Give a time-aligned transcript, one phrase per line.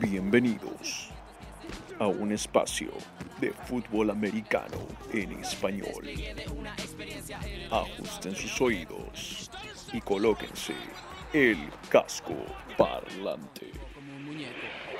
[0.00, 1.10] Bienvenidos
[1.98, 2.90] a un espacio
[3.40, 4.78] de fútbol americano
[5.12, 6.08] en español.
[7.70, 9.50] Ajusten sus oídos
[9.92, 10.74] y colóquense
[11.32, 12.34] el casco
[12.76, 13.70] parlante.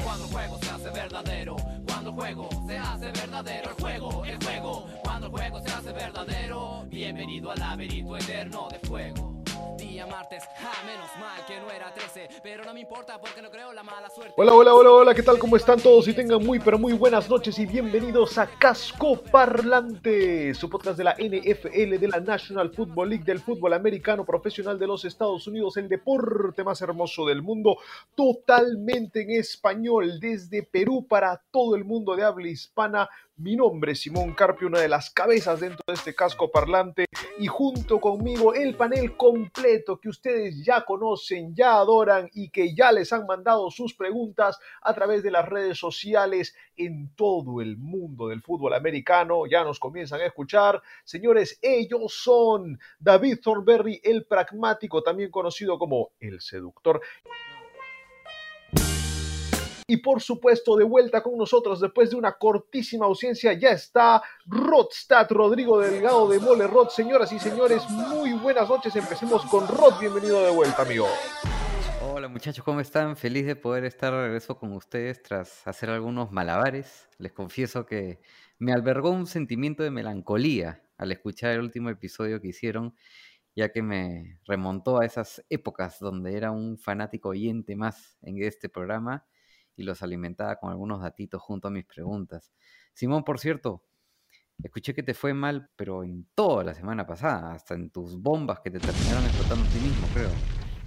[0.02, 1.56] Cuando el juego se hace verdadero,
[1.86, 5.92] cuando el juego se hace verdadero, el juego, el juego, cuando el juego se hace
[5.92, 9.29] verdadero, bienvenido al laberinto eterno de fuego.
[10.06, 13.72] Martes, ah, menos mal que no era 13, pero no me importa porque no creo
[13.72, 14.34] la mala suerte.
[14.36, 15.38] Hola, hola, hola, hola, ¿qué tal?
[15.38, 16.08] ¿Cómo están todos?
[16.08, 21.04] Y tengan muy, pero muy buenas noches y bienvenidos a Casco Parlante, su podcast de
[21.04, 25.76] la NFL, de la National Football League, del fútbol americano profesional de los Estados Unidos,
[25.76, 27.78] el deporte más hermoso del mundo,
[28.14, 33.08] totalmente en español, desde Perú para todo el mundo de habla hispana.
[33.40, 37.06] Mi nombre es Simón Carpio, una de las cabezas dentro de este casco parlante,
[37.38, 42.92] y junto conmigo el panel completo que ustedes ya conocen, ya adoran y que ya
[42.92, 48.28] les han mandado sus preguntas a través de las redes sociales en todo el mundo
[48.28, 49.46] del fútbol americano.
[49.46, 50.82] Ya nos comienzan a escuchar.
[51.04, 57.00] Señores, ellos son David Thornberry, el pragmático, también conocido como el seductor.
[59.90, 65.26] Y por supuesto, de vuelta con nosotros después de una cortísima ausencia, ya está Rodstad,
[65.28, 66.90] Rodrigo Delgado de Mole Rod.
[66.90, 68.94] Señoras y señores, muy buenas noches.
[68.94, 69.98] Empecemos con Rod.
[69.98, 71.08] Bienvenido de vuelta, amigo.
[72.08, 73.16] Hola muchachos, ¿cómo están?
[73.16, 77.08] Feliz de poder estar de regreso con ustedes tras hacer algunos malabares.
[77.18, 78.20] Les confieso que
[78.60, 82.94] me albergó un sentimiento de melancolía al escuchar el último episodio que hicieron,
[83.56, 88.68] ya que me remontó a esas épocas donde era un fanático oyente más en este
[88.68, 89.26] programa
[89.80, 92.52] y los alimentaba con algunos datitos junto a mis preguntas.
[92.92, 93.82] Simón, por cierto,
[94.62, 98.60] escuché que te fue mal, pero en toda la semana pasada, hasta en tus bombas
[98.60, 100.30] que te terminaron explotando a ti mismo, creo.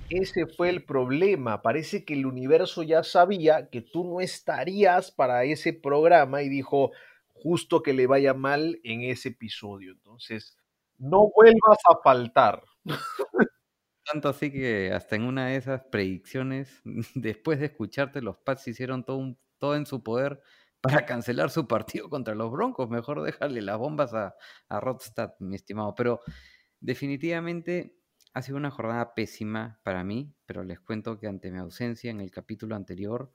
[0.09, 1.61] Ese fue el problema.
[1.61, 6.91] Parece que el universo ya sabía que tú no estarías para ese programa y dijo
[7.33, 9.92] justo que le vaya mal en ese episodio.
[9.92, 10.55] Entonces,
[10.99, 12.61] no vuelvas a faltar.
[14.05, 16.81] Tanto así que hasta en una de esas predicciones,
[17.15, 20.41] después de escucharte, los Pats hicieron todo, un- todo en su poder
[20.81, 22.89] para cancelar su partido contra los Broncos.
[22.89, 24.36] Mejor dejarle las bombas a,
[24.67, 25.95] a Rodstad, mi estimado.
[25.95, 26.19] Pero
[26.81, 27.97] definitivamente
[28.33, 32.19] ha sido una jornada pésima para mí, pero les cuento que ante mi ausencia en
[32.21, 33.31] el capítulo anterior,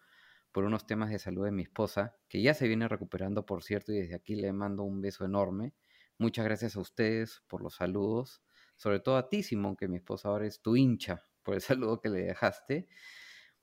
[0.52, 3.92] por unos temas de salud de mi esposa, que ya se viene recuperando, por cierto,
[3.92, 5.74] y desde aquí le mando un beso enorme.
[6.18, 8.42] Muchas gracias a ustedes por los saludos
[8.78, 12.00] sobre todo a ti, Simón, que mi esposa ahora es tu hincha por el saludo
[12.00, 12.88] que le dejaste.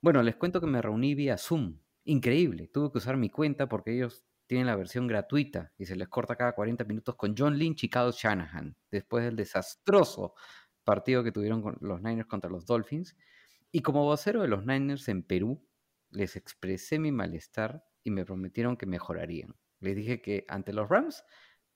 [0.00, 1.80] Bueno, les cuento que me reuní vía Zoom.
[2.04, 6.06] Increíble, tuve que usar mi cuenta porque ellos tienen la versión gratuita y se les
[6.08, 10.34] corta cada 40 minutos con John Lynch y Kyle Shanahan, después del desastroso
[10.84, 13.16] partido que tuvieron los Niners contra los Dolphins.
[13.72, 15.66] Y como vocero de los Niners en Perú,
[16.10, 19.56] les expresé mi malestar y me prometieron que mejorarían.
[19.80, 21.24] Les dije que ante los Rams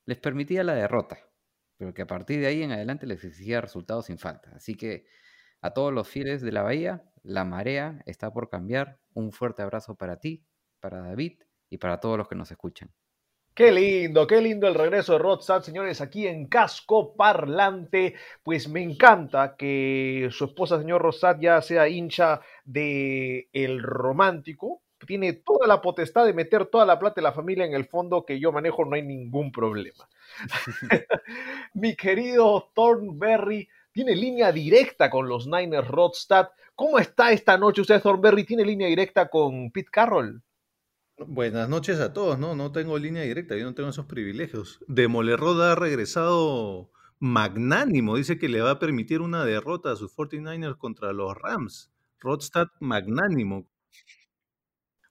[0.05, 1.19] les permitía la derrota,
[1.81, 4.51] pero que a partir de ahí en adelante les exigía resultados sin falta.
[4.55, 5.07] Así que
[5.63, 8.99] a todos los fieles de la Bahía, la marea está por cambiar.
[9.15, 10.45] Un fuerte abrazo para ti,
[10.79, 11.41] para David
[11.71, 12.93] y para todos los que nos escuchan.
[13.55, 18.15] Qué lindo, qué lindo el regreso de Rodstad, señores, aquí en Casco Parlante.
[18.43, 24.83] Pues me encanta que su esposa, señor Rodstad, ya sea hincha de El Romántico.
[25.07, 28.25] Tiene toda la potestad de meter toda la plata de la familia en el fondo
[28.25, 30.09] que yo manejo, no hay ningún problema.
[31.75, 36.49] Mi querido Thornberry tiene línea directa con los Niners Rodstad.
[36.75, 38.45] ¿Cómo está esta noche usted, Thornberry?
[38.45, 40.43] ¿Tiene línea directa con Pete Carroll?
[41.27, 42.55] Buenas noches a todos, ¿no?
[42.55, 44.83] No tengo línea directa, yo no tengo esos privilegios.
[44.89, 50.79] Demolerrod ha regresado magnánimo, dice que le va a permitir una derrota a sus 49ers
[50.79, 51.93] contra los Rams.
[52.21, 53.67] Rodstad magnánimo.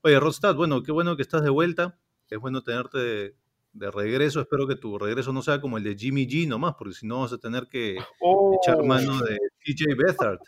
[0.01, 1.97] Oye, Rodstad, bueno, qué bueno que estás de vuelta.
[2.29, 3.35] Es bueno tenerte de,
[3.73, 4.39] de regreso.
[4.41, 7.21] Espero que tu regreso no sea como el de Jimmy G nomás, porque si no
[7.21, 10.39] vas a tener que echar Oh, mano de TJ Bethard.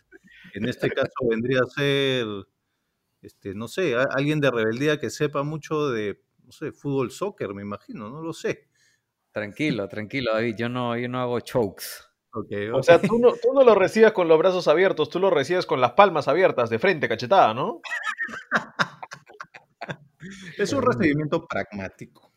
[0.53, 2.25] En este caso vendría a ser,
[3.21, 7.53] este, no sé, a- alguien de rebeldía que sepa mucho de, no sé, fútbol, soccer,
[7.53, 8.67] me imagino, no lo sé.
[9.31, 10.55] Tranquilo, tranquilo, David.
[10.57, 11.85] Yo no, yo no hago chokes.
[12.33, 15.29] Ok, O sea, tú no, tú no lo recibes con los brazos abiertos, tú lo
[15.29, 17.81] recibes con las palmas abiertas, de frente, cachetada, ¿no?
[20.57, 22.31] Es un recibimiento pragmático.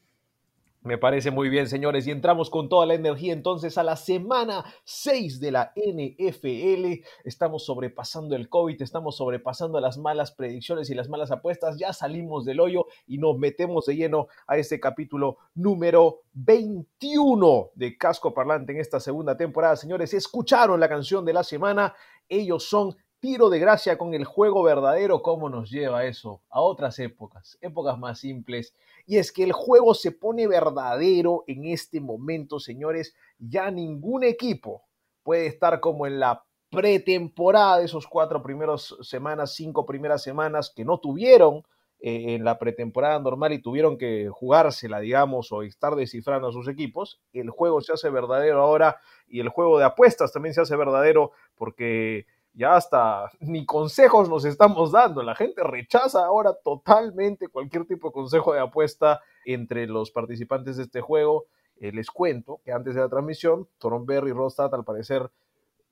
[0.84, 4.66] Me parece muy bien, señores, y entramos con toda la energía entonces a la semana
[4.84, 7.02] 6 de la NFL.
[7.24, 11.78] Estamos sobrepasando el COVID, estamos sobrepasando las malas predicciones y las malas apuestas.
[11.78, 17.96] Ya salimos del hoyo y nos metemos de lleno a este capítulo número 21 de
[17.96, 19.76] Casco Parlante en esta segunda temporada.
[19.76, 21.94] Señores, escucharon la canción de la semana.
[22.28, 26.42] Ellos son tiro de gracia con el juego verdadero, ¿cómo nos lleva eso?
[26.50, 28.74] A otras épocas, épocas más simples.
[29.06, 33.14] Y es que el juego se pone verdadero en este momento, señores.
[33.38, 34.82] Ya ningún equipo
[35.22, 40.84] puede estar como en la pretemporada de esos cuatro primeros semanas, cinco primeras semanas que
[40.84, 41.64] no tuvieron
[42.00, 46.68] eh, en la pretemporada normal y tuvieron que jugársela, digamos, o estar descifrando a sus
[46.68, 47.22] equipos.
[47.32, 51.32] El juego se hace verdadero ahora y el juego de apuestas también se hace verdadero
[51.54, 55.22] porque ya hasta ni consejos nos estamos dando.
[55.22, 60.84] La gente rechaza ahora totalmente cualquier tipo de consejo de apuesta entre los participantes de
[60.84, 61.46] este juego.
[61.80, 63.68] Eh, les cuento que antes de la transmisión,
[64.06, 65.30] Berry y Rostad al parecer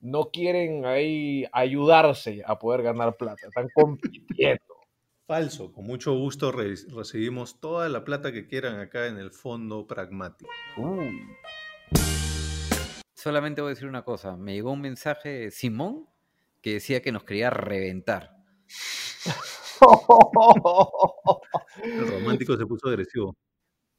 [0.00, 4.62] no quieren ahí ayudarse a poder ganar plata, están compitiendo.
[5.26, 10.50] Falso, con mucho gusto recibimos toda la plata que quieran acá en el fondo pragmático.
[13.14, 16.11] Solamente voy a decir una cosa, me llegó un mensaje de Simón
[16.62, 18.36] que decía que nos quería reventar.
[21.82, 23.36] el romántico se puso agresivo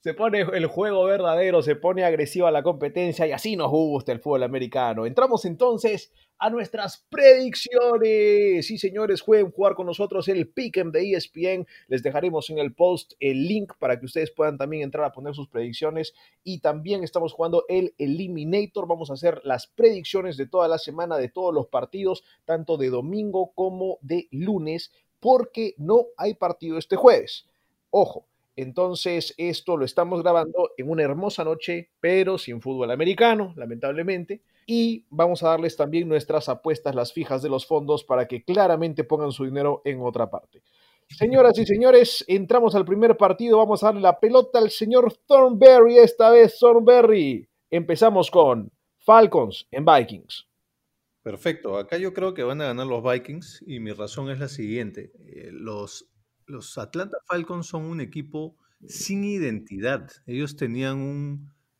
[0.04, 4.20] se pone el juego verdadero, se pone agresiva la competencia y así nos gusta el
[4.20, 5.06] fútbol americano.
[5.06, 8.68] Entramos entonces a nuestras predicciones.
[8.68, 11.66] Sí, señores, pueden jugar con nosotros el Pick'em de ESPN.
[11.88, 15.34] Les dejaremos en el post el link para que ustedes puedan también entrar a poner
[15.36, 16.14] sus predicciones.
[16.44, 18.90] Y también estamos jugando el Eliminator.
[18.90, 22.90] Vamos a hacer las predicciones de toda la semana, de todos los partidos, tanto de
[22.90, 24.92] domingo como de lunes,
[25.22, 27.48] porque no hay partido este jueves.
[27.90, 34.44] Ojo, entonces, esto lo estamos grabando en una hermosa noche, pero sin fútbol americano, lamentablemente.
[34.68, 39.04] Y vamos a darles también nuestras apuestas, las fijas de los fondos, para que claramente
[39.04, 40.62] pongan su dinero en otra parte.
[41.10, 43.58] Señoras y señores, entramos al primer partido.
[43.58, 45.98] Vamos a darle la pelota al señor Thornberry.
[45.98, 47.48] Esta vez, Thornberry.
[47.70, 50.48] Empezamos con Falcons en Vikings.
[51.24, 51.78] Perfecto.
[51.78, 55.12] Acá yo creo que van a ganar los Vikings y mi razón es la siguiente.
[55.26, 56.13] Eh, los
[56.48, 58.58] los Atlanta Falcons son un equipo
[58.88, 60.10] sin identidad.
[60.26, 61.00] Ellos tenían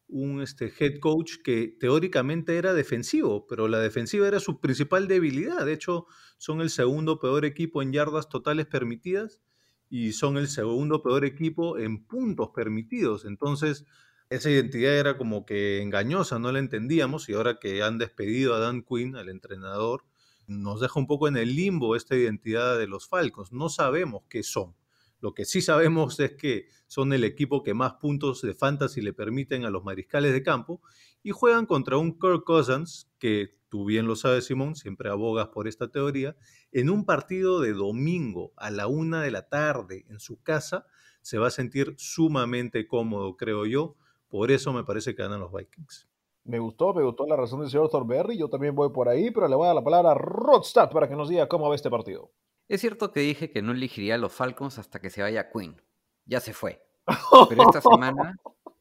[0.08, 5.66] un, este, head coach que teóricamente era defensivo, pero la defensiva era su principal debilidad.
[5.66, 6.06] De hecho,
[6.38, 9.42] son el segundo peor equipo en yardas totales permitidas
[9.90, 13.26] y son el segundo peor equipo en puntos permitidos.
[13.26, 13.86] Entonces,
[14.30, 18.60] esa identidad era como que engañosa, no la entendíamos y ahora que han despedido a
[18.60, 20.06] Dan Quinn, al entrenador,
[20.48, 23.52] nos deja un poco en el limbo esta identidad de los Falcons.
[23.52, 24.76] No sabemos qué son.
[25.20, 29.14] Lo que sí sabemos es que son el equipo que más puntos de fantasy le
[29.14, 30.82] permiten a los mariscales de campo
[31.24, 35.70] y juegan contra un Kirk Cousins, que tú bien lo sabes, Simón, siempre abogas por
[35.70, 36.36] esta teoría,
[36.74, 40.86] en un partido de domingo a la una de la tarde en su casa,
[41.22, 43.96] se va a sentir sumamente cómodo, creo yo.
[44.28, 46.08] Por eso me parece que ganan los Vikings.
[46.46, 48.38] Me gustó, me gustó la razón del señor Thornberry.
[48.38, 51.08] Yo también voy por ahí, pero le voy a dar la palabra a Rodstad para
[51.08, 52.32] que nos diga cómo va este partido.
[52.68, 55.82] Es cierto que dije que no elegiría a los Falcons hasta que se vaya Quinn.
[56.26, 56.82] Ya se fue.
[57.50, 58.36] Pero esta semana.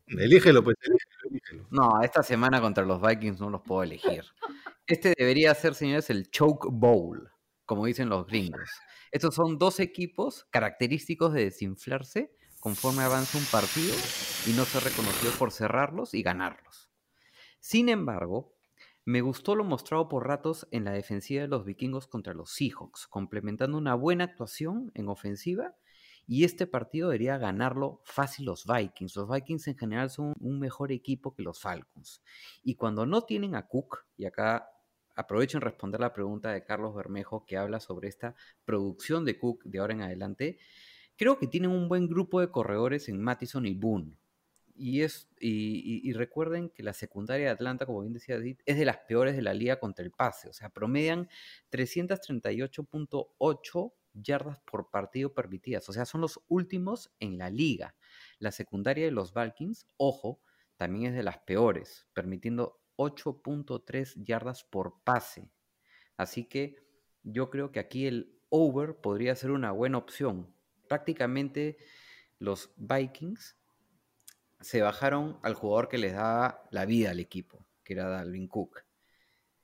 [0.06, 4.24] Elígelo, pues, elígelo, No, esta semana contra los Vikings no los puedo elegir.
[4.86, 7.30] Este debería ser, señores, el Choke Bowl,
[7.64, 8.70] como dicen los gringos.
[9.10, 13.94] Estos son dos equipos característicos de desinflarse conforme avanza un partido
[14.46, 16.81] y no ser reconocidos por cerrarlos y ganarlos.
[17.64, 18.56] Sin embargo,
[19.04, 23.06] me gustó lo mostrado por ratos en la defensiva de los vikingos contra los Seahawks,
[23.06, 25.76] complementando una buena actuación en ofensiva.
[26.26, 29.14] Y este partido debería ganarlo fácil los Vikings.
[29.14, 32.20] Los Vikings en general son un mejor equipo que los Falcons.
[32.64, 34.68] Y cuando no tienen a Cook, y acá
[35.14, 39.62] aprovecho en responder la pregunta de Carlos Bermejo que habla sobre esta producción de Cook
[39.62, 40.58] de ahora en adelante,
[41.16, 44.18] creo que tienen un buen grupo de corredores en Mattison y Boone.
[44.74, 48.84] Y, es, y, recuerden que la secundaria de Atlanta, como bien decía Edith, es de
[48.84, 50.48] las peores de la liga contra el pase.
[50.48, 51.28] O sea, promedian
[51.70, 55.88] 338.8 yardas por partido permitidas.
[55.88, 57.94] O sea, son los últimos en la liga.
[58.38, 60.40] La secundaria de los Vikings, ojo,
[60.76, 65.50] también es de las peores, permitiendo 8.3 yardas por pase.
[66.16, 66.76] Así que
[67.22, 70.54] yo creo que aquí el over podría ser una buena opción.
[70.88, 71.78] Prácticamente
[72.38, 73.56] los Vikings
[74.62, 78.84] se bajaron al jugador que les daba la vida al equipo, que era Dalvin Cook.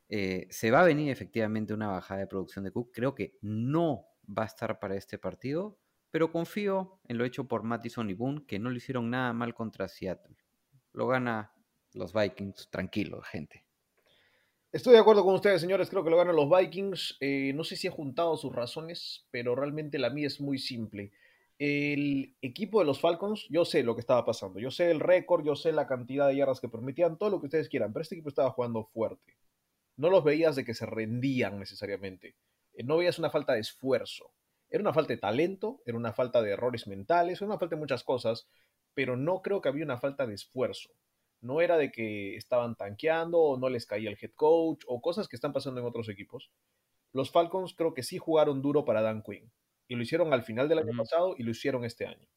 [0.09, 2.91] Eh, se va a venir efectivamente una bajada de producción de Cook.
[2.93, 5.79] Creo que no va a estar para este partido,
[6.11, 9.55] pero confío en lo hecho por Mattison y Boone, que no le hicieron nada mal
[9.55, 10.37] contra Seattle.
[10.93, 11.53] Lo gana
[11.93, 13.65] los Vikings, tranquilo, gente.
[14.71, 15.89] Estoy de acuerdo con ustedes, señores.
[15.89, 17.17] Creo que lo ganan los Vikings.
[17.21, 21.13] Eh, no sé si he juntado sus razones, pero realmente la mía es muy simple
[21.59, 25.45] el equipo de los Falcons, yo sé lo que estaba pasando, yo sé el récord,
[25.45, 28.15] yo sé la cantidad de yardas que permitían, todo lo que ustedes quieran, pero este
[28.15, 29.37] equipo estaba jugando fuerte.
[29.97, 32.37] No los veías de que se rendían necesariamente.
[32.75, 34.33] eh, no veías una falta de esfuerzo.
[34.71, 37.81] Era una falta de talento, era una falta de errores mentales, era una falta de
[37.81, 38.49] muchas cosas,
[38.95, 40.91] pero no creo que había una falta de esfuerzo.
[41.41, 45.29] No era de que estaban tanqueando o no les caía el head coach o cosas
[45.29, 46.51] que están pasando en otros equipos.
[47.13, 49.51] Los Falcons creo que sí jugaron duro para Dan Quinn
[49.89, 52.29] y lo hicieron al final del año pasado y lo hicieron este año.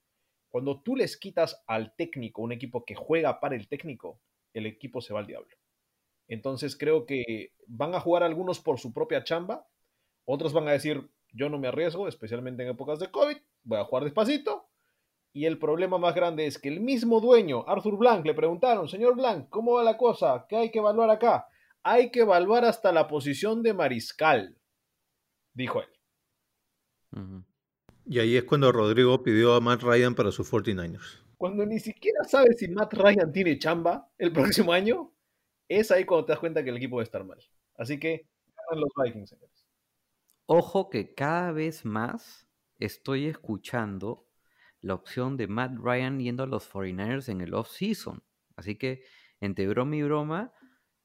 [0.50, 4.20] Cuando tú les quitas al técnico, un equipo que juega para el técnico,
[4.54, 5.56] el equipo se va al diablo.
[6.28, 9.68] Entonces creo que van a jugar algunos por su propia chamba,
[10.26, 13.86] otros van a decir, yo no me arriesgo, especialmente en épocas de COVID, voy a
[13.86, 14.70] jugar despacito.
[15.34, 19.16] Y el problema más grande es que el mismo dueño, Arthur Blank, le preguntaron, señor
[19.16, 20.46] Blank, ¿cómo va la cosa?
[20.50, 21.48] ¿Qué hay que evaluar acá?
[21.84, 24.58] Hay que evaluar hasta la posición de mariscal,
[25.54, 25.88] dijo él.
[28.06, 31.24] Y ahí es cuando Rodrigo pidió a Matt Ryan para sus 49ers.
[31.38, 35.14] Cuando ni siquiera sabes si Matt Ryan tiene chamba el próximo año,
[35.68, 37.40] es ahí cuando te das cuenta que el equipo va a estar mal.
[37.76, 39.68] Así que ganan los Vikings, señores.
[40.46, 44.28] Ojo que cada vez más estoy escuchando
[44.82, 48.24] la opción de Matt Ryan yendo a los 49ers en el off-season.
[48.56, 49.04] Así que
[49.40, 50.54] entre broma y broma,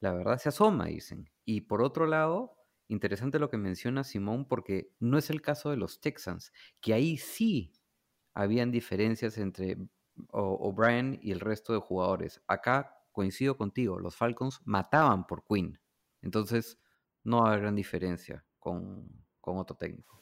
[0.00, 1.30] la verdad se asoma, dicen.
[1.44, 2.55] Y por otro lado,
[2.88, 7.16] interesante lo que menciona Simón, porque no es el caso de los Texans, que ahí
[7.16, 7.72] sí
[8.34, 9.76] habían diferencias entre
[10.30, 12.42] O'Brien y el resto de jugadores.
[12.46, 15.80] Acá coincido contigo, los Falcons mataban por Quinn.
[16.22, 16.78] Entonces,
[17.24, 19.08] no va a haber gran diferencia con,
[19.40, 20.20] con otro técnico.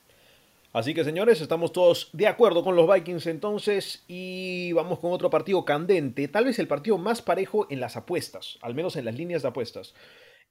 [0.75, 5.31] Así que señores, estamos todos de acuerdo con los Vikings entonces y vamos con otro
[5.31, 9.15] partido candente, tal vez el partido más parejo en las apuestas, al menos en las
[9.15, 9.95] líneas de apuestas.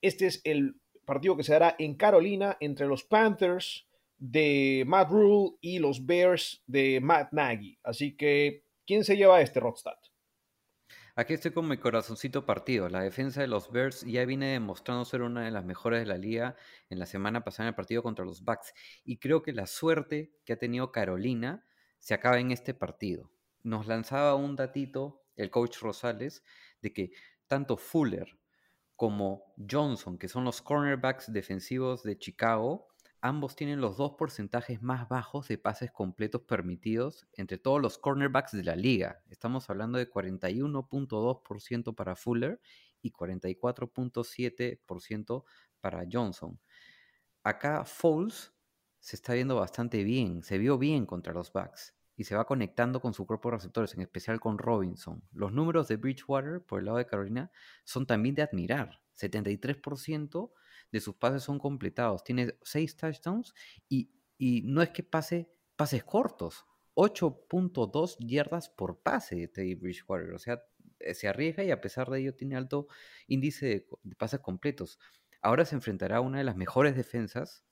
[0.02, 5.58] Este es el partido que se dará en Carolina entre los Panthers de Matt Rule
[5.62, 7.78] y los Bears de Matt Nagy.
[7.84, 9.98] Así que, ¿quién se lleva este Rodstad?
[11.16, 12.90] Aquí estoy con mi corazoncito partido.
[12.90, 16.18] La defensa de los Bears ya viene demostrando ser una de las mejores de la
[16.18, 16.56] liga
[16.90, 18.74] en la semana pasada en el partido contra los Bucks.
[19.04, 21.68] Y creo que la suerte que ha tenido Carolina
[22.00, 23.30] se acaba en este partido.
[23.62, 26.44] Nos lanzaba un datito el coach Rosales
[26.82, 27.12] de que
[27.46, 28.36] tanto Fuller
[29.04, 32.88] como Johnson, que son los cornerbacks defensivos de Chicago,
[33.20, 38.54] ambos tienen los dos porcentajes más bajos de pases completos permitidos entre todos los cornerbacks
[38.54, 39.22] de la liga.
[39.30, 42.62] Estamos hablando de 41.2% para Fuller
[43.02, 45.44] y 44.7%
[45.82, 46.58] para Johnson.
[47.44, 48.54] Acá Foles
[49.02, 53.02] se está viendo bastante bien, se vio bien contra los Bucks y se va conectando
[53.02, 55.24] con su cuerpo de receptores, en especial con Robinson.
[55.32, 57.52] Los números de Bridgewater por el lado de Carolina
[57.84, 59.02] son también de admirar.
[59.16, 60.52] 73%
[60.92, 62.24] de sus pases son completados.
[62.24, 63.54] Tiene 6 touchdowns
[63.90, 66.66] y, y no es que pase pases cortos.
[66.96, 70.34] 8.2 yardas por pase de Bridgewater.
[70.34, 70.64] O sea,
[71.14, 72.88] se arriesga y a pesar de ello tiene alto
[73.28, 75.00] índice de, de pases completos.
[75.42, 77.66] Ahora se enfrentará a una de las mejores defensas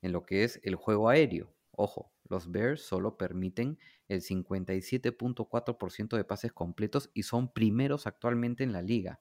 [0.00, 1.57] en lo que es el juego aéreo.
[1.80, 8.72] Ojo, los Bears solo permiten el 57.4% de pases completos y son primeros actualmente en
[8.72, 9.20] la liga.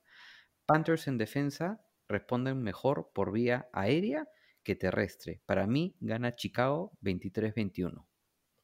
[0.65, 4.27] Panthers en defensa responden mejor por vía aérea
[4.63, 5.39] que terrestre.
[5.45, 8.07] Para mí gana Chicago 23-21.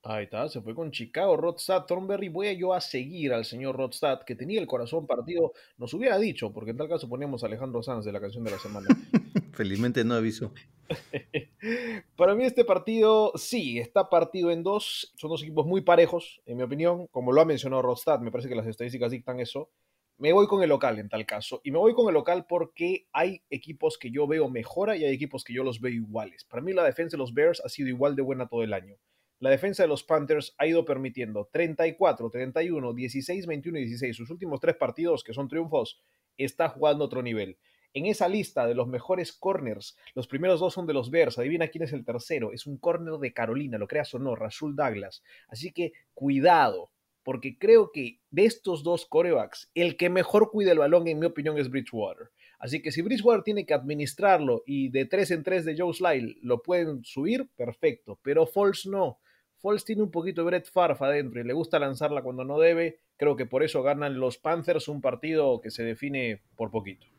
[0.01, 2.29] Ahí está, se fue con Chicago, Rodstad, Thornberry.
[2.29, 5.53] Voy a yo a seguir al señor Rodstad, que tenía el corazón partido.
[5.77, 8.51] Nos hubiera dicho, porque en tal caso poníamos a Alejandro Sanz de la canción de
[8.51, 8.87] la semana.
[9.53, 10.51] Felizmente no aviso.
[12.15, 15.13] Para mí este partido, sí, está partido en dos.
[15.15, 17.07] Son dos equipos muy parejos, en mi opinión.
[17.07, 19.69] Como lo ha mencionado Rodstad, me parece que las estadísticas dictan eso.
[20.17, 21.61] Me voy con el local en tal caso.
[21.63, 25.13] Y me voy con el local porque hay equipos que yo veo mejora y hay
[25.13, 26.45] equipos que yo los veo iguales.
[26.45, 28.97] Para mí la defensa de los Bears ha sido igual de buena todo el año.
[29.39, 34.15] La defensa de los Panthers ha ido permitiendo 34, 31, 16, 21 y 16.
[34.15, 36.01] Sus últimos tres partidos, que son triunfos,
[36.37, 37.57] está jugando otro nivel.
[37.95, 41.37] En esa lista de los mejores corners, los primeros dos son de los Bears.
[41.37, 42.51] Adivina quién es el tercero.
[42.51, 45.21] Es un corner de Carolina, lo creas o no, Rasul Douglas.
[45.47, 46.89] Así que cuidado,
[47.21, 51.27] porque creo que de estos dos corebacks, el que mejor cuida el balón, en mi
[51.27, 52.31] opinión, es Bridgewater.
[52.57, 56.39] Así que si Bridgewater tiene que administrarlo y de 3 en 3 de Joe Sly
[56.41, 58.17] lo pueden subir, perfecto.
[58.23, 59.19] Pero Foles no.
[59.57, 63.01] Foles tiene un poquito de Brett Favre adentro y le gusta lanzarla cuando no debe.
[63.17, 67.12] Creo que por eso ganan los Panthers un partido que se define por poquito.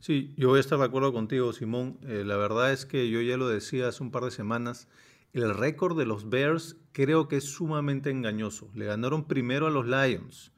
[0.00, 1.98] Sí, yo voy a estar de acuerdo contigo, Simón.
[2.02, 4.88] Eh, la verdad es que yo ya lo decía hace un par de semanas.
[5.32, 8.70] El récord de los Bears creo que es sumamente engañoso.
[8.74, 10.52] Le ganaron primero a los Lions.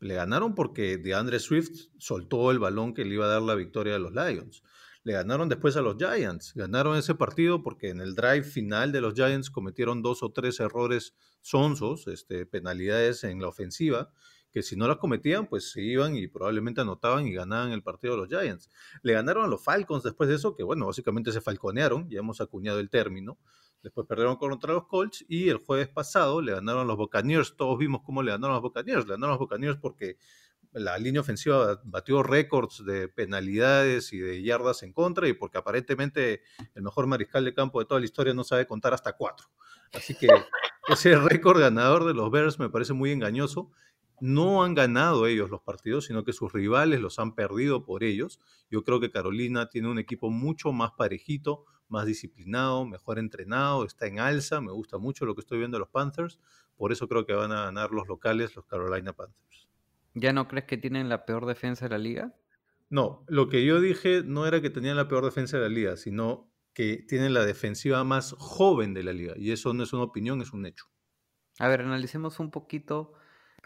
[0.00, 3.96] Le ganaron porque DeAndre Swift soltó el balón que le iba a dar la victoria
[3.96, 4.62] a los Lions.
[5.04, 6.52] Le ganaron después a los Giants.
[6.54, 10.58] Ganaron ese partido porque en el drive final de los Giants cometieron dos o tres
[10.58, 14.10] errores sonsos, este, penalidades en la ofensiva,
[14.56, 18.14] que si no las cometían, pues se iban y probablemente anotaban y ganaban el partido
[18.14, 18.70] de los Giants.
[19.02, 22.40] Le ganaron a los Falcons después de eso, que bueno, básicamente se falconearon, ya hemos
[22.40, 23.36] acuñado el término.
[23.82, 27.54] Después perdieron contra los Colts y el jueves pasado le ganaron a los Buccaneers.
[27.54, 29.04] Todos vimos cómo le ganaron a los Buccaneers.
[29.04, 30.16] Le ganaron a los Buccaneers porque
[30.72, 36.40] la línea ofensiva batió récords de penalidades y de yardas en contra y porque aparentemente
[36.74, 39.48] el mejor mariscal de campo de toda la historia no sabe contar hasta cuatro.
[39.92, 40.28] Así que
[40.88, 43.70] ese récord ganador de los Bears me parece muy engañoso.
[44.20, 48.40] No han ganado ellos los partidos, sino que sus rivales los han perdido por ellos.
[48.70, 54.06] Yo creo que Carolina tiene un equipo mucho más parejito, más disciplinado, mejor entrenado, está
[54.06, 54.60] en alza.
[54.60, 56.40] Me gusta mucho lo que estoy viendo de los Panthers.
[56.76, 59.68] Por eso creo que van a ganar los locales, los Carolina Panthers.
[60.14, 62.34] ¿Ya no crees que tienen la peor defensa de la liga?
[62.88, 65.96] No, lo que yo dije no era que tenían la peor defensa de la liga,
[65.96, 69.34] sino que tienen la defensiva más joven de la liga.
[69.36, 70.86] Y eso no es una opinión, es un hecho.
[71.58, 73.12] A ver, analicemos un poquito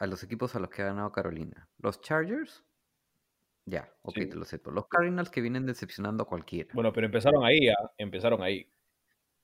[0.01, 1.69] a los equipos a los que ha ganado Carolina.
[1.79, 2.65] Los Chargers,
[3.67, 4.27] ya, ok, Sí.
[4.27, 4.71] te lo acepto.
[4.71, 6.71] Los Cardinals que vienen decepcionando a cualquiera.
[6.75, 7.93] Bueno, pero empezaron ahí, ¿ah?
[7.99, 8.73] empezaron ahí.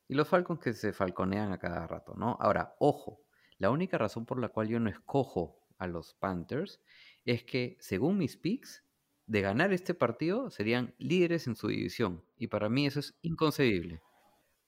[0.08, 2.36] Y los Falcons que se falconean a cada rato, ¿no?
[2.40, 3.22] Ahora, ojo,
[3.58, 6.80] la única razón por la cual yo no escojo a los Panthers
[7.24, 8.82] es que, según mis picks,
[9.26, 12.24] de ganar este partido serían líderes en su división.
[12.36, 14.00] Y para mí eso es inconcebible.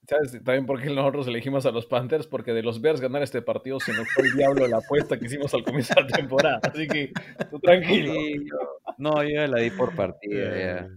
[0.07, 2.27] ¿Sabes también por qué nosotros elegimos a los Panthers?
[2.27, 5.27] Porque de los Bears ganar este partido se nos fue el diablo la apuesta que
[5.27, 6.61] hicimos al comienzo de la temporada.
[6.63, 7.13] Así que
[7.51, 8.15] tú tranquilo.
[8.15, 10.81] Sí, yo- no, yo ya la di por partida.
[10.83, 10.89] Eh,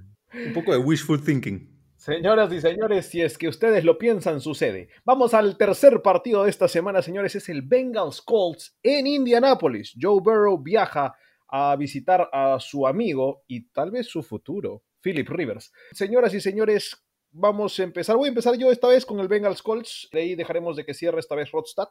[0.48, 1.70] un poco de wishful thinking.
[1.98, 4.90] Señoras y señores, si es que ustedes lo piensan, sucede.
[5.04, 7.36] Vamos al tercer partido de esta semana, señores.
[7.36, 9.94] Es el Bengals Colts en Indianápolis.
[10.02, 11.14] Joe Burrow viaja
[11.48, 15.72] a visitar a su amigo y tal vez su futuro, Philip Rivers.
[15.92, 18.18] Señoras y señores, vamos a empezar.
[18.18, 20.10] Voy a empezar yo esta vez con el Bengals Colts.
[20.12, 21.90] De ahí dejaremos de que cierre esta vez Rodstad.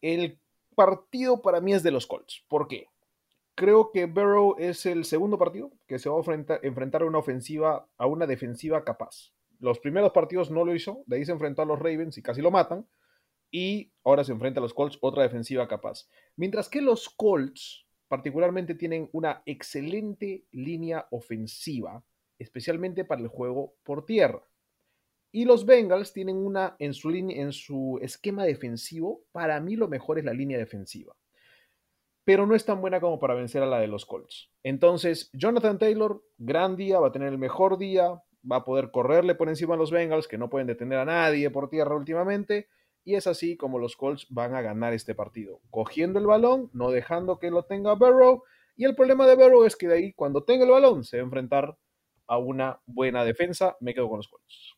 [0.00, 0.40] El
[0.74, 2.44] partido para mí es de los Colts.
[2.48, 2.88] ¿Por qué?
[3.54, 7.88] Creo que Burrow es el segundo partido que se va a enfrentar, a una ofensiva,
[7.96, 9.32] a una defensiva capaz.
[9.58, 12.42] Los primeros partidos no lo hizo, de ahí se enfrentó a los Ravens y casi
[12.42, 12.86] lo matan.
[13.50, 16.06] Y ahora se enfrenta a los Colts, otra defensiva capaz.
[16.36, 22.04] Mientras que los Colts, particularmente, tienen una excelente línea ofensiva,
[22.38, 24.42] especialmente para el juego por tierra.
[25.32, 30.18] Y los Bengals tienen una en su, en su esquema defensivo, para mí lo mejor
[30.18, 31.14] es la línea defensiva
[32.26, 34.50] pero no es tan buena como para vencer a la de los Colts.
[34.64, 38.20] Entonces, Jonathan Taylor, gran día, va a tener el mejor día,
[38.50, 41.50] va a poder correrle por encima a los Bengals, que no pueden detener a nadie
[41.50, 42.66] por tierra últimamente,
[43.04, 46.90] y es así como los Colts van a ganar este partido, cogiendo el balón, no
[46.90, 48.42] dejando que lo tenga Burrow,
[48.74, 51.22] y el problema de Burrow es que de ahí, cuando tenga el balón, se va
[51.22, 51.78] a enfrentar
[52.26, 54.76] a una buena defensa, me quedo con los Colts.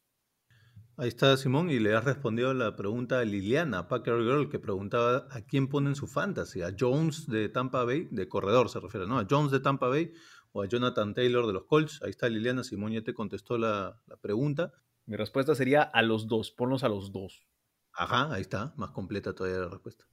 [0.96, 5.28] Ahí está Simón y le has respondido la pregunta a Liliana, Packer Girl, que preguntaba
[5.30, 9.18] a quién ponen su fantasy, a Jones de Tampa Bay, de corredor se refiere, ¿no?
[9.20, 10.12] A Jones de Tampa Bay
[10.50, 12.02] o a Jonathan Taylor de los Colts.
[12.02, 14.72] Ahí está Liliana, Simón ya te contestó la, la pregunta.
[15.06, 17.46] Mi respuesta sería a los dos, ponlos a los dos.
[17.92, 20.04] Ajá, ahí está, más completa todavía la respuesta.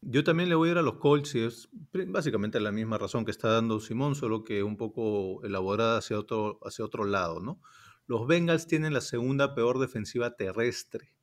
[0.00, 1.68] Yo también le voy a ir a los Colts y es
[2.06, 6.60] básicamente la misma razón que está dando Simón, solo que un poco elaborada hacia otro,
[6.62, 7.60] hacia otro lado, ¿no?
[8.06, 11.14] Los Bengals tienen la segunda peor defensiva terrestre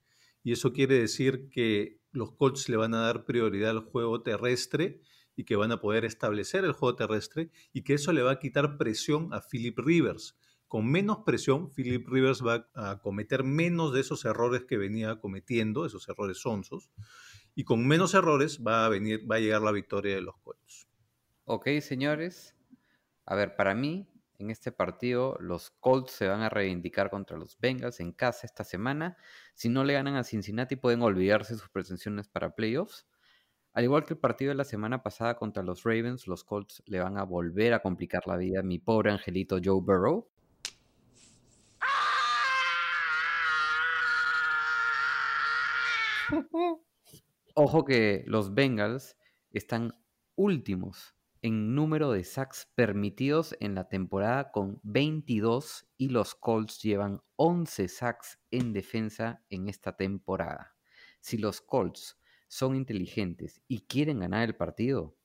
[0.44, 5.02] y eso quiere decir que los Colts le van a dar prioridad al juego terrestre
[5.36, 8.40] y que van a poder establecer el juego terrestre y que eso le va a
[8.40, 10.38] quitar presión a Philip Rivers.
[10.68, 15.86] Con menos presión, Philip Rivers va a cometer menos de esos errores que venía cometiendo,
[15.86, 16.92] esos errores sonsos,
[17.56, 20.88] y con menos errores va a venir, va a llegar la victoria de los Colts.
[21.46, 22.54] Ok, señores.
[23.26, 27.58] A ver, para mí, en este partido, los Colts se van a reivindicar contra los
[27.60, 29.18] Bengals en casa esta semana.
[29.54, 33.08] Si no le ganan a Cincinnati, pueden olvidarse sus pretensiones para playoffs.
[33.74, 37.00] Al igual que el partido de la semana pasada contra los Ravens, los Colts le
[37.00, 40.30] van a volver a complicar la vida a mi pobre angelito Joe Burrow.
[47.58, 49.16] Ojo que los Bengals
[49.50, 49.98] están
[50.36, 57.22] últimos en número de sacks permitidos en la temporada con 22 y los Colts llevan
[57.38, 60.76] 11 sacks en defensa en esta temporada.
[61.22, 65.16] Si los Colts son inteligentes y quieren ganar el partido,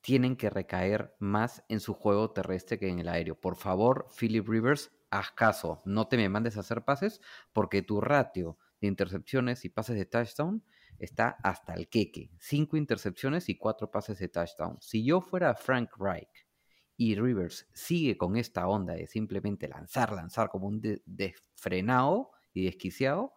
[0.00, 3.40] tienen que recaer más en su juego terrestre que en el aéreo.
[3.40, 7.20] Por favor, Philip Rivers, haz caso, no te me mandes a hacer pases
[7.52, 10.64] porque tu ratio de intercepciones y pases de touchdown
[10.98, 12.30] está hasta el queque.
[12.38, 14.78] Cinco intercepciones y cuatro pases de touchdown.
[14.80, 16.46] Si yo fuera Frank Reich
[16.96, 22.64] y Rivers sigue con esta onda de simplemente lanzar, lanzar como un de- desfrenado y
[22.64, 23.34] desquiciado,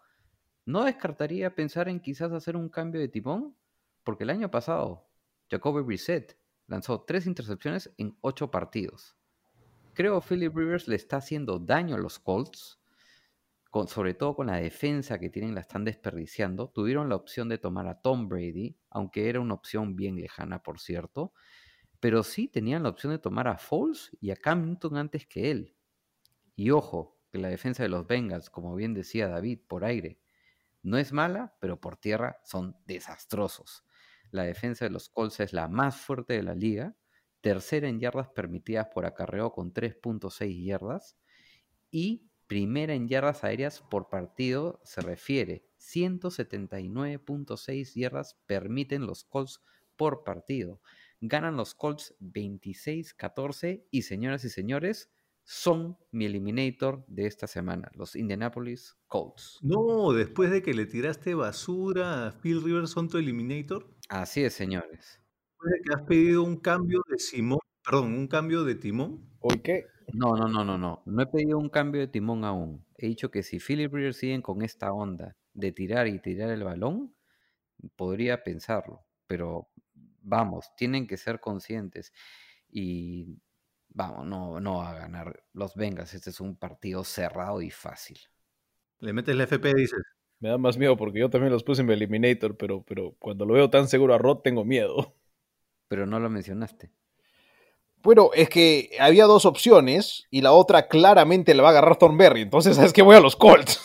[0.66, 3.58] no descartaría pensar en quizás hacer un cambio de timón,
[4.04, 5.10] porque el año pasado
[5.50, 9.18] Jacoby Brissett lanzó tres intercepciones en ocho partidos.
[9.94, 12.79] Creo Philip Rivers le está haciendo daño a los Colts,
[13.88, 16.70] sobre todo con la defensa que tienen, la están desperdiciando.
[16.70, 20.80] Tuvieron la opción de tomar a Tom Brady, aunque era una opción bien lejana, por
[20.80, 21.34] cierto,
[22.00, 25.52] pero sí tenían la opción de tomar a Foles y a Cam Newton antes que
[25.52, 25.76] él.
[26.56, 30.20] Y ojo, que la defensa de los Bengals, como bien decía David, por aire,
[30.82, 33.84] no es mala, pero por tierra son desastrosos.
[34.32, 36.96] La defensa de los Colts es la más fuerte de la liga,
[37.42, 41.18] tercera en yardas permitidas por acarreo con 3.6 yardas
[41.92, 49.62] y primera en yardas aéreas por partido se refiere 179.6 yardas permiten los Colts
[49.96, 50.82] por partido.
[51.22, 55.12] Ganan los Colts 26-14 y señoras y señores,
[55.44, 59.60] son mi eliminator de esta semana, los Indianapolis Colts.
[59.62, 63.96] No, después de que le tiraste basura a Phil Rivers, son tu eliminator.
[64.10, 65.22] Así es, señores.
[65.52, 69.30] Después de que has pedido un cambio de Simón, perdón, un cambio de timón.
[69.40, 69.86] ¿Hoy qué?
[70.14, 71.02] No, no, no, no, no.
[71.06, 72.86] No he pedido un cambio de timón aún.
[72.98, 76.64] He dicho que si Philip Rivers siguen con esta onda de tirar y tirar el
[76.64, 77.14] balón,
[77.96, 79.06] podría pensarlo.
[79.28, 79.70] Pero
[80.22, 82.14] vamos, tienen que ser conscientes.
[82.70, 83.40] Y
[83.90, 86.14] vamos, no, no va a ganar los Bengals.
[86.14, 88.20] Este es un partido cerrado y fácil.
[89.00, 90.02] Le metes la FP, dices.
[90.40, 93.46] Me da más miedo porque yo también los puse en mi Eliminator, pero, pero cuando
[93.46, 95.16] lo veo tan seguro a Rod tengo miedo.
[95.90, 96.92] Pero no lo mencionaste.
[98.02, 102.42] Bueno, es que había dos opciones y la otra claramente la va a agarrar Thornberry.
[102.42, 103.02] Entonces, ¿sabes qué?
[103.02, 103.82] Voy a los Colts.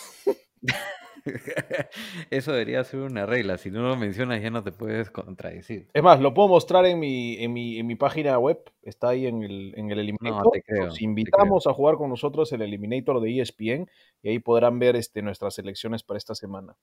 [2.31, 3.57] Eso debería ser una regla.
[3.59, 5.88] Si no lo mencionas, ya no te puedes contradecir.
[5.92, 8.59] Es más, lo puedo mostrar en mi, en mi, en mi página web.
[8.83, 10.44] Está ahí en el, en el Eliminator.
[10.44, 13.90] No, te creo, Los te invitamos a jugar con nosotros el Eliminator de ESPN
[14.22, 16.77] y ahí podrán ver este, nuestras selecciones para esta semana.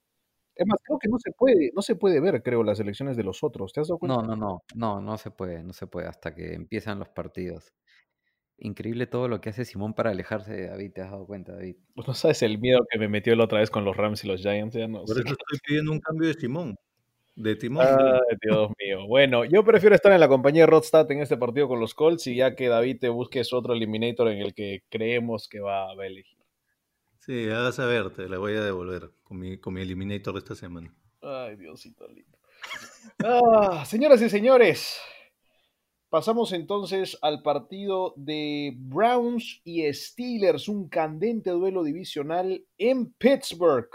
[0.61, 3.23] Es más, creo que no se puede, no se puede ver, creo, las selecciones de
[3.23, 3.73] los otros.
[3.73, 4.21] ¿Te has dado cuenta?
[4.21, 7.73] No, no, no, no, no se puede, no se puede hasta que empiezan los partidos.
[8.59, 11.77] Increíble todo lo que hace Simón para alejarse de David, ¿te has dado cuenta, David?
[11.95, 14.27] Pues no sabes el miedo que me metió la otra vez con los Rams y
[14.27, 14.75] los Giants.
[14.75, 15.21] Ya no Por sé.
[15.21, 16.75] eso estoy pidiendo un cambio de timón.
[17.35, 17.87] De timón.
[17.87, 19.07] Ay, Dios mío.
[19.07, 22.27] Bueno, yo prefiero estar en la compañía de Rodstad en este partido con los Colts
[22.27, 25.89] y ya que David te busque su otro eliminator en el que creemos que va
[25.89, 26.37] a elegir.
[27.21, 30.55] Sí, vas a ver, te la voy a devolver con mi, con mi eliminator esta
[30.55, 30.91] semana.
[31.21, 32.35] Ay, Diosito lindo.
[33.23, 34.99] Ah, señoras y señores,
[36.09, 43.91] pasamos entonces al partido de Browns y Steelers, un candente duelo divisional en Pittsburgh.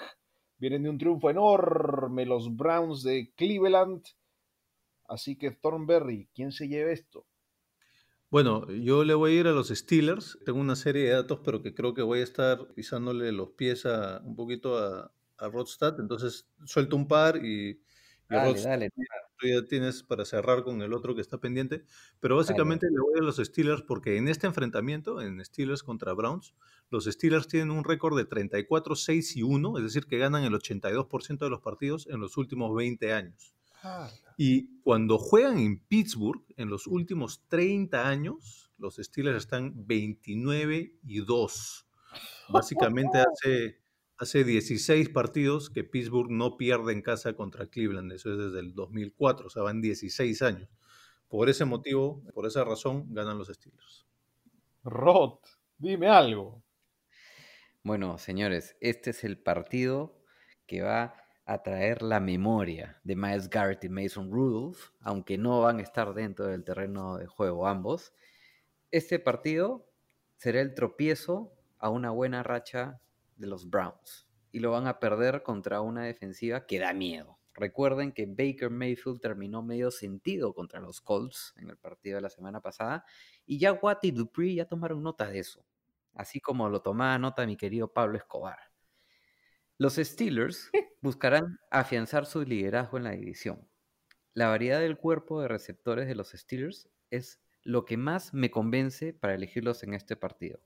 [0.59, 4.05] Vienen de un triunfo enorme los Browns de Cleveland.
[5.09, 7.27] Así que Thornberry, ¿quién se lleva esto?
[8.31, 10.39] Bueno, yo le voy a ir a los Steelers.
[10.45, 13.87] Tengo una serie de datos, pero que creo que voy a estar pisándole los pies
[13.87, 16.01] a, un poquito a, a Rodstad.
[16.01, 17.81] Entonces, suelto un par y, y
[18.29, 18.91] Dale, Rodstad, dale.
[19.39, 21.85] tú ya tienes para cerrar con el otro que está pendiente.
[22.19, 26.55] Pero básicamente le voy a los Steelers porque en este enfrentamiento, en Steelers contra Browns,
[26.91, 30.55] los Steelers tienen un récord de 34, 6 y 1, es decir, que ganan el
[30.55, 33.55] 82% de los partidos en los últimos 20 años.
[34.37, 41.21] Y cuando juegan en Pittsburgh, en los últimos 30 años, los Steelers están 29 y
[41.21, 41.89] 2.
[42.49, 43.81] Básicamente hace,
[44.19, 48.13] hace 16 partidos que Pittsburgh no pierde en casa contra Cleveland.
[48.13, 50.69] Eso es desde el 2004, o sea, van 16 años.
[51.29, 54.07] Por ese motivo, por esa razón, ganan los Steelers.
[54.85, 55.39] Rod,
[55.79, 56.63] dime algo.
[57.83, 60.23] Bueno, señores, este es el partido
[60.67, 65.79] que va a traer la memoria de Miles Garrett y Mason Rudolph, aunque no van
[65.79, 68.13] a estar dentro del terreno de juego ambos.
[68.91, 69.89] Este partido
[70.37, 73.01] será el tropiezo a una buena racha
[73.37, 77.39] de los Browns y lo van a perder contra una defensiva que da miedo.
[77.55, 82.29] Recuerden que Baker Mayfield terminó medio sentido contra los Colts en el partido de la
[82.29, 83.05] semana pasada
[83.47, 85.65] y ya Watt y Dupree ya tomaron nota de eso,
[86.13, 88.66] así como lo tomaba nota mi querido Pablo Escobar.
[89.79, 90.71] Los Steelers
[91.03, 93.69] buscarán afianzar su liderazgo en la división.
[94.33, 99.13] La variedad del cuerpo de receptores de los Steelers es lo que más me convence
[99.13, 100.61] para elegirlos en este partido.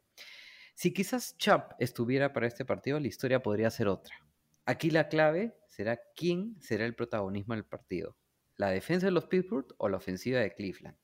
[0.74, 4.14] Si quizás Chubb estuviera para este partido, la historia podría ser otra.
[4.64, 8.16] Aquí la clave será quién será el protagonismo del partido.
[8.56, 10.98] ¿La defensa de los Pittsburgh o la ofensiva de Cleveland?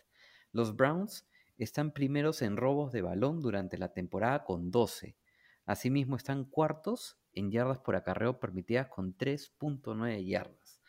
[0.53, 1.27] Los Browns
[1.59, 5.16] están primeros en robos de balón durante la temporada con 12.
[5.64, 10.81] Asimismo están cuartos en yardas por acarreo permitidas con 3.9 yardas.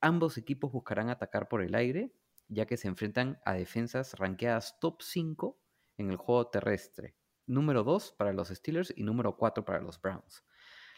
[0.00, 2.12] Ambos equipos buscarán atacar por el aire,
[2.48, 5.58] ya que se enfrentan a defensas ranqueadas top 5
[5.96, 7.16] en el juego terrestre.
[7.46, 10.44] Número 2 para los Steelers y número 4 para los Browns.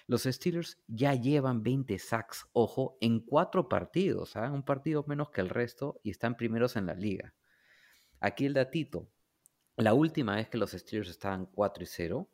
[0.06, 4.50] Los Steelers ya llevan 20 sacks, ojo, en cuatro partidos, ¿ah?
[4.50, 7.34] un partido menos que el resto y están primeros en la liga.
[8.20, 9.08] Aquí el datito.
[9.76, 12.28] La última vez que los Steelers estaban 4 y 0,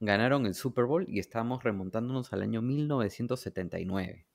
[0.00, 4.26] ganaron el Super Bowl y estábamos remontándonos al año 1979.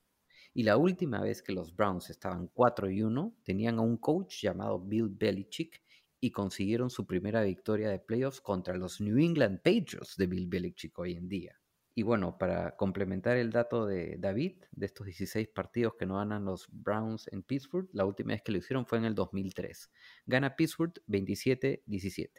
[0.54, 4.42] Y la última vez que los Browns estaban 4 y 1, tenían a un coach
[4.42, 5.82] llamado Bill Belichick
[6.22, 10.98] y consiguieron su primera victoria de playoffs contra los New England Patriots de Bill Belichick
[10.98, 11.60] hoy en día.
[11.94, 16.46] Y bueno, para complementar el dato de David, de estos 16 partidos que no ganan
[16.46, 19.92] los Browns en Pittsburgh, la última vez que lo hicieron fue en el 2003.
[20.26, 22.30] Gana Pittsburgh 27-17.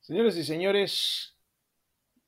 [0.00, 1.39] Señores y señores,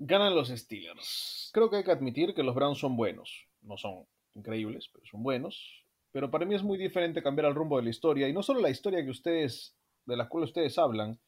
[0.06, 1.50] ganan los Steelers.
[1.52, 3.46] Creo que hay que admitir que los Browns son buenos.
[3.62, 5.84] No son increíbles, pero son buenos.
[6.10, 8.28] Pero para mí es muy diferente cambiar el rumbo de la historia.
[8.28, 11.18] Y no solo la historia que ustedes, de la cual ustedes hablan,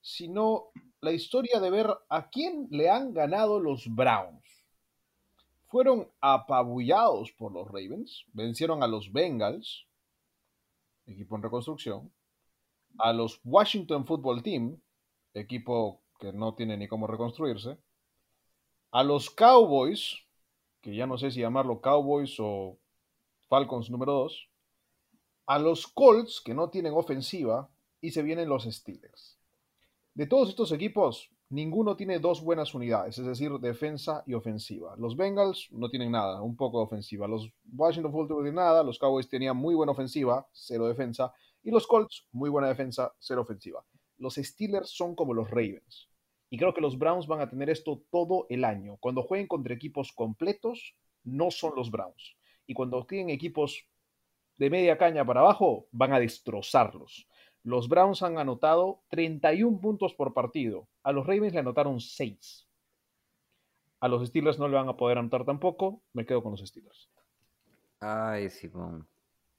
[0.00, 4.42] sino la historia de ver a quién le han ganado los Browns
[5.68, 9.86] fueron apabullados por los Ravens, vencieron a los Bengals,
[11.06, 12.12] equipo en reconstrucción,
[12.98, 14.78] a los Washington Football Team,
[15.32, 17.78] equipo que no tiene ni cómo reconstruirse,
[18.92, 20.18] a los Cowboys,
[20.82, 22.78] que ya no sé si llamarlo Cowboys o
[23.48, 24.50] Falcons número 2,
[25.46, 27.70] a los Colts, que no tienen ofensiva,
[28.02, 29.38] y se vienen los Steelers.
[30.12, 34.94] De todos estos equipos, ninguno tiene dos buenas unidades, es decir, defensa y ofensiva.
[34.98, 37.26] Los Bengals no tienen nada, un poco de ofensiva.
[37.26, 41.70] Los Washington Football no tienen nada, los Cowboys tenían muy buena ofensiva, cero defensa, y
[41.70, 43.82] los Colts, muy buena defensa, cero ofensiva.
[44.18, 46.11] Los Steelers son como los Ravens.
[46.52, 48.98] Y creo que los Browns van a tener esto todo el año.
[49.00, 52.36] Cuando jueguen contra equipos completos, no son los Browns.
[52.66, 53.88] Y cuando tienen equipos
[54.58, 57.26] de media caña para abajo, van a destrozarlos.
[57.62, 60.90] Los Browns han anotado 31 puntos por partido.
[61.02, 62.68] A los Ravens le anotaron 6.
[64.00, 66.02] A los Steelers no le van a poder anotar tampoco.
[66.12, 67.08] Me quedo con los Steelers.
[67.98, 69.08] Ay, Simón.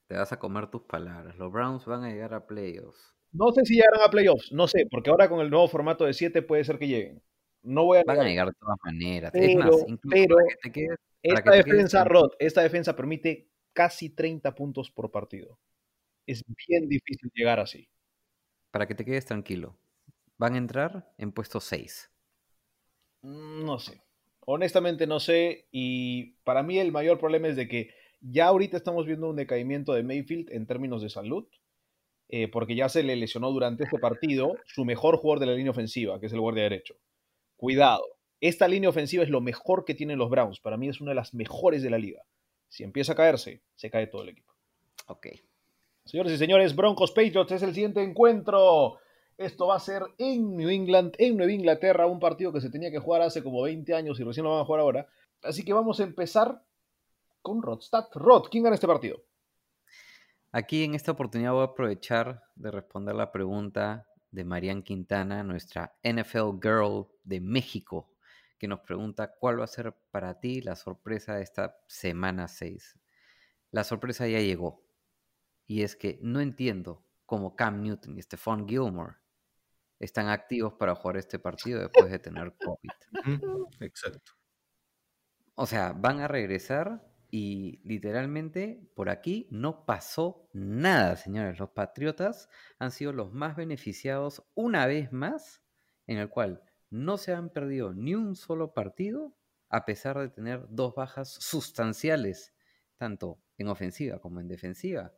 [0.06, 1.36] Te vas a comer tus palabras.
[1.39, 3.15] Los Browns van a llegar a playoffs.
[3.34, 6.13] No sé si llegarán a playoffs, no sé, porque ahora con el nuevo formato de
[6.13, 7.22] 7 puede ser que lleguen.
[7.63, 9.32] No voy a Van a llegar de todas maneras.
[9.34, 12.04] es más, incluso pero para que te quedes- para esta que te quedes defensa.
[12.04, 15.58] Rod, esta defensa permite casi 30 puntos por partido.
[16.28, 17.88] Es bien difícil llegar así.
[18.72, 19.78] Para que te quedes tranquilo.
[20.38, 22.12] Van a entrar en puesto 6.
[23.22, 24.02] Mm, No sé.
[24.46, 25.67] Honestamente no sé.
[25.72, 29.93] Y para mí el mayor problema es de que ya ahorita estamos viendo un decaimiento
[29.93, 31.48] de Mayfield en términos de salud.
[32.36, 35.69] Eh, porque ya se le lesionó durante este partido su mejor jugador de la línea
[35.69, 36.96] ofensiva, que es el guardia derecho.
[37.56, 38.04] Cuidado.
[38.41, 40.60] Esta línea ofensiva es lo mejor que tienen los Browns.
[40.60, 42.24] Para mí es una de las mejores de la liga.
[42.69, 44.52] Si empieza a caerse, se cae todo el equipo.
[45.10, 45.28] Ok.
[46.06, 48.98] Señores y señores, Broncos Patriots es el siguiente encuentro.
[49.38, 52.89] Esto va a ser en New England, en Nueva Inglaterra, un partido que se tenía
[52.89, 55.08] que jugar hace como 20 años y recién lo van a jugar ahora.
[55.43, 56.63] Así que vamos a empezar
[57.43, 58.06] con Rodstad.
[58.15, 59.22] Rod, ¿quién gana este partido?
[60.56, 65.98] Aquí en esta oportunidad voy a aprovechar de responder la pregunta de Marian Quintana, nuestra
[66.04, 68.13] NFL Girl de México,
[68.60, 73.00] que nos pregunta cuál va a ser para ti la sorpresa de esta semana 6.
[73.72, 74.86] La sorpresa ya llegó.
[75.66, 79.16] Y es que no entiendo cómo Cam Newton y Stephon Gilmore
[79.98, 83.72] están activos para jugar este partido después de tener COVID.
[83.80, 84.34] Exacto.
[85.56, 91.58] O sea, van a regresar y literalmente por aquí no pasó nada, señores.
[91.58, 95.63] Los Patriotas han sido los más beneficiados una vez más,
[96.06, 99.36] en el cual no se han perdido ni un solo partido,
[99.69, 102.54] a pesar de tener dos bajas sustanciales,
[102.98, 105.12] tanto en ofensiva como en defensiva,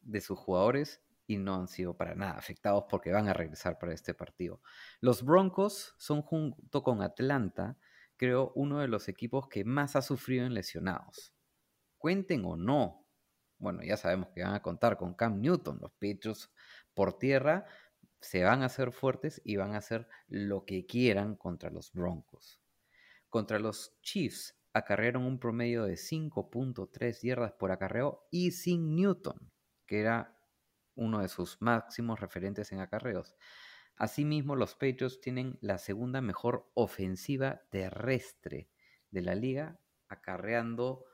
[0.00, 3.92] de sus jugadores y no han sido para nada afectados porque van a regresar para
[3.92, 4.62] este partido.
[5.00, 7.76] Los Broncos son junto con Atlanta
[8.18, 11.32] creo, uno de los equipos que más ha sufrido en lesionados.
[11.96, 13.06] Cuenten o no.
[13.58, 15.78] Bueno, ya sabemos que van a contar con Cam Newton.
[15.80, 16.52] Los Patriots
[16.94, 17.66] por tierra
[18.20, 22.60] se van a hacer fuertes y van a hacer lo que quieran contra los Broncos.
[23.28, 29.52] Contra los Chiefs acarrearon un promedio de 5.3 yardas por acarreo y sin Newton,
[29.86, 30.38] que era
[30.94, 33.36] uno de sus máximos referentes en acarreos.
[33.98, 38.68] Asimismo, los Patriots tienen la segunda mejor ofensiva terrestre
[39.10, 41.04] de la liga, acarreando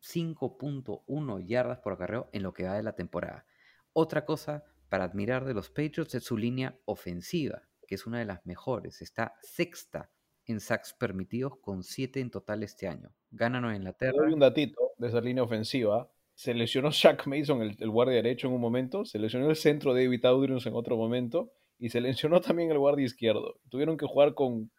[0.00, 3.46] 5.1 yardas por acarreo en lo que va de la temporada.
[3.92, 8.24] Otra cosa para admirar de los Patriots es su línea ofensiva, que es una de
[8.24, 9.00] las mejores.
[9.00, 10.10] Está sexta
[10.44, 13.14] en sacks permitidos con 7 en total este año.
[13.30, 14.22] Ganan a Te Inglaterra.
[14.24, 16.10] doy un datito de esa línea ofensiva.
[16.34, 19.04] Se lesionó Shaq Mason, el, el guardia derecho, en un momento.
[19.04, 21.52] Se lesionó el centro David Audrius en otro momento.
[21.82, 23.58] Y se lesionó también el guardia izquierdo.
[23.68, 24.70] Tuvieron que jugar con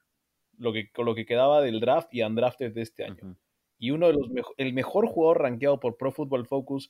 [0.58, 3.18] lo que, con lo que quedaba del draft y undrafted de este año.
[3.78, 6.90] Y uno de los mejo- el mejor jugador rankeado por Pro Football Focus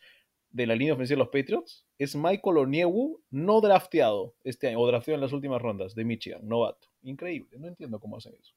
[0.51, 4.85] de la línea ofensiva de los Patriots es Michael Oniewu, no drafteado este año, o
[4.85, 6.89] drafteado en las últimas rondas de Michigan, novato.
[7.01, 8.53] Increíble, no entiendo cómo hacen eso.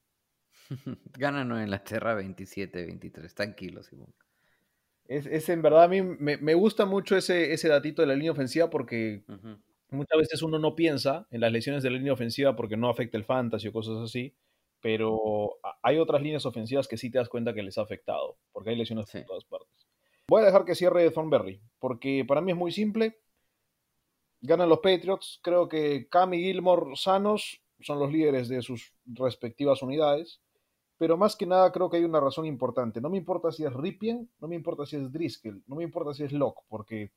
[1.19, 4.13] Ganan en la Tierra 27-23, tranquilo, Simón.
[5.07, 8.15] Es, es en verdad, a mí me, me gusta mucho ese, ese datito de la
[8.15, 9.23] línea ofensiva porque.
[9.91, 13.17] Muchas veces uno no piensa en las lesiones de la línea ofensiva porque no afecta
[13.17, 14.35] el fantasy o cosas así,
[14.81, 18.71] pero hay otras líneas ofensivas que sí te das cuenta que les ha afectado, porque
[18.71, 19.19] hay lesiones Sí.
[19.19, 19.87] por todas partes.
[20.29, 23.19] Voy a dejar que cierre Thornberry, porque para mí es muy simple.
[24.41, 29.83] Ganan los Patriots, creo que Cam y Gilmore sanos son los líderes de sus respectivas
[29.83, 30.41] unidades,
[30.99, 33.01] pero más que nada creo que hay una razón importante.
[33.01, 36.13] No me importa si es Ripien, no me importa si es Driscoll, no me importa
[36.15, 37.13] si es Locke, porque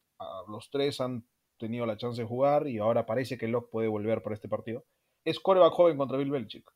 [0.48, 1.26] los tres han
[1.60, 4.86] tenido la chance de jugar y ahora parece que Locke puede volver para este partido.
[5.24, 6.72] Es coreback joven contra Bill Belichick.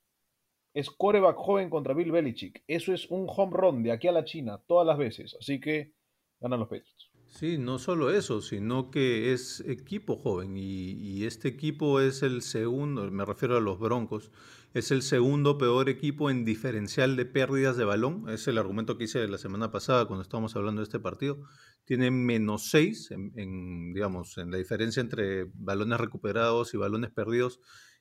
[0.75, 2.63] Es coreback joven contra Bill Belichick.
[2.67, 5.35] Eso es un home run de aquí a la China todas las veces.
[5.39, 5.93] Así que
[6.39, 7.11] ganan los Patriots.
[7.27, 12.43] Sí, no solo eso, sino que es equipo joven y, y este equipo es el
[12.43, 14.29] segundo, me refiero a los Broncos,
[14.73, 18.27] es el segundo peor equipo en diferencial de pérdidas de balón.
[18.27, 21.37] Es el argumento que hice la semana pasada cuando estábamos hablando de este partido.
[21.85, 27.59] Tiene menos 6 en, digamos, en la diferencia entre balones recuperados y balones perdidos.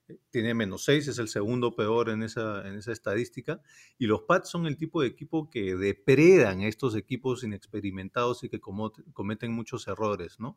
[0.08, 3.60] eh, Tiene menos 6, es el segundo peor en esa, en esa estadística.
[3.98, 8.48] Y los Pats son el tipo de equipo que depredan a estos equipos inexperimentados y
[8.48, 10.56] que cometen muchos errores, ¿no?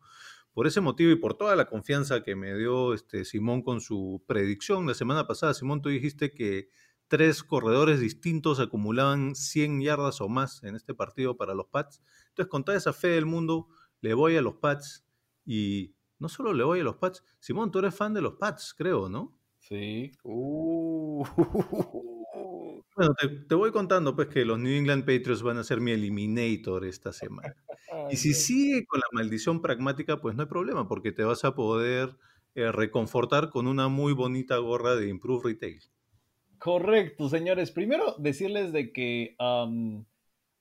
[0.54, 4.24] Por ese motivo y por toda la confianza que me dio este Simón con su
[4.28, 6.70] predicción la semana pasada, Simón, tú dijiste que
[7.08, 12.02] tres corredores distintos acumulaban 100 yardas o más en este partido para los Pats.
[12.30, 13.68] Entonces, con toda esa fe del mundo,
[14.02, 15.06] le voy a los Pats
[15.46, 18.74] y no solo le voy a los Pats, Simón, tú eres fan de los Pats,
[18.78, 19.38] creo, ¿no?
[19.60, 20.12] Sí.
[20.24, 21.24] Uh.
[22.96, 25.92] Bueno, te, te voy contando pues que los New England Patriots van a ser mi
[25.92, 27.54] eliminator esta semana.
[28.10, 31.56] Y si sigue con la maldición pragmática, pues no hay problema, porque te vas a
[31.56, 32.16] poder
[32.54, 35.82] eh, reconfortar con una muy bonita gorra de Improve Retail.
[36.66, 37.70] Correcto, señores.
[37.70, 40.04] Primero decirles de que am,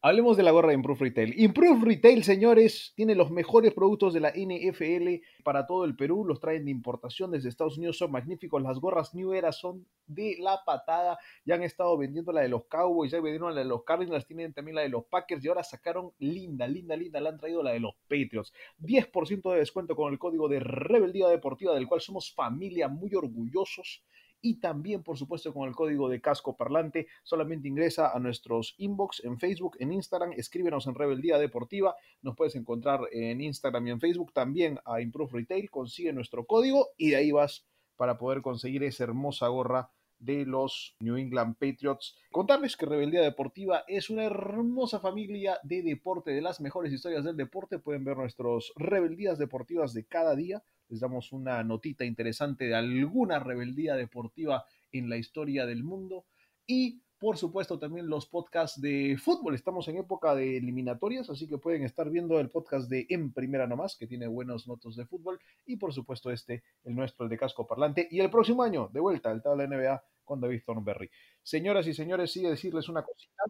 [0.03, 1.41] hablemos de la gorra de Improve Retail.
[1.41, 6.27] Improve Retail, señores, tiene los mejores productos de la NFL para todo el Perú.
[6.27, 7.97] Los traen de importación desde Estados Unidos.
[7.97, 8.61] Son magníficos.
[8.61, 11.19] Las gorras New Era son de la patada.
[11.47, 14.53] Ya han estado vendiendo la de los Cowboys, ya vendieron la de los Cardinals, tienen
[14.53, 17.19] también la de los Packers y ahora sacaron linda, linda, linda.
[17.19, 18.53] La han traído la de los Patriots.
[18.79, 24.05] 10% de descuento con el código de Rebeldía Deportiva, del cual somos familia muy orgullosos
[24.45, 27.07] y también, por supuesto, con el código de casco parlante.
[27.23, 31.97] Solamente ingresa a nuestros inbox en Facebook, en Instagram, escríbenos en Rebeldía Deportiva.
[32.21, 35.71] Nos puedes encontrar en Instagram y en Facebook también a Improve Retail.
[35.71, 40.95] Consigue nuestro código y de ahí vas para poder conseguir esa hermosa gorra de los
[41.01, 42.15] New England Patriots.
[42.31, 47.39] Contarles que Rebeldía Deportiva es una hermosa familia de deporte, de las mejores historias del
[47.39, 47.79] deporte.
[47.79, 50.63] Pueden ver nuestros rebeldías deportivas de cada día.
[50.89, 56.27] Les damos una notita interesante de alguna rebeldía deportiva en la historia del mundo.
[56.67, 59.55] Y por supuesto también los podcasts de fútbol.
[59.55, 63.67] Estamos en época de eliminatorias, así que pueden estar viendo el podcast de En Primera
[63.67, 65.41] Nomás, que tiene buenos notos de fútbol.
[65.65, 68.07] Y por supuesto este, el nuestro, el de Casco Parlante.
[68.11, 71.11] Y el próximo año, de vuelta, el tabla NBA con David Thornberry.
[71.43, 73.45] Señoras y señores, sí decirles una cosita.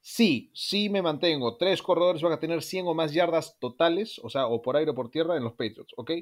[0.00, 1.56] Sí, sí me mantengo.
[1.56, 4.92] Tres corredores van a tener 100 o más yardas totales, o sea, o por aire
[4.92, 6.12] o por tierra en los Patriots, ¿ok?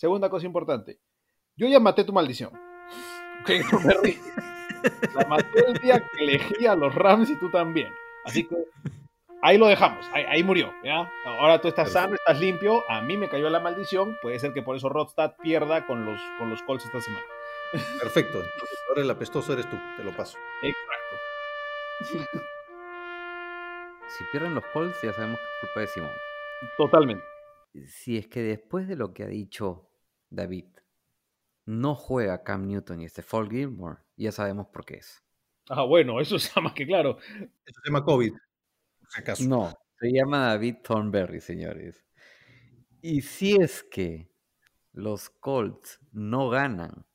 [0.00, 0.98] Segunda cosa importante.
[1.56, 2.58] Yo ya maté tu maldición.
[5.14, 7.92] La maté el día que elegí a los Rams y tú también.
[8.24, 8.56] Así que
[9.42, 10.06] ahí lo dejamos.
[10.14, 11.12] Ahí, ahí murió, ¿ya?
[11.26, 12.82] Ahora tú estás sano, estás limpio.
[12.88, 14.16] A mí me cayó la maldición.
[14.22, 17.26] Puede ser que por eso Rodstad pierda con los, con los Colts esta semana.
[18.00, 18.38] Perfecto.
[18.38, 20.38] Entonces, ahora el apestoso eres tú, te lo paso.
[20.62, 22.46] Exacto.
[24.08, 26.12] Si pierden los Colts, ya sabemos que es culpa de Simón.
[26.78, 27.24] Totalmente.
[27.86, 29.89] Si es que después de lo que ha dicho
[30.30, 30.66] David,
[31.66, 35.22] no juega Cam Newton y este Fall Gilmore, ya sabemos por qué es.
[35.68, 37.18] Ah, bueno, eso está más que claro.
[37.64, 38.32] Eso se llama COVID.
[38.98, 39.44] Por si acaso.
[39.44, 42.04] No, se llama David Thornberry, señores.
[43.02, 44.30] Y si es que
[44.92, 47.06] los Colts no ganan,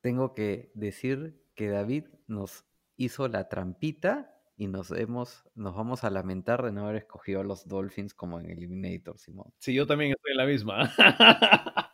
[0.00, 2.64] tengo que decir que David nos
[2.96, 7.44] hizo la trampita y nos, hemos, nos vamos a lamentar de no haber escogido a
[7.44, 9.52] los Dolphins como en Eliminator, Simón.
[9.58, 10.92] Sí, yo también estoy en la misma.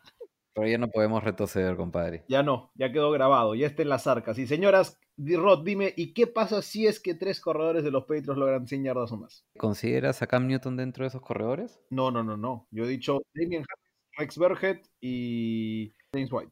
[0.53, 2.25] Pero ya no podemos retroceder, compadre.
[2.27, 4.37] ya no, ya quedó grabado, ya está en las arcas.
[4.37, 8.37] Y señoras, Rod, dime, ¿y qué pasa si es que tres corredores de los Patriots
[8.37, 9.45] logran 100 yardas o más?
[9.57, 11.79] ¿Consideras a Cam Newton dentro de esos corredores?
[11.89, 12.67] No, no, no, no.
[12.71, 16.51] Yo he dicho Damien Harris, Rex Burhead y James White.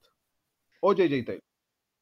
[0.81, 1.43] O JJ Taylor.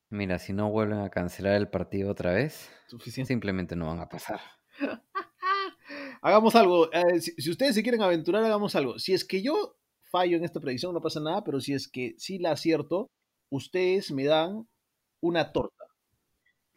[0.10, 3.28] Mira, si no vuelven a cancelar el partido otra vez, Suficiente.
[3.28, 4.40] simplemente no van a pasar.
[6.22, 6.92] Hagamos algo.
[6.94, 9.00] eh, si, si ustedes se quieren aventurar, hagamos algo.
[9.00, 9.78] Si es que yo
[10.18, 13.10] fallo en esta predicción, no pasa nada, pero si es que sí la acierto,
[13.50, 14.68] ustedes me dan
[15.22, 15.86] una torta.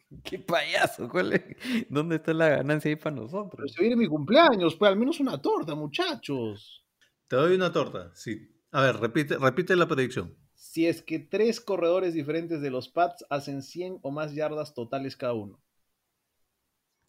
[0.23, 1.43] Qué payaso, ¿cuál es?
[1.89, 3.15] ¿Dónde está la ganancia ahí para
[3.55, 3.71] Pero nosotros?
[3.71, 6.85] se viene mi cumpleaños, pues al menos una torta, muchachos.
[7.27, 8.11] Te doy una torta.
[8.15, 8.61] Sí.
[8.71, 10.37] A ver, repite, repite la predicción.
[10.55, 15.17] Si es que tres corredores diferentes de los Pats hacen 100 o más yardas totales
[15.17, 15.61] cada uno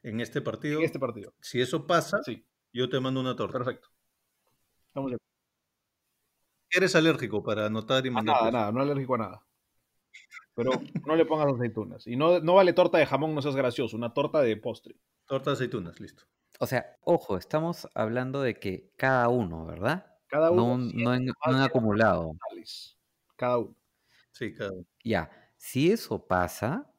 [0.05, 1.35] En este partido, en este partido.
[1.41, 3.59] si eso pasa, Sí, yo te mando una torta.
[3.59, 3.89] perfecto.
[4.95, 5.19] Vamos de
[6.73, 8.37] Eres alérgico para anotar y a mandar.
[8.37, 9.47] nada, nada, no alérgico a nada.
[10.55, 10.71] Pero
[11.05, 12.07] no le pongas aceitunas.
[12.07, 14.97] Y no, no vale torta de jamón, no seas gracioso, una torta de postre.
[15.27, 16.23] Torta de aceitunas, listo.
[16.61, 20.07] O sea, ojo, estamos hablando de que cada uno, ¿verdad?
[20.27, 22.33] Cada No, uno un- 100 no en, más no en acumulado.
[23.37, 23.77] Cada uno.
[24.33, 24.73] Sí, cada
[25.05, 26.95] Ya, si eso pasa,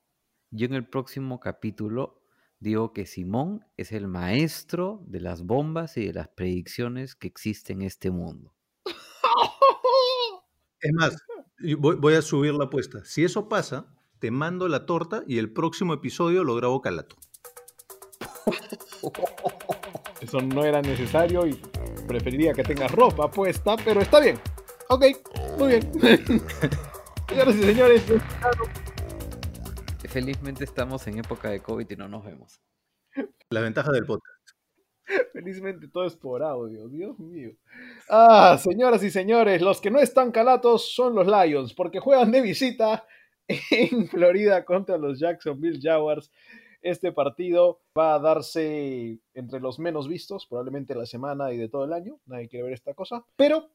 [0.52, 2.24] yo en el próximo capítulo
[2.60, 7.82] digo que Simón es el maestro de las bombas y de las predicciones que existen
[7.82, 8.53] en este mundo.
[10.84, 11.18] Es más,
[11.78, 13.04] voy a subir la apuesta.
[13.06, 13.88] Si eso pasa,
[14.20, 17.16] te mando la torta y el próximo episodio lo grabo calato.
[20.20, 21.60] Eso no era necesario y
[22.08, 24.38] preferiría que tengas ropa puesta, pero está bien.
[24.90, 25.06] Ok,
[25.58, 25.92] muy bien.
[27.30, 28.04] Señoras y señores,
[30.10, 32.62] Felizmente estamos en época de COVID y no nos vemos.
[33.50, 34.33] La ventaja del podcast.
[35.34, 37.52] felizmente todo es por audio, Dios mío.
[38.10, 42.42] Ah, señoras y señores, los que no están calatos son los Lions, porque juegan de
[42.42, 43.06] visita
[43.48, 46.32] en Florida contra los Jacksonville Jaguars.
[46.82, 51.86] Este partido va a darse entre los menos vistos, probablemente la semana y de todo
[51.86, 52.20] el año.
[52.26, 53.26] Nadie quiere ver esta cosa.
[53.38, 53.70] Pero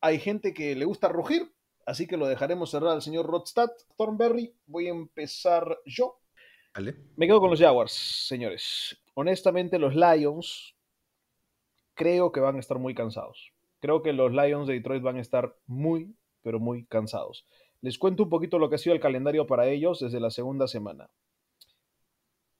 [0.00, 1.52] hay gente que le gusta rugir,
[1.84, 3.68] así que lo dejaremos cerrar al señor Rodstad.
[3.98, 6.18] Thornberry, voy a empezar yo.
[7.16, 8.96] Me quedo con los Jaguars, señores.
[9.20, 10.74] Honestamente, los Lions
[11.92, 13.52] creo que van a estar muy cansados.
[13.80, 17.46] Creo que los Lions de Detroit van a estar muy, pero muy cansados.
[17.82, 20.66] Les cuento un poquito lo que ha sido el calendario para ellos desde la segunda
[20.66, 21.10] semana.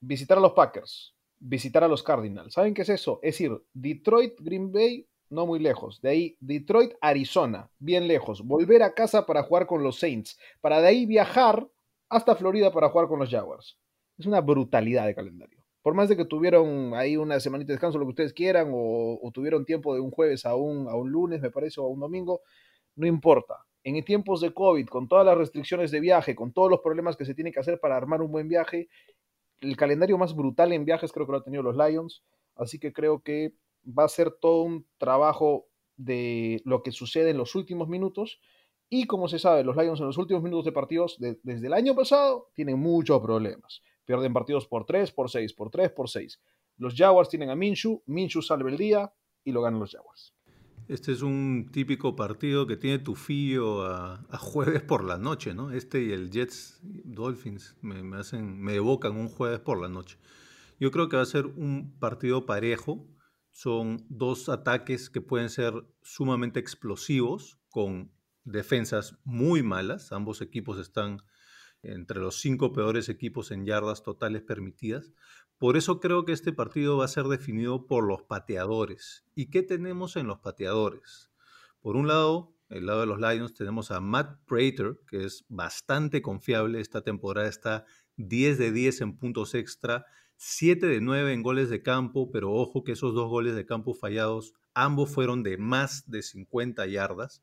[0.01, 2.53] Visitar a los Packers, visitar a los Cardinals.
[2.53, 3.21] ¿Saben qué es eso?
[3.23, 6.03] Es ir Detroit, Green Bay, no muy lejos.
[6.03, 8.45] De ahí Detroit, Arizona, bien lejos.
[8.45, 10.39] Volver a casa para jugar con los Saints.
[10.61, 11.67] Para de ahí viajar
[12.11, 13.79] hasta Florida para jugar con los Jaguars.
[14.19, 15.60] Es una brutalidad de calendario.
[15.83, 19.31] Por más de que tuvieron ahí una semanita de descanso, lo que ustedes quieran, o,
[19.33, 22.01] tuvieron tiempo de un jueves a un, a un lunes, me parece, o a un
[22.01, 22.43] domingo,
[22.97, 23.55] no importa.
[23.83, 27.25] En tiempos de COVID, con todas las restricciones de viaje, con todos los problemas que
[27.25, 28.89] se tiene que hacer para armar un buen viaje,
[29.61, 32.23] el calendario más brutal en viajes creo que lo han tenido los Lions.
[32.57, 33.55] Así que creo que
[33.87, 35.67] va a ser todo un trabajo
[35.97, 38.41] de lo que sucede en los últimos minutos.
[38.91, 41.73] Y como se sabe, los Lions en los últimos minutos de partidos de- desde el
[41.75, 43.83] año pasado tienen muchos problemas.
[44.11, 46.41] Pierden partidos por 3, por 6, por 3, por 6.
[46.79, 50.35] Los Jaguars tienen a Minshew, Minshew salve el día y lo ganan los Jaguars.
[50.89, 55.55] Este es un típico partido que tiene tu fillo a, a jueves por la noche,
[55.55, 55.71] ¿no?
[55.71, 60.19] Este y el Jets Dolphins me, me hacen, me evocan un jueves por la noche.
[60.81, 63.07] Yo creo que va a ser un partido parejo.
[63.53, 68.11] Son dos ataques que pueden ser sumamente explosivos, con
[68.43, 70.11] defensas muy malas.
[70.11, 71.23] Ambos equipos están
[71.83, 75.13] entre los cinco peores equipos en yardas totales permitidas.
[75.59, 79.25] Por eso creo que este partido va a ser definido por los pateadores.
[79.35, 81.31] ¿Y qué tenemos en los pateadores?
[81.81, 86.23] Por un lado, el lado de los Lions, tenemos a Matt Prater, que es bastante
[86.23, 86.81] confiable.
[86.81, 87.85] Esta temporada está
[88.17, 90.05] 10 de 10 en puntos extra,
[90.37, 93.93] 7 de 9 en goles de campo, pero ojo que esos dos goles de campo
[93.95, 97.43] fallados, ambos fueron de más de 50 yardas.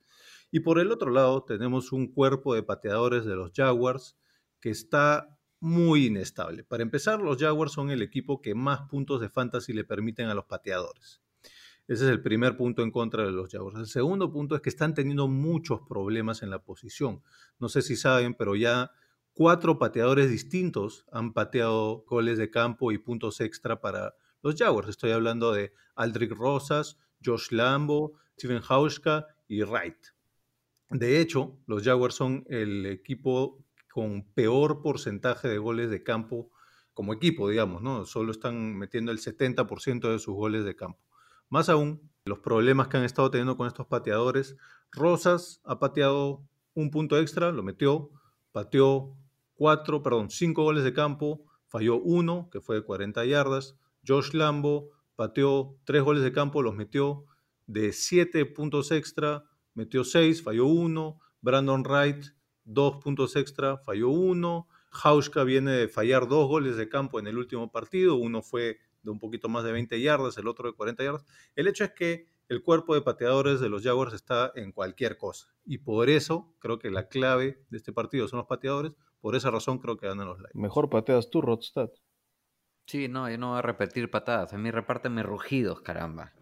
[0.50, 4.16] Y por el otro lado, tenemos un cuerpo de pateadores de los Jaguars
[4.60, 6.64] que está muy inestable.
[6.64, 10.36] Para empezar, los Jaguars son el equipo que más puntos de fantasy le permiten a
[10.36, 11.22] los pateadores.
[11.88, 13.80] Ese es el primer punto en contra de los Jaguars.
[13.80, 17.24] El segundo punto es que están teniendo muchos problemas en la posición.
[17.60, 18.92] No sé si saben, pero ya
[19.34, 24.90] cuatro pateadores distintos han pateado goles de campo y puntos extra para los Jaguars.
[24.90, 30.08] Estoy hablando de Aldrich Rosas, Josh Lambo, Steven Hauschka y Wright.
[30.90, 33.64] De hecho, los Jaguars son el equipo
[33.98, 36.52] con peor porcentaje de goles de campo
[36.94, 38.06] como equipo, digamos, ¿no?
[38.06, 41.00] Solo están metiendo el 70% de sus goles de campo.
[41.50, 44.56] Más aún, los problemas que han estado teniendo con estos pateadores.
[44.92, 46.44] Rosas ha pateado
[46.76, 48.12] un punto extra, lo metió,
[48.52, 49.18] pateó
[49.56, 53.80] cuatro, perdón, cinco goles de campo, falló uno, que fue de 40 yardas.
[54.08, 57.26] Josh Lambo pateó tres goles de campo, los metió
[57.66, 61.20] de siete puntos extra, metió seis, falló uno.
[61.42, 62.37] Brandon Wright,
[62.68, 64.68] dos puntos extra, falló uno.
[64.92, 69.12] Hauschka viene de fallar dos goles de campo en el último partido, uno fue de
[69.12, 71.26] un poquito más de 20 yardas, el otro de 40 yardas.
[71.56, 75.54] El hecho es que el cuerpo de pateadores de los Jaguars está en cualquier cosa.
[75.66, 78.94] Y por eso creo que la clave de este partido son los pateadores.
[79.20, 80.56] Por esa razón creo que ganan los Lions.
[80.56, 81.90] Mejor pateas tú, Rodstad.
[82.86, 84.54] Sí, no, yo no voy a repetir patadas.
[84.54, 86.34] A mí repárteme rugidos, caramba.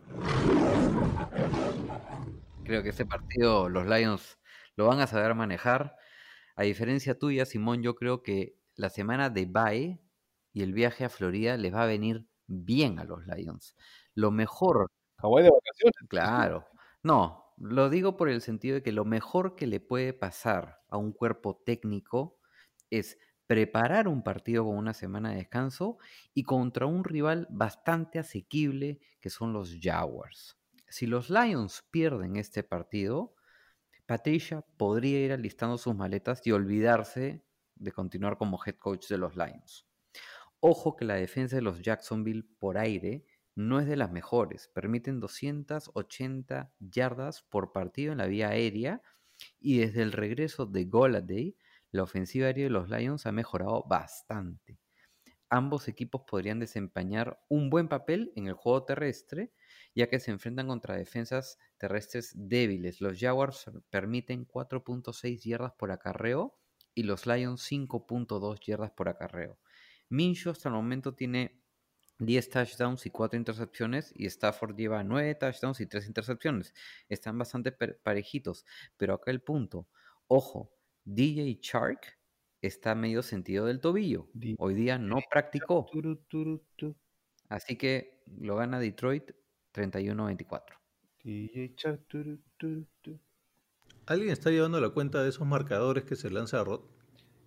[2.64, 4.38] Creo que este partido los Lions
[4.76, 5.96] lo van a saber manejar.
[6.56, 10.00] A diferencia tuya, Simón, yo creo que la semana de bye
[10.54, 13.76] y el viaje a Florida les va a venir bien a los Lions.
[14.14, 15.96] Lo mejor, Hawái de vacaciones.
[16.08, 16.66] claro,
[17.04, 20.98] no, lo digo por el sentido de que lo mejor que le puede pasar a
[20.98, 22.40] un cuerpo técnico
[22.90, 25.98] es preparar un partido con una semana de descanso
[26.34, 30.58] y contra un rival bastante asequible que son los Jaguars.
[30.88, 33.35] Si los Lions pierden este partido,
[34.06, 37.44] Patricia podría ir alistando sus maletas y olvidarse
[37.76, 39.88] de continuar como head coach de los Lions.
[40.60, 43.26] Ojo que la defensa de los Jacksonville por aire
[43.56, 44.68] no es de las mejores.
[44.68, 49.02] Permiten 280 yardas por partido en la vía aérea
[49.60, 51.58] y desde el regreso de Goladay,
[51.92, 54.80] la ofensiva aérea de los Lions ha mejorado bastante.
[55.56, 59.54] Ambos equipos podrían desempeñar un buen papel en el juego terrestre,
[59.96, 63.00] ya que se enfrentan contra defensas terrestres débiles.
[63.00, 66.60] Los Jaguars permiten 4.6 yardas por acarreo
[66.94, 69.58] y los Lions 5.2 yardas por acarreo.
[70.10, 71.64] Minshew hasta el momento tiene
[72.20, 76.74] 10 touchdowns y 4 intercepciones y Stafford lleva 9 touchdowns y 3 intercepciones.
[77.08, 78.66] Están bastante parejitos,
[78.98, 79.88] pero acá el punto,
[80.28, 80.76] ojo,
[81.06, 82.18] DJ Shark
[82.66, 84.28] está medio sentido del tobillo.
[84.58, 85.88] Hoy día no practicó,
[87.50, 89.32] así que lo gana Detroit
[89.74, 90.62] 31-24.
[91.24, 93.20] DJ Shark, turu, turu, tu.
[94.06, 96.82] ¿Alguien está llevando la cuenta de esos marcadores que se lanza a Rod?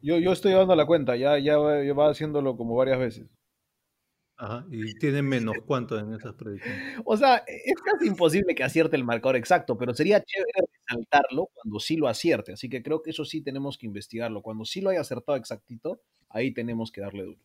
[0.02, 3.26] Yo, yo estoy llevando la cuenta, ya, ya va ya va haciéndolo como varias veces.
[4.38, 7.00] Ajá, y tiene menos cuánto en esas predicciones.
[7.04, 11.80] O sea, es casi imposible que acierte el marcador exacto, pero sería chévere resaltarlo cuando
[11.80, 12.52] sí lo acierte.
[12.52, 14.40] Así que creo que eso sí tenemos que investigarlo.
[14.40, 17.40] Cuando sí lo haya acertado exactito, ahí tenemos que darle duro.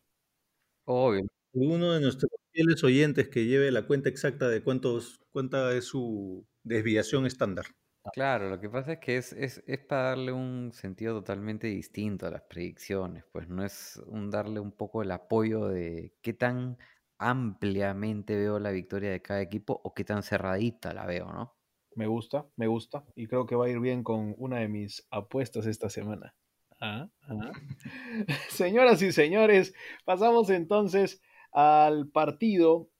[0.84, 1.26] Obvio.
[1.52, 6.46] Uno de nuestros fieles oyentes que lleve la cuenta exacta de cuántos, cuánta es su
[6.62, 7.66] desviación estándar.
[8.12, 12.26] Claro, lo que pasa es que es, es, es para darle un sentido totalmente distinto
[12.26, 16.78] a las predicciones, pues no es un darle un poco el apoyo de qué tan
[17.18, 21.56] ampliamente veo la victoria de cada equipo o qué tan cerradita la veo, ¿no?
[21.96, 23.04] Me gusta, me gusta.
[23.14, 26.34] Y creo que va a ir bien con una de mis apuestas esta semana.
[26.80, 27.52] Ah, ah.
[28.48, 29.74] Señoras y señores,
[30.04, 32.90] pasamos entonces al partido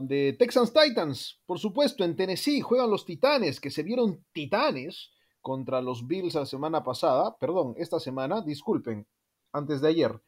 [0.00, 1.40] de Texans Titans.
[1.46, 6.46] Por supuesto, en Tennessee juegan los Titanes, que se vieron titanes contra los Bills la
[6.46, 7.36] semana pasada.
[7.38, 9.06] Perdón, esta semana, disculpen,
[9.52, 10.20] antes de ayer.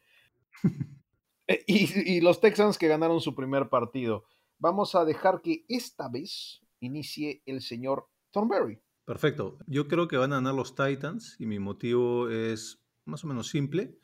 [1.47, 4.25] Eh, y, y los Texans que ganaron su primer partido.
[4.59, 8.79] Vamos a dejar que esta vez inicie el señor Thornberry.
[9.05, 9.57] Perfecto.
[9.65, 13.49] Yo creo que van a ganar los Titans y mi motivo es más o menos
[13.49, 13.97] simple.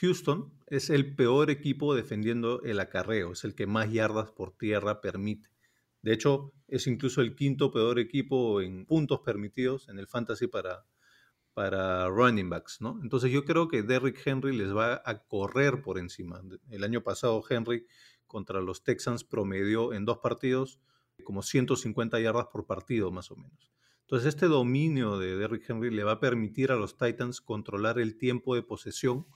[0.00, 5.00] Houston es el peor equipo defendiendo el acarreo, es el que más yardas por tierra
[5.00, 5.50] permite.
[6.02, 10.84] De hecho, es incluso el quinto peor equipo en puntos permitidos en el fantasy para,
[11.54, 12.98] para running backs, ¿no?
[13.02, 16.42] Entonces yo creo que Derrick Henry les va a correr por encima.
[16.70, 17.86] El año pasado Henry
[18.26, 20.80] contra los Texans promedió en dos partidos
[21.22, 23.72] como 150 yardas por partido más o menos.
[24.00, 28.18] Entonces este dominio de Derrick Henry le va a permitir a los Titans controlar el
[28.18, 29.26] tiempo de posesión,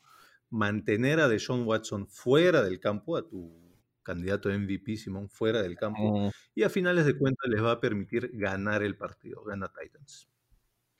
[0.50, 3.66] mantener a Deshaun Watson fuera del campo, a tu
[4.02, 7.80] candidato a MVP, Simón, fuera del campo, y a finales de cuentas les va a
[7.80, 10.28] permitir ganar el partido, gana Titans.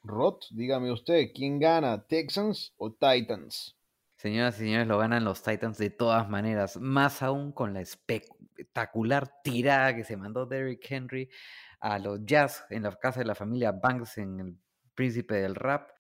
[0.03, 3.77] Rod, dígame usted, ¿quién gana, Texans o Titans?
[4.17, 9.31] Señoras y señores, lo ganan los Titans de todas maneras, más aún con la espectacular
[9.45, 11.31] tirada que se mandó Derrick Henry
[11.81, 14.57] a los Jazz en la casa de la familia Banks en el
[14.95, 15.91] Príncipe del Rap,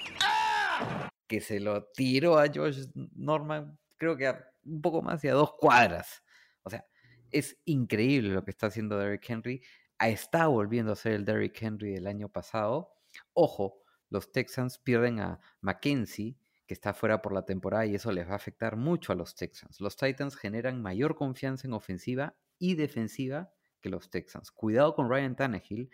[1.27, 5.35] que se lo tiró a Josh Norman, creo que a un poco más de a
[5.35, 6.23] dos cuadras.
[6.63, 6.87] O sea,
[7.31, 9.63] es increíble lo que está haciendo Derrick Henry.
[9.99, 12.93] Está volviendo a ser el Derrick Henry del año pasado.
[13.33, 18.29] Ojo, los Texans pierden a Mackenzie, que está fuera por la temporada y eso les
[18.29, 19.81] va a afectar mucho a los Texans.
[19.81, 24.51] Los Titans generan mayor confianza en ofensiva y defensiva que los Texans.
[24.51, 25.91] Cuidado con Ryan Tannehill,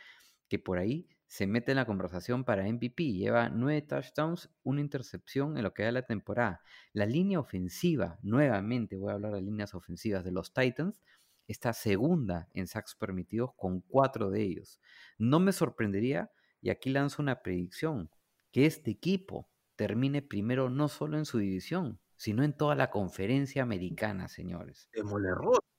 [0.49, 3.15] que por ahí se mete en la conversación para MVP.
[3.15, 6.61] Lleva nueve touchdowns, una intercepción en lo que da la temporada.
[6.93, 11.01] La línea ofensiva, nuevamente voy a hablar de líneas ofensivas de los Titans,
[11.49, 14.79] está segunda en sacks permitidos con cuatro de ellos.
[15.17, 16.31] No me sorprendería,
[16.61, 18.11] y aquí lanzo una predicción,
[18.51, 23.63] que este equipo termine primero no solo en su división, sino en toda la conferencia
[23.63, 24.87] americana, señores.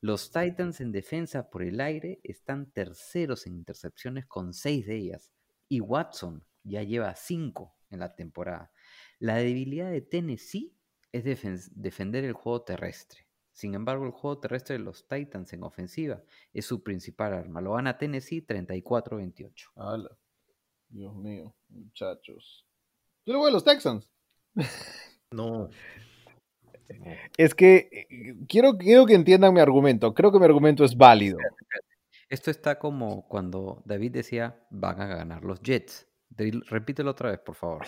[0.00, 5.30] Los Titans en defensa por el aire están terceros en intercepciones con seis de ellas.
[5.68, 8.72] Y Watson ya lleva cinco en la temporada.
[9.18, 10.74] La debilidad de Tennessee
[11.12, 13.26] es defen- defender el juego terrestre.
[13.52, 17.60] Sin embargo, el juego terrestre de los Titans en ofensiva es su principal arma.
[17.60, 19.70] Lo gana Tennessee 34-28.
[19.76, 20.10] Ala.
[20.88, 22.66] Dios mío, muchachos.
[23.24, 24.10] Yo le voy a los Texans.
[25.30, 25.68] No.
[27.36, 30.14] Es que eh, quiero, quiero que entiendan mi argumento.
[30.14, 31.38] Creo que mi argumento es válido.
[32.34, 36.08] Esto está como cuando David decía van a ganar los Jets.
[36.30, 37.84] Dil- Repítelo otra vez, por favor.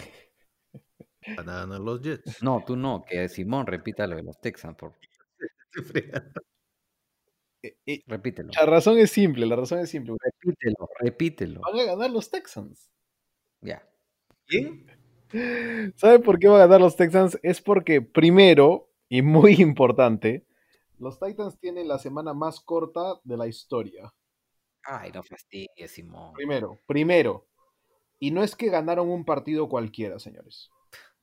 [1.36, 2.40] Van a ganar los Jets.
[2.44, 4.76] No, tú no, que Simón repita lo de los Texans.
[4.76, 4.94] Por...
[7.62, 8.51] Eh, eh, Repítelo.
[8.55, 10.14] La razón es simple, la razón es simple.
[10.22, 11.61] Repítelo, repítelo.
[11.62, 12.90] Van a ganar los Texans.
[13.61, 13.82] Ya.
[14.47, 14.86] ¿Quién?
[15.97, 17.36] ¿Sabe por qué van a ganar los Texans?
[17.42, 20.47] Es porque, primero, y muy importante,
[20.99, 24.12] los Titans tienen la semana más corta de la historia.
[24.87, 26.32] Ay, no fastidies, Simón.
[26.34, 27.47] Primero, primero.
[28.18, 30.70] Y no es que ganaron un partido cualquiera, señores.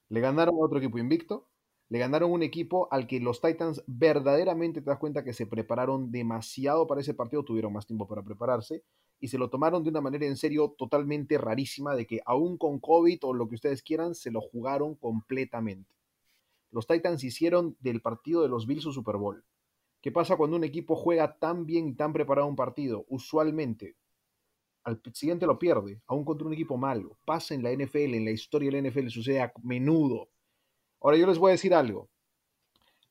[0.10, 1.48] Le ganaron a otro equipo invicto.
[1.90, 6.12] Le ganaron un equipo al que los Titans verdaderamente te das cuenta que se prepararon
[6.12, 8.84] demasiado para ese partido, tuvieron más tiempo para prepararse
[9.20, 12.80] y se lo tomaron de una manera en serio totalmente rarísima de que aún con
[12.80, 15.94] COVID o lo que ustedes quieran, se lo jugaron completamente.
[16.72, 19.46] Los Titans hicieron del partido de los Bills su Super Bowl.
[20.04, 23.06] ¿Qué pasa cuando un equipo juega tan bien y tan preparado un partido?
[23.08, 23.96] Usualmente
[24.84, 27.18] al siguiente lo pierde, aún contra un equipo malo.
[27.24, 30.28] Pasa en la NFL, en la historia de la NFL, sucede a menudo.
[31.00, 32.10] Ahora yo les voy a decir algo.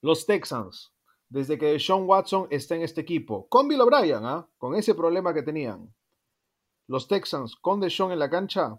[0.03, 0.93] Los Texans,
[1.31, 4.47] desde que Sean Watson está en este equipo, con Bill O'Brien, ¿ah?
[4.59, 5.95] con ese problema que tenían,
[6.89, 8.79] los Texans con Deshaun en la cancha,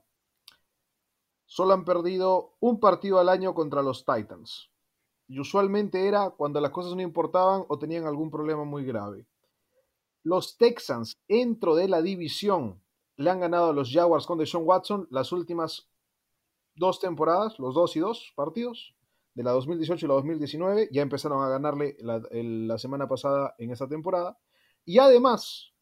[1.47, 4.69] solo han perdido un partido al año contra los Titans.
[5.33, 9.25] Y usualmente era cuando las cosas no importaban o tenían algún problema muy grave.
[10.21, 12.79] Los Texans, dentro de la división,
[13.15, 15.89] le han ganado a los Jaguars con Deshaun Watson las últimas
[16.75, 18.93] dos temporadas, los dos y dos partidos,
[19.33, 20.89] de la 2018 y la 2019.
[20.91, 24.37] Ya empezaron a ganarle la, semana pasada en esta temporada.
[24.85, 25.73] Y además,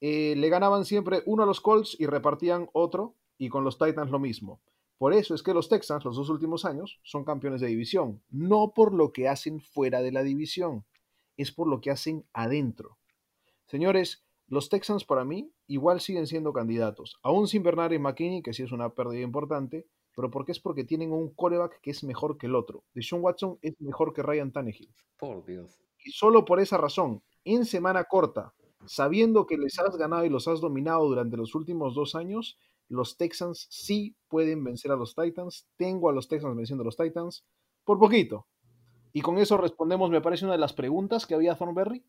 [0.00, 4.10] eh, le ganaban siempre uno a los Colts y repartían otro, y con los Titans
[4.10, 4.60] lo mismo.
[4.98, 8.22] Por eso es que los Texans, los dos últimos años, son campeones de división.
[8.30, 10.84] No por lo que hacen fuera de la división,
[11.36, 12.98] es por lo que hacen adentro.
[13.66, 18.52] Señores, los Texans para mí igual siguen siendo candidatos, aún sin Bernard y McKinney, que
[18.52, 22.38] sí es una pérdida importante, pero porque es porque tienen un coreback que es mejor
[22.38, 22.84] que el otro.
[22.94, 24.94] Deshaun Watson es mejor que Ryan Tannehill.
[25.18, 25.80] Por Dios.
[26.04, 28.52] Y solo por esa razón, en semana corta,
[28.86, 32.58] sabiendo que les has ganado y los has dominado durante los últimos dos años,
[32.88, 35.66] los Texans sí pueden vencer a los Titans.
[35.76, 37.44] Tengo a los Texans venciendo a los Titans
[37.84, 38.46] por poquito.
[39.12, 42.04] Y con eso respondemos, me parece, una de las preguntas que había Thornberry.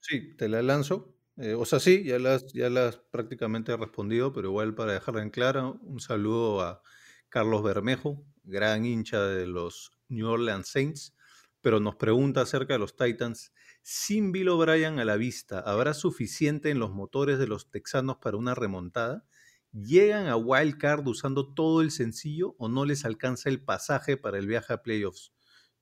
[0.00, 1.14] Sí, te la lanzo.
[1.36, 5.22] Eh, o sea, sí, ya las, ya las prácticamente he respondido, pero igual para dejarla
[5.22, 6.82] en claro, un saludo a
[7.28, 11.14] Carlos Bermejo, gran hincha de los New Orleans Saints,
[11.60, 13.52] pero nos pregunta acerca de los Titans.
[13.82, 18.36] Sin Bill O'Brien a la vista, ¿habrá suficiente en los motores de los texanos para
[18.36, 19.24] una remontada?
[19.72, 24.38] ¿Llegan a Wild Card usando todo el sencillo o no les alcanza el pasaje para
[24.38, 25.32] el viaje a playoffs?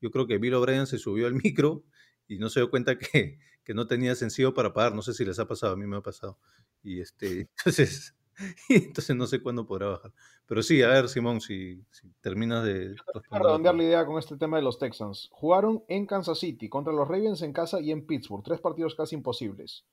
[0.01, 1.85] Yo creo que Bill O'Brien se subió al micro
[2.27, 4.95] y no se dio cuenta que, que no tenía sencillo para pagar.
[4.95, 6.39] No sé si les ha pasado, a mí me ha pasado.
[6.83, 8.17] Y este, entonces,
[8.69, 10.13] entonces no sé cuándo podrá bajar.
[10.47, 13.43] Pero sí, a ver, Simón, si, si terminas de Voy a responder.
[13.43, 15.29] redondear la idea con este tema de los Texans.
[15.33, 18.45] Jugaron en Kansas City, contra los Ravens en casa y en Pittsburgh.
[18.45, 19.85] Tres partidos casi imposibles.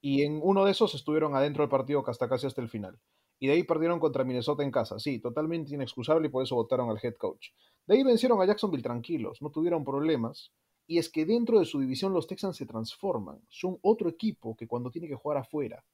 [0.00, 2.98] Y en uno de esos estuvieron adentro del partido hasta casi hasta el final.
[3.42, 5.00] Y de ahí perdieron contra Minnesota en casa.
[5.00, 7.48] Sí, totalmente inexcusable y por eso votaron al head coach.
[7.88, 10.52] De ahí vencieron a Jacksonville tranquilos, no tuvieron problemas.
[10.86, 13.44] Y es que dentro de su división los Texans se transforman.
[13.48, 15.84] Son otro equipo que cuando tiene que jugar afuera.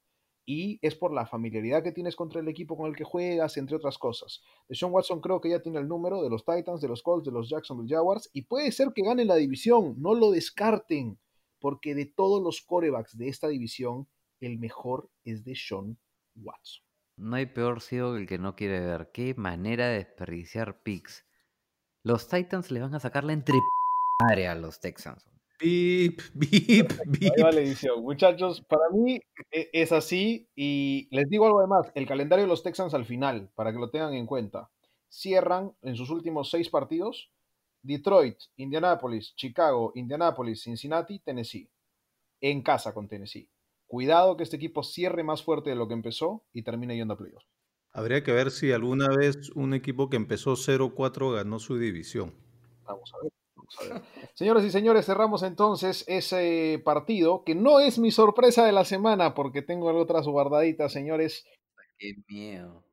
[0.44, 3.76] Y es por la familiaridad que tienes contra el equipo con el que juegas, entre
[3.76, 4.42] otras cosas.
[4.68, 7.32] Deshaun Watson creo que ya tiene el número de los Titans, de los Colts, de
[7.32, 8.28] los Jacksonville Jaguars.
[8.34, 9.94] Y puede ser que gane la división.
[9.96, 11.18] No lo descarten.
[11.60, 14.06] Porque de todos los corebacks de esta división,
[14.38, 15.98] el mejor es Deshaun
[16.36, 16.87] Watson.
[17.18, 19.10] No hay peor ciego que el que no quiere ver.
[19.12, 21.26] Qué manera de desperdiciar picks.
[22.04, 23.54] Los Titans le van a sacar la entre
[24.22, 25.28] madre a los Texans.
[25.60, 27.32] Bip, bip, bip.
[27.36, 28.02] Ahí va la edición.
[28.02, 30.48] Muchachos, para mí e- es así.
[30.54, 31.90] Y les digo algo además.
[31.96, 34.70] El calendario de los Texans al final, para que lo tengan en cuenta.
[35.08, 37.32] Cierran en sus últimos seis partidos.
[37.82, 41.68] Detroit, Indianapolis, Chicago, Indianapolis, Cincinnati, Tennessee.
[42.40, 43.50] En casa con Tennessee.
[43.88, 47.16] Cuidado que este equipo cierre más fuerte de lo que empezó y termine yendo a
[47.16, 47.46] playoffs.
[47.90, 52.34] Habría que ver si alguna vez un equipo que empezó 0-4 ganó su división.
[52.84, 53.32] Vamos a ver.
[53.56, 54.02] Vamos a ver.
[54.34, 59.34] Señoras y señores, cerramos entonces ese partido, que no es mi sorpresa de la semana,
[59.34, 61.46] porque tengo otras guardaditas, señores.
[61.96, 62.84] Qué miedo.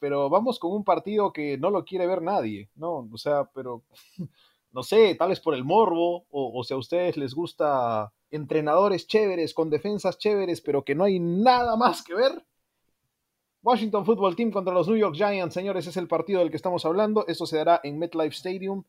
[0.00, 3.06] Pero vamos con un partido que no lo quiere ver nadie, ¿no?
[3.12, 3.84] O sea, pero
[4.72, 9.06] no sé, tal vez por el morbo, o, o si a ustedes les gusta entrenadores
[9.06, 12.44] chéveres, con defensas chéveres, pero que no hay nada más que ver.
[13.62, 16.84] Washington Football Team contra los New York Giants, señores, es el partido del que estamos
[16.84, 17.26] hablando.
[17.26, 18.84] Esto se dará en MetLife Stadium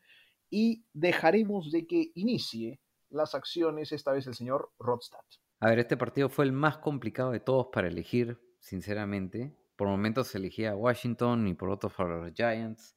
[0.50, 2.80] y dejaremos de que inicie
[3.10, 5.20] las acciones esta vez el señor Rodstad.
[5.60, 9.56] A ver, este partido fue el más complicado de todos para elegir, sinceramente.
[9.76, 12.96] Por momentos elegía a Washington y por otros a los Giants.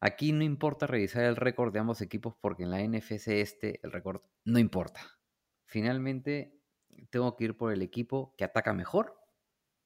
[0.00, 3.92] Aquí no importa revisar el récord de ambos equipos porque en la NFC este el
[3.92, 5.00] récord no importa.
[5.70, 6.52] Finalmente
[7.10, 9.16] tengo que ir por el equipo que ataca mejor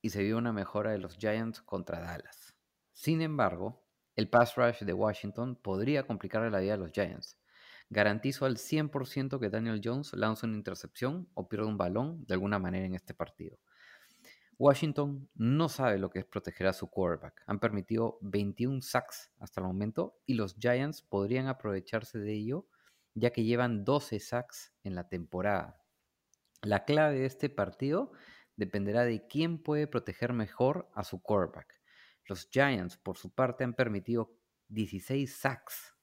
[0.01, 2.57] y se vio una mejora de los Giants contra Dallas.
[2.95, 3.85] Sin embargo,
[4.17, 7.39] el pass rush de Washington podría complicarle la vida a los Giants.
[7.91, 12.59] Garantizo al 100% que Daniel Jones lanza una intercepción o pierde un balón de alguna
[12.59, 13.59] manera en este partido.
[14.57, 17.43] Washington no sabe lo que es proteger a su quarterback.
[17.47, 22.69] Han permitido 21 sacks hasta el momento y los Giants podrían aprovecharse de ello
[23.15, 25.81] ya que llevan 12 sacks en la temporada.
[26.63, 28.13] La clave de este partido
[28.57, 31.81] dependerá de quién puede proteger mejor a su quarterback.
[32.27, 34.39] Los Giants, por su parte, han permitido
[34.69, 35.95] 16 sacks.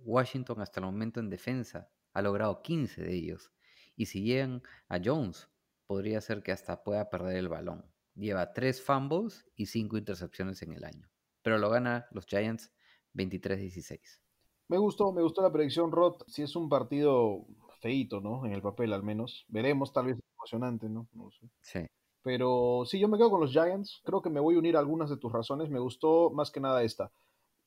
[0.00, 3.52] Washington hasta el momento en defensa ha logrado 15 de ellos.
[3.96, 5.48] Y si llegan a Jones,
[5.86, 7.84] podría ser que hasta pueda perder el balón.
[8.14, 11.10] Lleva 3 fumbles y 5 intercepciones en el año.
[11.42, 12.72] Pero lo gana los Giants
[13.14, 14.20] 23-16.
[14.68, 16.16] Me gustó, me gustó la predicción, Rod.
[16.26, 17.46] Si es un partido
[17.80, 18.44] feito, ¿no?
[18.44, 19.46] En el papel al menos.
[19.48, 21.08] Veremos, tal vez emocionante, ¿no?
[21.12, 21.48] No sé.
[21.60, 21.86] Sí.
[22.22, 24.02] Pero sí, yo me quedo con los Giants.
[24.04, 25.70] Creo que me voy a unir a algunas de tus razones.
[25.70, 27.10] Me gustó más que nada esta.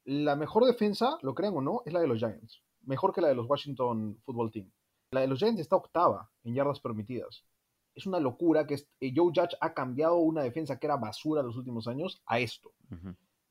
[0.04, 2.62] La mejor defensa, lo crean o no, es la de los Giants.
[2.84, 4.72] Mejor que la de los Washington Football Team.
[5.12, 7.44] La de los Giants está octava en yardas permitidas.
[7.96, 11.48] Es una locura que eh, Joe Judge ha cambiado una defensa que era basura en
[11.48, 12.72] los últimos años a esto.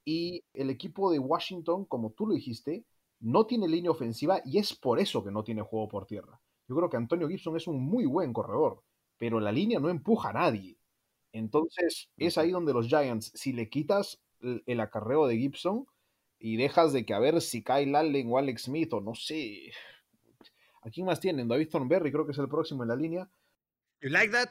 [0.05, 2.85] Y el equipo de Washington, como tú lo dijiste,
[3.21, 6.41] no tiene línea ofensiva y es por eso que no tiene juego por tierra.
[6.69, 8.83] Yo creo que Antonio Gibson es un muy buen corredor,
[9.19, 10.79] pero la línea no empuja a nadie.
[11.33, 15.87] Entonces es ahí donde los Giants, si le quitas el, acarreo de Gibson
[16.39, 19.73] y dejas de que a ver si Kyle Allen o Alex Smith o no sé,
[20.83, 21.49] ¿a quién más tienen?
[21.49, 23.31] David Thornberry creo que es el próximo en la línea.
[24.01, 24.51] You like that?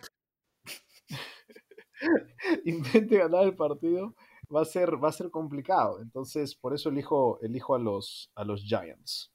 [2.65, 4.15] intente ganar el partido,
[4.55, 6.01] va a ser, va a ser complicado.
[6.01, 9.31] Entonces, por eso elijo, elijo a, los, a los Giants.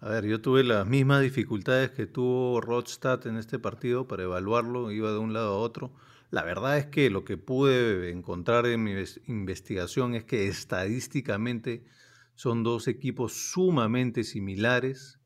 [0.00, 4.90] A ver, yo tuve las mismas dificultades que tuvo Rodstad en este partido para evaluarlo,
[4.92, 5.92] iba de un lado a otro.
[6.30, 11.84] La verdad es que lo que pude encontrar en mi ves- investigación es que estadísticamente
[12.34, 15.20] son dos equipos sumamente similares,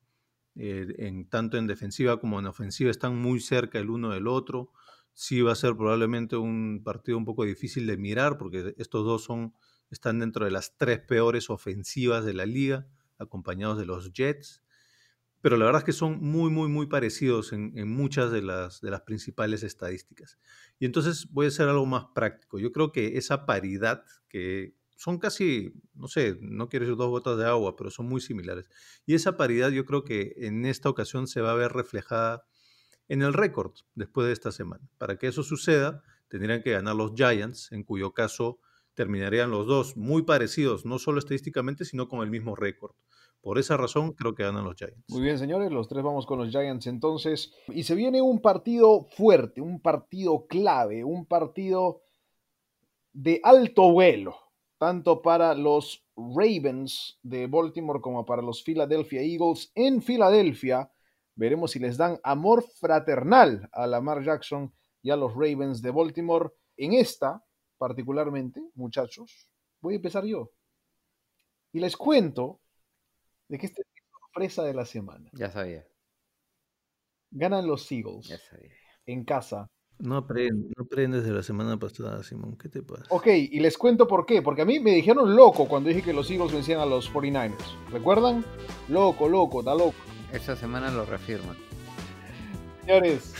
[0.56, 4.72] eh, en, tanto en defensiva como en ofensiva están muy cerca el uno del otro.
[5.14, 9.24] Sí va a ser probablemente un partido un poco difícil de mirar porque estos dos
[9.24, 9.54] son,
[9.90, 12.86] están dentro de las tres peores ofensivas de la liga,
[13.18, 14.62] acompañados de los Jets
[15.42, 18.92] pero la verdad es que son muy, muy, muy parecidos en, muchas de las, de
[18.92, 20.38] las principales estadísticas.
[20.78, 22.60] Y entonces voy a hacer algo más práctico.
[22.60, 27.38] Yo creo que esa paridad, que son casi, no sé, no quiero decir dos gotas
[27.38, 28.70] de agua, pero son muy similares.
[29.04, 32.44] Y esa paridad yo creo que en esta ocasión se va a ver reflejada
[33.12, 34.88] en el récord después de esta semana.
[34.96, 38.58] Para que eso suceda, tendrían que ganar los Giants, en cuyo caso
[38.94, 42.94] terminarían los dos muy parecidos, no solo estadísticamente, sino con el mismo récord.
[43.42, 45.04] Por esa razón, creo que ganan los Giants.
[45.10, 47.52] Muy bien, señores, los tres vamos con los Giants entonces.
[47.68, 52.00] Y se viene un partido fuerte, un partido clave, un partido
[53.12, 54.36] de alto vuelo,
[54.78, 60.90] tanto para los Ravens de Baltimore como para los Philadelphia Eagles en Filadelfia.
[61.34, 64.72] Veremos si les dan amor fraternal a Lamar Jackson
[65.02, 66.50] y a los Ravens de Baltimore.
[66.76, 67.42] En esta,
[67.78, 69.48] particularmente, muchachos,
[69.80, 70.50] voy a empezar yo.
[71.72, 72.60] Y les cuento
[73.48, 75.30] de que esta es mi sorpresa de la semana.
[75.32, 75.86] Ya sabía,
[77.30, 78.70] Ganan los Eagles ya sabía.
[79.06, 79.70] en casa.
[79.98, 82.56] No, aprendes, no aprendes de la semana pasada, Simón.
[82.58, 83.04] ¿Qué te pasa?
[83.10, 84.42] Ok, y les cuento por qué.
[84.42, 87.90] Porque a mí me dijeron loco cuando dije que los Eagles vencían a los 49ers.
[87.90, 88.44] ¿Recuerdan?
[88.88, 89.94] Loco, loco, está loco.
[90.32, 91.54] Esta semana lo reafirma.
[92.80, 93.34] Señores,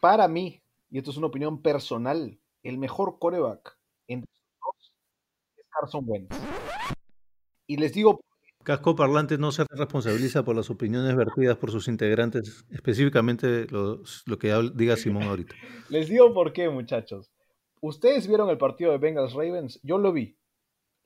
[0.00, 3.78] para mí, y esto es una opinión personal, el mejor coreback
[4.08, 4.94] entre los dos
[5.56, 6.36] es Carson Wentz.
[7.66, 8.20] Y les digo,
[8.62, 14.38] Casco Parlante no se responsabiliza por las opiniones vertidas por sus integrantes, específicamente los- lo
[14.38, 15.54] que diga Simón ahorita.
[15.90, 17.30] les digo por qué, muchachos.
[17.80, 20.36] Ustedes vieron el partido de Bengals Ravens, yo lo vi.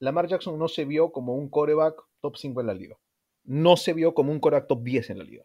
[0.00, 2.96] Lamar Jackson no se vio como un coreback top 5 en la liga.
[3.48, 5.44] No se vio como un quarterback top 10 en la liga.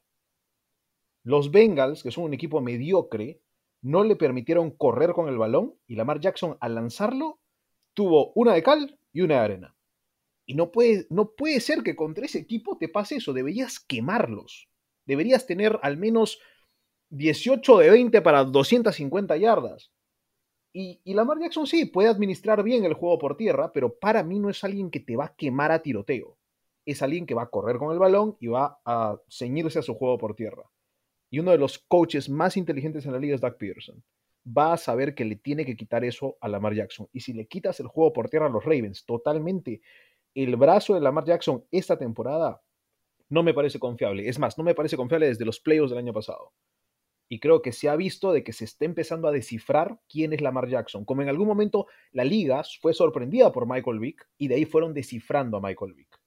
[1.24, 3.40] Los Bengals, que son un equipo mediocre,
[3.82, 7.40] no le permitieron correr con el balón y Lamar Jackson al lanzarlo
[7.94, 9.76] tuvo una de cal y una de arena.
[10.46, 14.68] Y no puede, no puede ser que contra ese equipo te pase eso, deberías quemarlos.
[15.06, 16.40] Deberías tener al menos
[17.10, 19.92] 18 de 20 para 250 yardas.
[20.74, 24.40] Y, y, Lamar Jackson sí, puede administrar bien el juego por tierra, pero para mí
[24.40, 26.38] no es alguien que te va a quemar a tiroteo.
[26.86, 29.96] Es alguien que va a correr con el balón y va a ceñirse a su
[29.96, 30.64] juego por tierra.
[31.30, 34.04] Y uno de los coaches más inteligentes en la liga es Doug Peterson.
[34.46, 37.08] Va a saber que le tiene que quitar eso a Lamar Jackson.
[37.12, 39.82] Y si le quitas el juego por tierra a los Ravens totalmente,
[40.36, 42.62] el brazo de Lamar Jackson esta temporada
[43.30, 44.30] no me parece confiable.
[44.30, 46.54] Es más, no me parece confiable desde los playoffs del año pasado.
[47.30, 50.42] Y creo que se ha visto de que se está empezando a descifrar quién es
[50.42, 51.04] Lamar Jackson.
[51.04, 54.94] Como en algún momento la liga fue sorprendida por Michael Vick y de ahí fueron
[54.94, 56.23] descifrando a Michael Vick.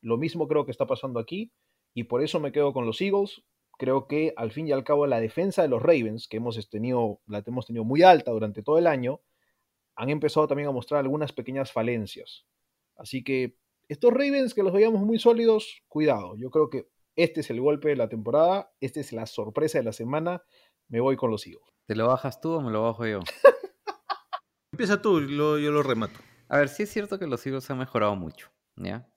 [0.00, 1.52] Lo mismo creo que está pasando aquí
[1.94, 3.42] y por eso me quedo con los Eagles.
[3.78, 7.20] Creo que al fin y al cabo la defensa de los Ravens, que hemos tenido,
[7.26, 9.20] la hemos tenido muy alta durante todo el año,
[9.96, 12.46] han empezado también a mostrar algunas pequeñas falencias.
[12.96, 13.56] Así que
[13.88, 16.36] estos Ravens que los veíamos muy sólidos, cuidado.
[16.36, 19.84] Yo creo que este es el golpe de la temporada, esta es la sorpresa de
[19.84, 20.42] la semana.
[20.88, 21.64] Me voy con los Eagles.
[21.86, 23.20] ¿Te lo bajas tú o me lo bajo yo?
[24.72, 26.20] Empieza tú, yo lo remato.
[26.48, 29.08] A ver, sí es cierto que los Eagles han mejorado mucho, ¿ya?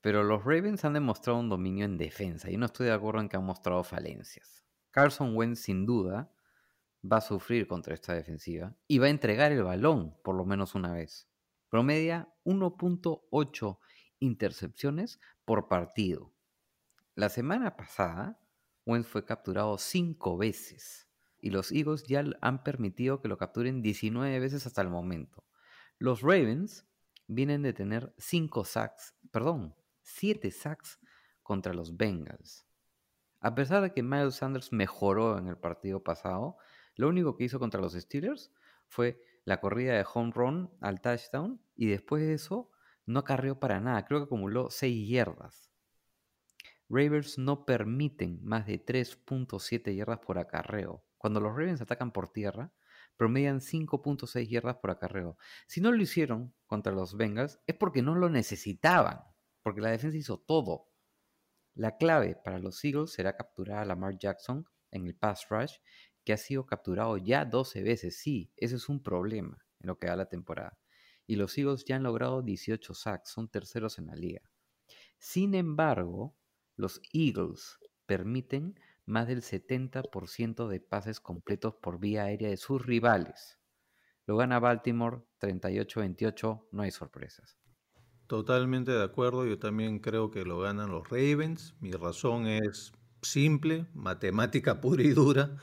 [0.00, 3.28] Pero los Ravens han demostrado un dominio en defensa y no estoy de acuerdo en
[3.28, 4.62] que han mostrado falencias.
[4.90, 6.32] Carson Wentz sin duda
[7.04, 10.74] va a sufrir contra esta defensiva y va a entregar el balón por lo menos
[10.74, 11.28] una vez.
[11.68, 13.78] Promedia 1.8
[14.20, 16.32] intercepciones por partido.
[17.14, 18.40] La semana pasada,
[18.86, 21.08] Wentz fue capturado cinco veces
[21.40, 25.44] y los Eagles ya han permitido que lo capturen 19 veces hasta el momento.
[25.98, 26.86] Los Ravens
[27.26, 30.98] vienen de tener 5 sacks, perdón, 7 sacks
[31.42, 32.66] contra los Bengals.
[33.40, 36.58] A pesar de que Miles Sanders mejoró en el partido pasado,
[36.94, 38.52] lo único que hizo contra los Steelers
[38.86, 42.70] fue la corrida de home run al touchdown y después de eso
[43.06, 45.72] no carrió para nada, creo que acumuló 6 yardas.
[46.88, 51.04] Ravens no permiten más de 3.7 yardas por acarreo.
[51.16, 52.72] Cuando los Ravens atacan por tierra,
[53.16, 55.36] promedian 5.6 yardas por acarreo.
[55.66, 59.20] Si no lo hicieron contra los Bengals es porque no lo necesitaban,
[59.62, 60.88] porque la defensa hizo todo.
[61.74, 65.76] La clave para los Eagles será capturar a Lamar Jackson en el pass rush,
[66.24, 68.18] que ha sido capturado ya 12 veces.
[68.18, 70.78] Sí, ese es un problema en lo que da la temporada.
[71.26, 74.42] Y los Eagles ya han logrado 18 sacks, son terceros en la liga.
[75.18, 76.34] Sin embargo,
[76.76, 83.58] los Eagles permiten más del 70% de pases completos por vía aérea de sus rivales.
[84.26, 87.59] Lo gana Baltimore 38-28, no hay sorpresas.
[88.30, 91.74] Totalmente de acuerdo, yo también creo que lo ganan los Ravens.
[91.80, 95.56] Mi razón es simple, matemática pura y dura.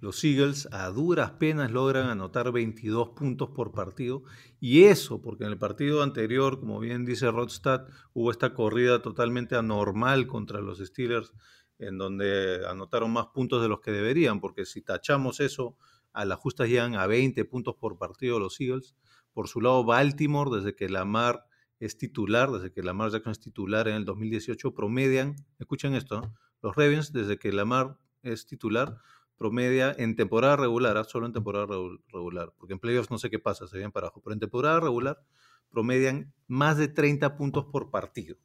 [0.00, 4.22] Los Eagles a duras penas logran anotar 22 puntos por partido.
[4.58, 9.54] Y eso, porque en el partido anterior, como bien dice Rodstad, hubo esta corrida totalmente
[9.54, 11.34] anormal contra los Steelers,
[11.78, 15.76] en donde anotaron más puntos de los que deberían, porque si tachamos eso,
[16.14, 18.96] a las justas llegan a 20 puntos por partido los Eagles.
[19.34, 21.44] Por su lado, Baltimore, desde que Lamar
[21.84, 26.32] es titular, desde que Lamar Jackson es titular en el 2018, promedian, escuchen esto,
[26.62, 28.96] los Ravens, desde que Lamar es titular,
[29.36, 31.04] promedia en temporada regular, ¿ah?
[31.04, 31.66] solo en temporada
[32.08, 34.80] regular, porque en playoffs no sé qué pasa, se vienen para abajo, pero en temporada
[34.80, 35.22] regular
[35.68, 38.36] promedian más de 30 puntos por partido.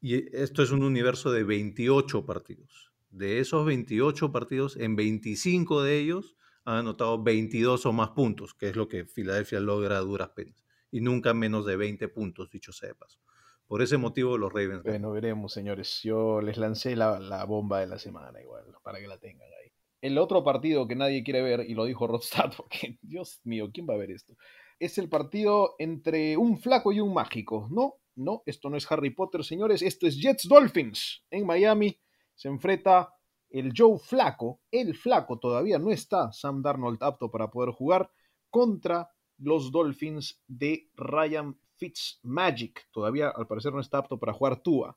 [0.00, 2.92] Y esto es un universo de 28 partidos.
[3.10, 8.68] De esos 28 partidos, en 25 de ellos han anotado 22 o más puntos, que
[8.68, 10.65] es lo que Filadelfia logra a duras penas
[10.96, 13.20] y nunca menos de 20 puntos, dicho sea de paso.
[13.66, 14.82] Por ese motivo los Ravens.
[14.82, 16.00] Bueno, veremos, señores.
[16.02, 19.70] Yo les lancé la, bomba de la semana igual, para que la tengan ahí.
[20.00, 23.86] El otro partido que nadie quiere ver, y lo dijo Rodstad, porque Dios mío, ¿quién
[23.86, 24.38] va a ver esto?
[24.78, 27.68] Es el partido entre un flaco y un mágico.
[27.70, 29.82] No, no, esto no es Harry Potter, señores.
[29.82, 31.26] Esto es Jets Dolphins.
[31.30, 32.00] En Miami
[32.34, 33.12] se enfrenta
[33.50, 34.62] el Joe Flaco.
[34.70, 36.32] El Flaco todavía no está.
[36.32, 38.10] Sam Darnold apto para poder jugar
[38.48, 42.88] contra los Dolphins de Ryan Fitzmagic.
[42.90, 44.96] Todavía al parecer no está apto para jugar Tua.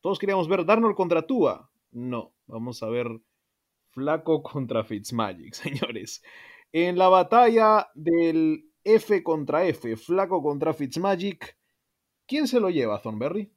[0.00, 1.70] Todos queríamos ver Darnold contra Tua.
[1.90, 3.20] No, vamos a ver
[3.90, 6.22] Flaco contra Fitzmagic, señores.
[6.72, 11.56] En la batalla del F contra F, Flaco contra Fitzmagic,
[12.26, 13.52] ¿quién se lo lleva, Thornberry?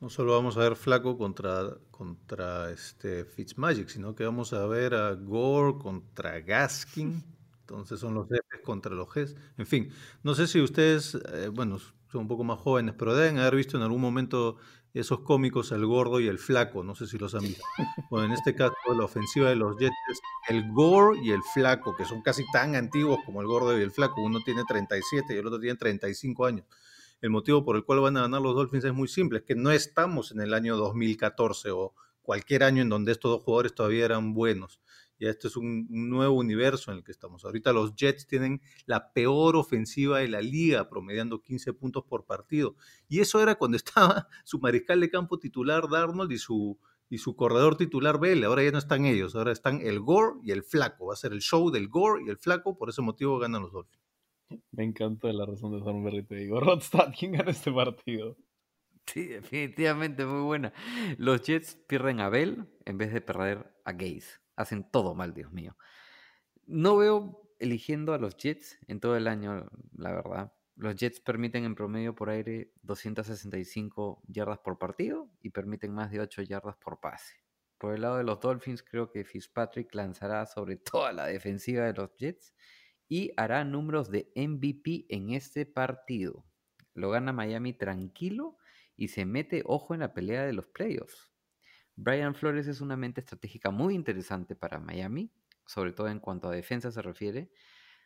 [0.00, 4.94] No solo vamos a ver Flaco contra, contra este Fitzmagic, sino que vamos a ver
[4.94, 7.35] a Gore contra Gaskin.
[7.68, 9.34] Entonces son los Fs contra los Gs.
[9.58, 9.90] En fin,
[10.22, 13.76] no sé si ustedes, eh, bueno, son un poco más jóvenes, pero deben haber visto
[13.76, 14.56] en algún momento
[14.94, 17.64] esos cómicos, el gordo y el flaco, no sé si los han visto.
[18.08, 19.94] Bueno, en este caso, la ofensiva de los Jets
[20.48, 23.90] el gore y el flaco, que son casi tan antiguos como el gordo y el
[23.90, 24.22] flaco.
[24.22, 26.66] Uno tiene 37 y el otro tiene 35 años.
[27.20, 29.56] El motivo por el cual van a ganar los Dolphins es muy simple, es que
[29.56, 34.04] no estamos en el año 2014 o cualquier año en donde estos dos jugadores todavía
[34.04, 34.80] eran buenos.
[35.18, 37.44] Ya este es un, un, nuevo universo en el que estamos.
[37.44, 42.76] Ahorita los Jets tienen la peor ofensiva de la liga, promediando 15 puntos por partido.
[43.08, 47.36] Y eso era cuando estaba su mariscal de campo titular Darnold y su, y su
[47.36, 48.44] corredor titular Bell.
[48.44, 51.06] Ahora ya no están ellos, ahora están el Gore y el Flaco.
[51.06, 53.72] Va a ser el show del Gore y el Flaco, por ese motivo ganan los
[53.72, 54.04] Dolphins.
[54.72, 56.60] Me encanta la razón de Thornberry, te digo.
[56.60, 58.36] Rodstad, ¿quién gana este partido?
[59.06, 60.72] Sí, definitivamente muy buena.
[61.16, 64.40] Los Jets pierden a Bell en vez de perder a Gaze.
[64.56, 65.76] Hacen todo mal, Dios mío.
[66.66, 70.52] No veo eligiendo a los Jets en todo el año, la verdad.
[70.74, 76.20] Los Jets permiten en promedio por aire 265 yardas por partido y permiten más de
[76.20, 77.36] 8 yardas por pase.
[77.78, 81.92] Por el lado de los Dolphins, creo que Fitzpatrick lanzará sobre toda la defensiva de
[81.92, 82.54] los Jets
[83.08, 86.44] y hará números de MVP en este partido.
[86.94, 88.56] Lo gana Miami tranquilo
[88.96, 91.30] y se mete ojo en la pelea de los playoffs.
[91.96, 95.32] Brian Flores es una mente estratégica muy interesante para Miami,
[95.64, 97.50] sobre todo en cuanto a defensa se refiere.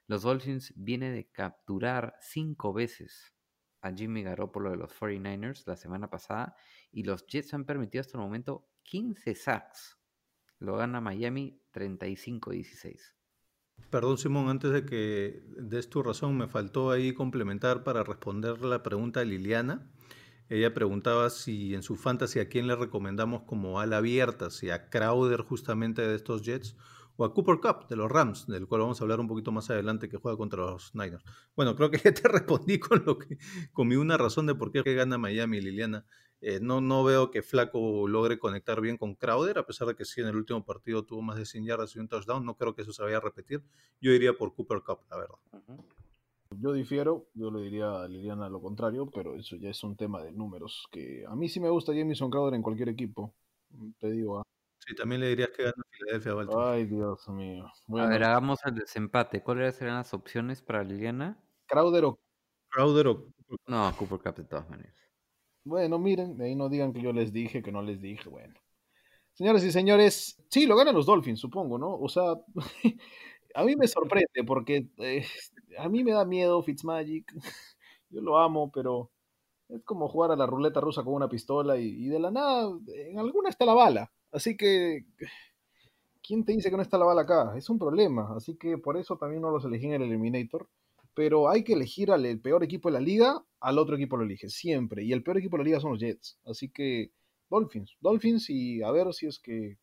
[0.06, 3.34] Los Dolphins vienen de capturar cinco veces
[3.82, 6.54] a Jimmy Garoppolo de los 49ers la semana pasada
[6.92, 9.98] y los Jets han permitido hasta el momento 15 sacks.
[10.60, 13.14] Lo gana Miami 35-16.
[13.88, 18.82] Perdón, Simón, antes de que des tu razón, me faltó ahí complementar para responder la
[18.82, 19.90] pregunta de Liliana.
[20.50, 24.90] Ella preguntaba si en su fantasy a quién le recomendamos como ala abierta, si a
[24.90, 26.76] Crowder justamente de estos Jets
[27.16, 29.70] o a Cooper Cup de los Rams, del cual vamos a hablar un poquito más
[29.70, 31.22] adelante que juega contra los Niners.
[31.54, 33.38] Bueno, creo que ya te respondí con lo que
[33.72, 36.04] con mi una razón de por qué gana Miami, Liliana.
[36.40, 40.04] Eh, no, no veo que Flaco logre conectar bien con Crowder, a pesar de que
[40.04, 42.44] sí en el último partido tuvo más de 100 yardas y un touchdown.
[42.44, 43.62] No creo que eso se vaya a repetir.
[44.00, 45.36] Yo iría por Cooper Cup, la verdad.
[46.58, 50.22] Yo difiero, yo le diría a Liliana lo contrario, pero eso ya es un tema
[50.22, 50.88] de números.
[50.90, 53.34] Que a mí sí me gusta Jamison Crowder en cualquier equipo.
[53.98, 54.40] Te digo.
[54.40, 54.42] ¿ah?
[54.86, 56.68] Sí, también le dirías que gana Filadelfia Baltimore.
[56.70, 57.70] Ay, Dios mío.
[57.86, 59.42] Bueno, a ver, hagamos el desempate.
[59.42, 61.38] ¿Cuáles serán las opciones para Liliana?
[61.66, 62.18] Crowder o.
[62.68, 63.32] Crowder o.
[63.66, 64.94] No, Cooper Cup de todas maneras.
[65.64, 68.28] Bueno, miren, de ahí no digan que yo les dije, que no les dije.
[68.28, 68.54] Bueno.
[69.34, 71.94] Señoras y señores, sí, lo ganan los Dolphins, supongo, ¿no?
[71.94, 72.34] O sea,
[73.54, 75.24] a mí me sorprende porque eh,
[75.78, 77.32] a mí me da miedo Fitzmagic.
[78.10, 79.10] Yo lo amo, pero
[79.68, 83.18] es como jugar a la ruleta rusa con una pistola y, de la nada, en
[83.18, 84.12] alguna está la bala.
[84.32, 85.04] Así que,
[86.22, 87.54] ¿quién te dice que no está la bala acá?
[87.56, 88.34] Es un problema.
[88.36, 90.68] Así que por eso también no los elegí en el Eliminator.
[91.14, 94.48] Pero hay que elegir al peor equipo de la liga, al otro equipo lo elige,
[94.48, 95.04] siempre.
[95.04, 96.38] Y el peor equipo de la liga son los Jets.
[96.44, 97.10] Así que,
[97.48, 97.96] Dolphins.
[98.00, 99.76] Dolphins y a ver si es que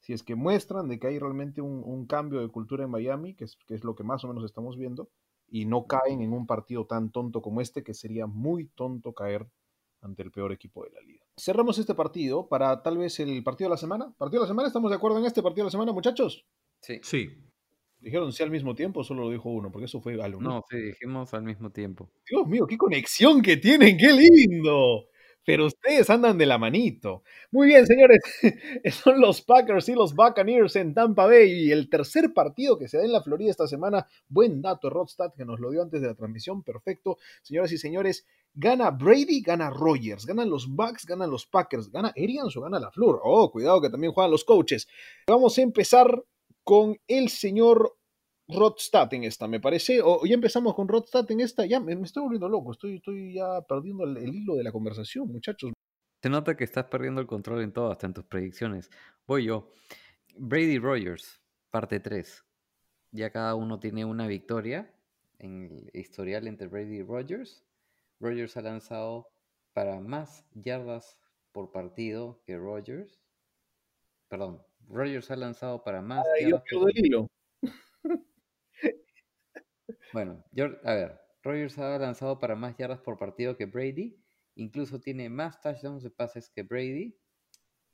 [0.00, 3.34] si es que muestran de que hay realmente un, un cambio de cultura en Miami,
[3.34, 5.10] que es, que es, lo que más o menos estamos viendo,
[5.48, 9.46] y no caen en un partido tan tonto como este, que sería muy tonto caer
[10.00, 11.24] ante el peor equipo de la liga.
[11.36, 14.14] Cerramos este partido para tal vez el partido de la semana.
[14.16, 14.68] ¿Partido de la semana?
[14.68, 16.46] ¿Estamos de acuerdo en este partido de la semana, muchachos?
[16.80, 17.00] Sí.
[17.02, 17.28] Sí.
[17.98, 19.70] ¿Dijeron sí al mismo tiempo o solo lo dijo uno?
[19.70, 20.48] Porque eso fue al uno.
[20.48, 22.10] No, sí, dijimos al mismo tiempo.
[22.26, 25.10] Dios mío, qué conexión que tienen, qué lindo
[25.44, 27.22] pero ustedes andan de la manito.
[27.50, 28.20] Muy bien, señores,
[29.02, 32.98] son los Packers y los Buccaneers en Tampa Bay y el tercer partido que se
[32.98, 34.06] da en la Florida esta semana.
[34.28, 37.18] Buen dato, Rodstad, que nos lo dio antes de la transmisión, perfecto.
[37.42, 42.56] Señoras y señores, gana Brady, gana Rogers, ganan los Bucks, ganan los Packers, gana Arians
[42.56, 43.20] o gana la Flor.
[43.22, 44.88] Oh, cuidado que también juegan los coaches.
[45.26, 46.24] Vamos a empezar
[46.64, 47.96] con el señor
[48.54, 50.00] Rodstad en esta, me parece.
[50.02, 51.66] O ya empezamos con Rodstad en esta.
[51.66, 52.72] Ya me, me estoy volviendo loco.
[52.72, 55.72] Estoy, estoy ya perdiendo el, el, hilo de la conversación, muchachos.
[56.22, 58.90] Se nota que estás perdiendo el control en todo, hasta en tus predicciones.
[59.26, 59.72] Voy yo.
[60.36, 61.40] Brady Rogers,
[61.70, 62.44] parte 3.
[63.12, 64.94] Ya cada uno tiene una victoria
[65.38, 67.64] en el historial entre Brady y Rogers.
[68.20, 69.28] Rogers ha lanzado
[69.72, 71.18] para más yardas
[71.52, 73.20] por partido que Rogers.
[74.28, 77.30] Perdón, Rogers ha lanzado para más yardas yo el hilo.
[80.12, 80.44] Bueno,
[80.84, 84.20] a ver, Rogers ha lanzado para más yardas por partido que Brady,
[84.56, 87.16] incluso tiene más touchdowns de pases que Brady,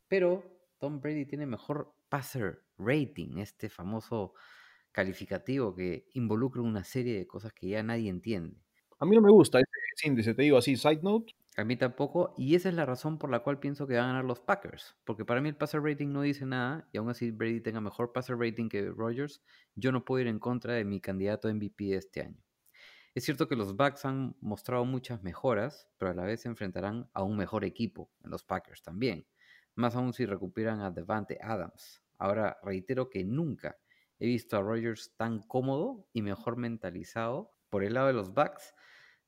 [0.09, 0.43] pero
[0.79, 4.35] Tom Brady tiene mejor passer rating, este famoso
[4.93, 8.57] calificativo que involucra una serie de cosas que ya nadie entiende.
[8.99, 11.35] A mí no me gusta ese índice, te digo así, side note.
[11.59, 14.09] A mí tampoco, y esa es la razón por la cual pienso que van a
[14.09, 17.31] ganar los Packers, porque para mí el passer rating no dice nada, y aún así
[17.31, 19.43] Brady tenga mejor passer rating que Rogers,
[19.75, 22.45] yo no puedo ir en contra de mi candidato MVP de este año.
[23.15, 27.09] Es cierto que los Bucks han mostrado muchas mejoras, pero a la vez se enfrentarán
[27.15, 29.27] a un mejor equipo en los Packers también.
[29.75, 32.03] Más aún si recuperan a Devante Adams.
[32.19, 33.79] Ahora reitero que nunca
[34.19, 37.55] he visto a Rodgers tan cómodo y mejor mentalizado.
[37.71, 38.75] Por el lado de los Bucks,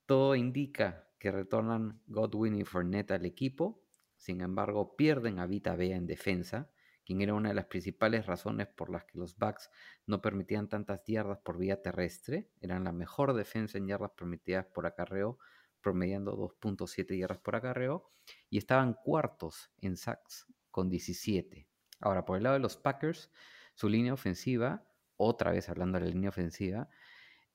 [0.05, 3.83] todo indica que retornan Godwin y Fournette al equipo.
[4.17, 6.71] Sin embargo, pierden a Vita Bea en defensa,
[7.05, 9.71] quien era una de las principales razones por las que los Bucks
[10.07, 12.51] no permitían tantas yardas por vía terrestre.
[12.61, 15.39] Eran la mejor defensa en yardas permitidas por acarreo,
[15.81, 18.11] promediando 2.7 yardas por acarreo,
[18.51, 21.67] y estaban cuartos en sacks con 17.
[22.01, 23.31] Ahora, por el lado de los Packers,
[23.75, 26.89] su línea ofensiva, otra vez hablando de la línea ofensiva,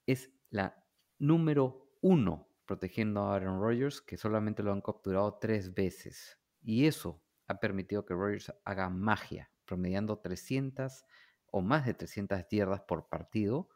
[0.05, 0.83] es la
[1.19, 6.39] número uno protegiendo a Aaron Rodgers, que solamente lo han capturado tres veces.
[6.61, 11.05] Y eso ha permitido que Rodgers haga magia, promediando 300
[11.51, 13.69] o más de 300 yardas por partido.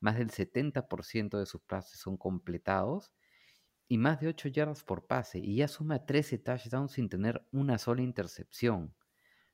[0.00, 3.12] Más del 70% de sus pases son completados
[3.88, 5.38] y más de 8 yardas por pase.
[5.38, 8.94] Y ya suma 13 touchdowns sin tener una sola intercepción.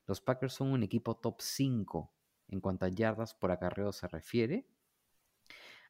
[0.05, 2.13] Los Packers son un equipo top 5
[2.49, 4.67] en cuanto a yardas por acarreo se refiere.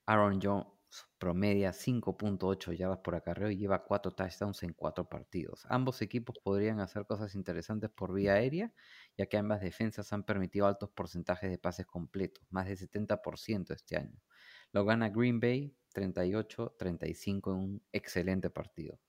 [0.05, 0.67] Aaron Jones
[1.17, 5.65] promedia 5.8 yardas por acarreo y lleva 4 touchdowns en 4 partidos.
[5.69, 8.73] Ambos equipos podrían hacer cosas interesantes por vía aérea,
[9.17, 13.97] ya que ambas defensas han permitido altos porcentajes de pases completos, más de 70% este
[13.97, 14.19] año.
[14.71, 18.99] Lo gana Green Bay 38-35 en un excelente partido.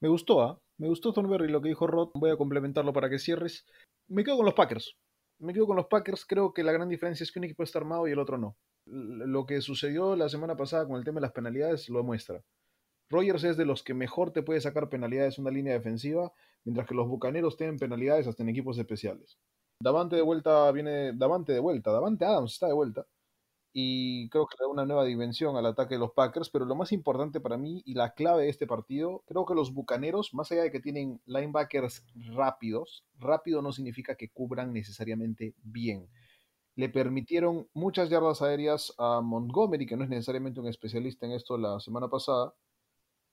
[0.00, 0.60] Me gustó, ¿ah?
[0.78, 2.10] Me gustó Thornberry lo que dijo Rod.
[2.14, 3.66] Voy a complementarlo para que cierres.
[4.08, 4.96] Me quedo con los Packers.
[5.38, 6.24] Me quedo con los Packers.
[6.26, 8.56] Creo que la gran diferencia es que un equipo está armado y el otro no.
[8.90, 12.42] Lo que sucedió la semana pasada con el tema de las penalidades lo demuestra.
[13.08, 16.32] Rogers es de los que mejor te puede sacar penalidades en una línea defensiva,
[16.64, 19.38] mientras que los bucaneros tienen penalidades hasta en equipos especiales.
[19.82, 21.12] Davante de vuelta viene.
[21.14, 21.90] Davante de vuelta.
[21.92, 23.06] Davante Adams está de vuelta
[23.72, 26.74] y creo que le da una nueva dimensión al ataque de los Packers, pero lo
[26.74, 30.50] más importante para mí y la clave de este partido, creo que los Bucaneros, más
[30.50, 36.08] allá de que tienen linebackers rápidos, rápido no significa que cubran necesariamente bien.
[36.76, 41.58] Le permitieron muchas yardas aéreas a Montgomery, que no es necesariamente un especialista en esto
[41.58, 42.54] la semana pasada,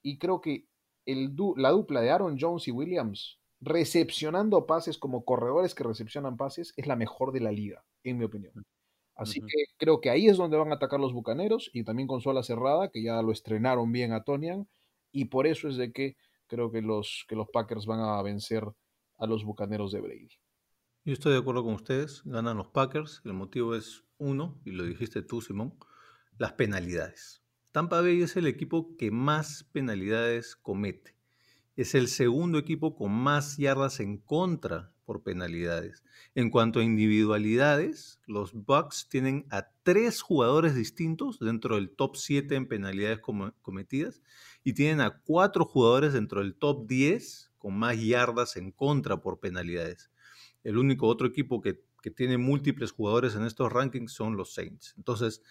[0.01, 0.67] y creo que
[1.05, 6.73] el la dupla de Aaron Jones y Williams, recepcionando pases como corredores que recepcionan pases,
[6.75, 8.65] es la mejor de la liga, en mi opinión.
[9.15, 12.21] Así que creo que ahí es donde van a atacar los Bucaneros y también con
[12.21, 14.67] Sola Cerrada, que ya lo estrenaron bien a Tonian,
[15.11, 18.63] y por eso es de que creo que los, que los Packers van a vencer
[19.17, 20.29] a los Bucaneros de Brady.
[21.07, 24.83] Yo estoy de acuerdo con ustedes, ganan los Packers, el motivo es uno, y lo
[24.83, 25.73] dijiste tú, Simón,
[26.37, 27.41] las penalidades.
[27.71, 31.15] Tampa Bay es el equipo que más penalidades comete.
[31.77, 36.03] Es el segundo equipo con más yardas en contra por penalidades.
[36.35, 42.53] En cuanto a individualidades, los Bucks tienen a tres jugadores distintos dentro del top 7
[42.53, 43.21] en penalidades
[43.61, 44.21] cometidas
[44.61, 49.39] y tienen a cuatro jugadores dentro del top 10 con más yardas en contra por
[49.39, 50.11] penalidades.
[50.67, 51.79] El único otro equipo que,
[52.15, 54.93] tiene múltiples jugadores en estos rankings son los Saints.
[54.95, 55.41] Entonces,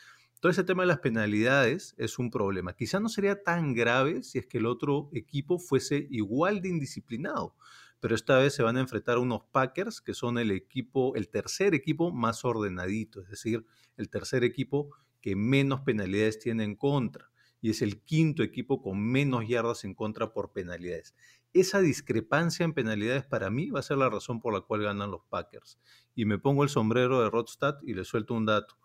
[0.41, 2.75] todo ese tema de las penalidades es un problema.
[2.75, 7.55] Quizá no sería tan grave si es que el otro equipo fuese igual de indisciplinado
[8.01, 11.29] pero esta vez se van a enfrentar a unos Packers que son el equipo, el
[11.29, 13.65] tercer equipo más ordenadito, es decir,
[13.97, 14.91] el tercer equipo
[15.21, 19.95] que menos penalidades tiene en contra y es el quinto equipo con menos yardas en
[19.95, 21.15] contra por penalidades.
[21.59, 25.11] Esa discrepancia en penalidades para mí va a ser la razón por la cual ganan
[25.11, 25.79] los Packers.
[26.15, 28.77] Y me pongo el sombrero de Rodstad y le suelto un dato.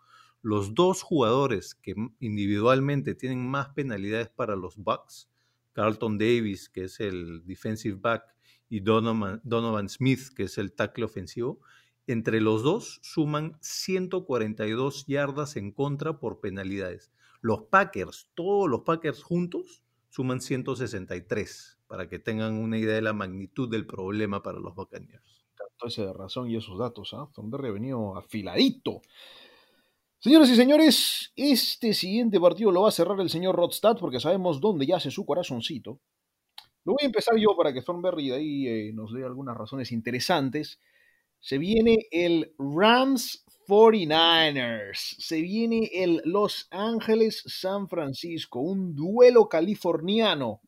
[0.41, 5.29] Los dos jugadores que individualmente tienen más penalidades para los Bucks,
[5.73, 8.23] Carlton Davis, que es el defensive back,
[8.69, 11.59] y Donovan, Smith, que es el tackle ofensivo,
[12.07, 17.11] entre los dos suman 142 yardas en contra por penalidades.
[17.41, 23.11] Los Packers, todos los Packers juntos, suman 163, para que tengan una idea de la
[23.11, 25.43] magnitud del problema para los Buccaneers.
[25.57, 27.27] Tanto de razón y esos datos, ¿ah?
[27.37, 27.69] ¿eh?
[27.69, 29.01] venido afiladito.
[30.17, 34.61] Señoras y señores, este siguiente partido lo va a cerrar el señor Rodstad porque sabemos
[34.61, 35.99] dónde yace su corazoncito.
[36.85, 39.91] Lo voy a empezar yo para que Thornberry de ahí eh, nos dé algunas razones
[39.91, 40.79] interesantes.
[41.41, 45.17] Se viene el Rams 49ers.
[45.19, 48.61] Se viene el Los Ángeles San Francisco.
[48.61, 50.61] Un duelo californiano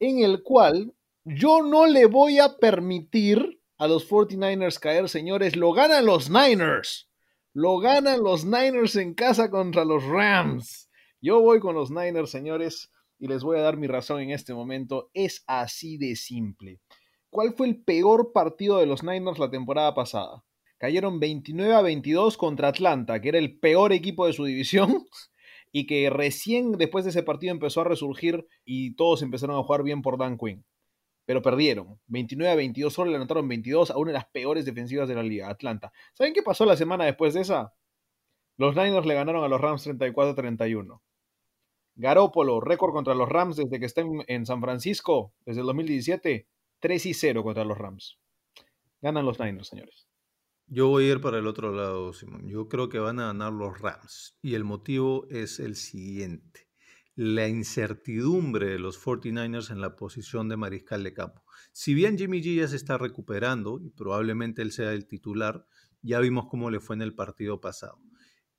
[0.00, 0.94] en el cual
[1.24, 5.54] yo no le voy a permitir a los 49ers caer, señores.
[5.54, 7.08] Lo ganan los Niners.
[7.52, 10.90] Lo ganan los Niners en casa contra los Rams.
[11.20, 12.90] Yo voy con los Niners, señores
[13.20, 15.10] y les voy a dar mi razón en este momento.
[15.12, 16.80] Es así de simple.
[17.28, 20.42] ¿Cuál fue el peor partido de los Niners la temporada pasada?
[20.78, 25.06] Cayeron 29 a 22 contra Atlanta, que era el peor equipo de su división,
[25.72, 29.82] y que recién después de ese partido empezó a resurgir y todos empezaron a jugar
[29.82, 30.64] bien por Dan Quinn.
[31.26, 32.00] Pero perdieron.
[32.08, 35.22] 29 a 22, solo le anotaron 22 a una de las peores defensivas de la
[35.22, 35.92] liga, Atlanta.
[36.14, 37.72] ¿Saben qué pasó la semana después de esa?
[38.56, 41.02] Los Niners le ganaron a los Rams 34 a 31.
[41.94, 46.46] Garópolo, récord contra los Rams desde que está en, San Francisco, desde el 2017,
[46.80, 48.18] 3 y 0 contra los Rams.
[49.00, 50.09] Ganan los Niners, señores.
[50.72, 52.46] Yo voy a ir para el otro lado, Simón.
[52.46, 54.38] Yo creo que van a ganar los Rams.
[54.40, 56.68] Y el motivo es el siguiente.
[57.16, 61.42] La incertidumbre de los 49ers en la posición de mariscal de campo.
[61.72, 65.66] Si bien Jimmy G ya se está recuperando y probablemente él sea el titular,
[66.02, 67.98] ya vimos cómo le fue en el partido pasado.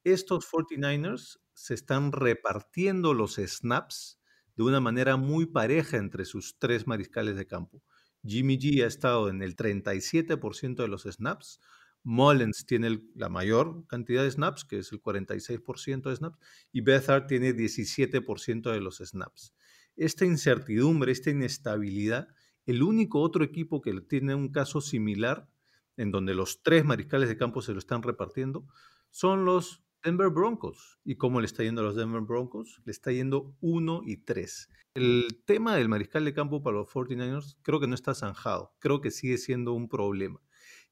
[0.03, 4.19] Estos 49ers se están repartiendo los snaps
[4.57, 7.81] de una manera muy pareja entre sus tres mariscales de campo.
[8.21, 11.61] Jimmy G ha estado en el 37% de los snaps,
[12.03, 16.39] Mullens tiene la mayor cantidad de snaps, que es el 46% de snaps,
[16.71, 19.53] y Bethard tiene 17% de los snaps.
[19.95, 22.27] Esta incertidumbre, esta inestabilidad,
[22.65, 25.49] el único otro equipo que tiene un caso similar,
[25.97, 28.65] en donde los tres mariscales de campo se lo están repartiendo,
[29.11, 30.99] son los Denver Broncos.
[31.03, 32.81] ¿Y cómo le está yendo a los Denver Broncos?
[32.85, 34.69] Le está yendo 1 y 3.
[34.95, 39.01] El tema del mariscal de campo para los 49ers creo que no está zanjado, creo
[39.01, 40.41] que sigue siendo un problema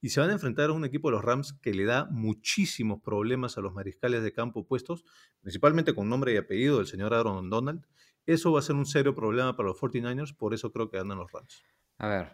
[0.02, 3.02] y se van a enfrentar a un equipo de los Rams que le da muchísimos
[3.02, 5.04] problemas a los mariscales de campo puestos,
[5.42, 7.86] principalmente con nombre y apellido del señor Aaron Donald.
[8.26, 11.18] Eso va a ser un serio problema para los 49ers, por eso creo que ganan
[11.18, 11.64] los Rams.
[11.98, 12.28] A ver,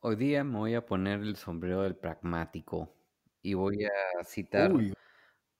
[0.00, 2.94] hoy día me voy a poner el sombrero del pragmático
[3.42, 4.92] y voy a citar Uy,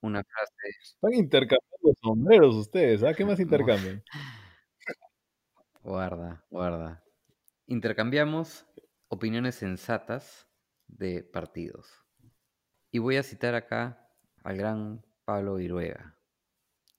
[0.01, 0.53] una frase.
[0.81, 3.13] están intercambiando sombreros ustedes, ¿ah?
[3.13, 4.03] ¿Qué más intercambian?
[5.83, 7.03] Guarda, guarda.
[7.67, 8.65] Intercambiamos
[9.09, 10.47] opiniones sensatas
[10.97, 11.89] de partidos.
[12.91, 14.09] Y voy a citar acá
[14.43, 16.17] al gran Pablo Viruega.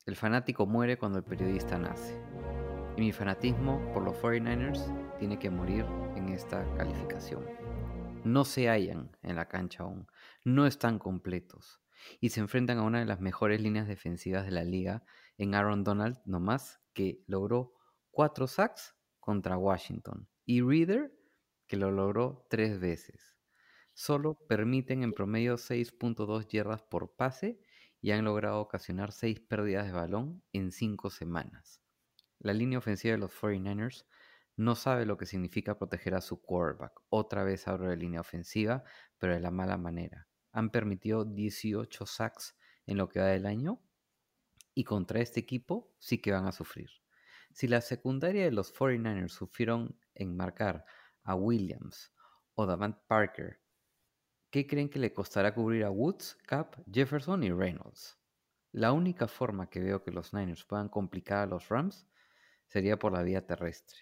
[0.07, 2.21] El fanático muere cuando el periodista nace.
[2.97, 5.85] Y mi fanatismo por los 49ers tiene que morir
[6.17, 7.45] en esta calificación.
[8.25, 10.07] No se hallan en la cancha aún,
[10.45, 11.81] no están completos
[12.21, 15.05] y se enfrentan a una de las mejores líneas defensivas de la liga
[15.39, 17.75] en Aaron Donald, nomás que logró
[18.11, 21.13] cuatro sacks contra Washington y Reader
[21.67, 23.34] que lo logró tres veces.
[23.95, 27.61] Solo permiten en promedio 6.2 yardas por pase
[28.01, 31.81] y han logrado ocasionar 6 pérdidas de balón en 5 semanas.
[32.41, 34.05] La línea ofensiva de los 49ers
[34.57, 37.01] no sabe lo que significa proteger a su quarterback.
[37.09, 38.85] Otra vez hablo de línea ofensiva,
[39.19, 40.29] pero de la mala manera.
[40.53, 42.57] Han permitido 18 sacks
[42.87, 43.81] en lo que va del año
[44.75, 46.91] y contra este equipo sí que van a sufrir.
[47.53, 50.85] Si la secundaria de los 49ers sufrieron en marcar
[51.23, 52.13] a Williams
[52.55, 53.64] o Davant Parker,
[54.55, 58.21] ¿qué creen que le costará cubrir a Woods, Cap, Jefferson y Reynolds?
[58.71, 62.07] La única forma que veo que los Niners puedan complicar a los Rams
[62.69, 63.99] sería por la vía terrestre.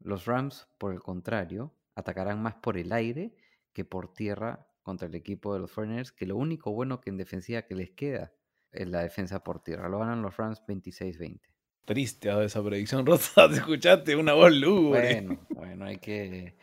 [0.00, 3.36] Los Rams, por el contrario, atacarán más por el aire
[3.72, 7.16] que por tierra contra el equipo de los 49ers, que lo único bueno que en
[7.16, 8.32] defensiva que les queda
[8.72, 9.88] es la defensa por tierra.
[9.88, 11.53] Lo ganan los Rams 26-20.
[11.84, 13.48] Triste esa predicción, Rosa.
[13.48, 14.16] ¿Te escuchaste?
[14.16, 15.20] Una voz lúgubre.
[15.20, 16.56] Bueno, bueno, hay que...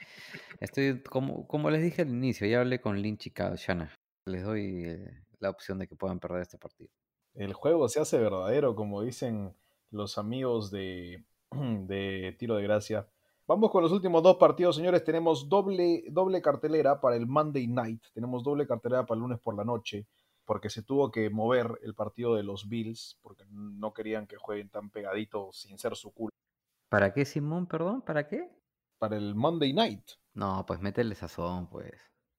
[0.60, 3.92] Estoy, como, como les dije al inicio, ya hablé con Lynch y Shana.
[4.26, 6.90] Les doy eh, la opción de que puedan perder este partido.
[7.34, 9.56] El juego se hace verdadero, como dicen
[9.90, 13.08] los amigos de, de Tiro de Gracia.
[13.48, 15.04] Vamos con los últimos dos partidos, señores.
[15.04, 18.02] Tenemos doble, doble cartelera para el Monday Night.
[18.14, 20.08] Tenemos doble cartelera para el lunes por la noche,
[20.52, 24.68] porque se tuvo que mover el partido de los Bills, porque no querían que jueguen
[24.68, 26.32] tan pegaditos sin ser su culo.
[26.90, 27.68] ¿Para qué, Simón?
[27.68, 28.52] Perdón, ¿para qué?
[29.00, 30.04] Para el Monday Night.
[30.34, 31.94] No, pues métele sazón, pues.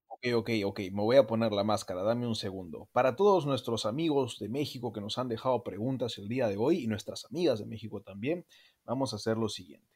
[0.08, 2.90] Ok, ok, ok, me voy a poner la máscara, dame un segundo.
[2.92, 6.84] Para todos nuestros amigos de México que nos han dejado preguntas el día de hoy
[6.84, 8.44] y nuestras amigas de México también,
[8.84, 9.91] vamos a hacer lo siguiente.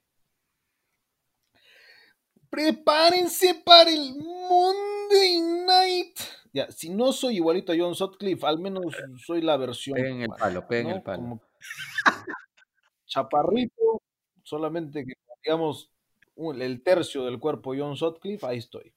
[2.50, 6.18] Prepárense para el Monday Night.
[6.52, 8.94] Ya, si no soy igualito a John Sutcliffe, al menos
[9.24, 9.96] soy la versión.
[9.96, 10.96] Peguen el palo, peguen ¿no?
[10.96, 11.22] el palo.
[11.22, 11.42] Como
[13.06, 14.02] chaparrito,
[14.42, 15.12] solamente que
[15.44, 15.90] digamos
[16.36, 18.92] el tercio del cuerpo John Sutcliffe, ahí estoy.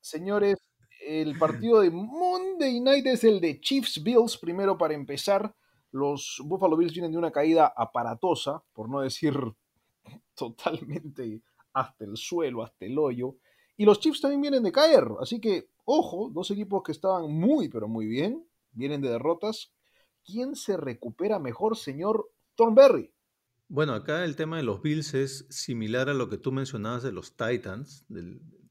[0.00, 0.58] Señores,
[1.06, 4.36] el partido de Monday Night es el de Chiefs Bills.
[4.38, 5.54] Primero, para empezar,
[5.90, 9.34] los Buffalo Bills vienen de una caída aparatosa, por no decir
[11.14, 11.42] totalmente
[11.72, 13.36] hasta el suelo, hasta el hoyo.
[13.76, 15.04] Y los Chiefs también vienen de caer.
[15.20, 18.46] Así que, ojo, dos equipos que estaban muy, pero muy bien.
[18.72, 19.72] Vienen de derrotas.
[20.24, 23.12] ¿Quién se recupera mejor, señor Thornberry?
[23.68, 27.12] Bueno, acá el tema de los Bills es similar a lo que tú mencionabas de
[27.12, 28.06] los Titans,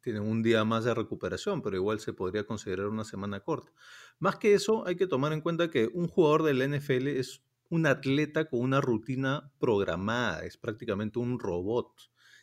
[0.04, 3.72] tienen un día más de recuperación, pero igual se podría considerar una semana corta.
[4.20, 7.86] Más que eso, hay que tomar en cuenta que un jugador del NFL es un
[7.86, 11.92] atleta con una rutina programada, es prácticamente un robot.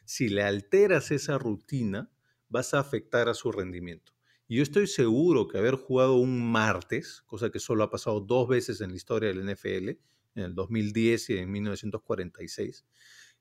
[0.04, 2.10] Si le alteras esa rutina,
[2.48, 4.12] vas a afectar a su rendimiento.
[4.48, 8.48] Y yo estoy seguro que haber jugado un martes, cosa que solo ha pasado dos
[8.48, 9.90] veces en la historia del NFL,
[10.34, 12.84] en el 2010 y en 1946,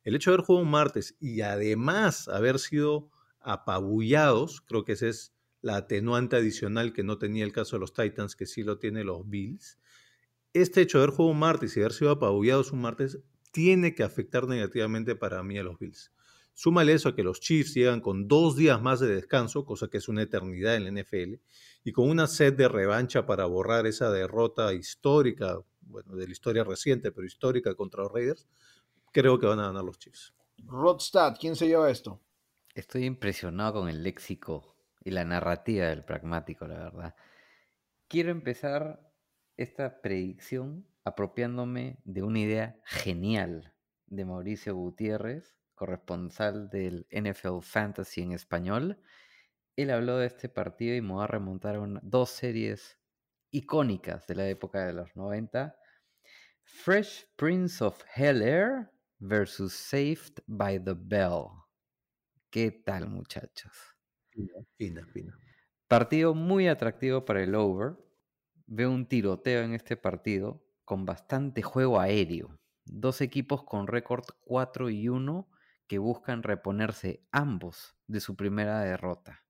[0.04, 5.08] el hecho de haber jugado un martes y además haber sido apabullados, creo que esa
[5.08, 8.78] es la atenuante adicional que no tenía el caso de los Titans, que sí lo
[8.78, 9.80] tiene los Bills.
[10.62, 13.20] Este hecho de haber jugado un martes y haber sido apabullados un martes
[13.54, 16.12] tiene que afectar negativamente para mí a los Bills.
[16.54, 20.00] Súmale eso a que los Chiefs llegan con dos días más de descanso, cosa que
[20.00, 21.36] es una eternidad en la NFL,
[21.86, 26.66] y con una sed de revancha para borrar esa derrota histórica, bueno, de la historia
[26.66, 28.46] reciente, pero histórica contra los Raiders,
[29.14, 30.34] creo que van a ganar los Chiefs.
[30.66, 32.20] Rodstad, ¿quién se lleva esto?
[32.76, 34.76] Estoy impresionado con el léxico
[35.06, 37.16] y la narrativa del pragmático, la verdad.
[38.10, 39.09] Quiero empezar
[39.60, 43.74] esta predicción apropiándome de una idea genial
[44.08, 49.02] de Mauricio Gutiérrez, corresponsal del NFL Fantasy en español.
[49.76, 52.98] Él habló de este partido y me va a remontar a dos series
[53.52, 55.76] icónicas de la época de los 90.
[56.64, 61.48] Fresh Prince of Hell Air versus Saved by the Bell.
[62.50, 63.74] ¿Qué tal, muchachos?
[64.78, 65.38] Fina, fina.
[65.90, 67.98] Partido muy atractivo para el over.
[68.72, 72.60] Veo un tiroteo en este partido con bastante juego aéreo.
[72.86, 75.50] Dos equipos con récord 4 y 1
[75.88, 79.44] que buscan reponerse ambos de su primera derrota.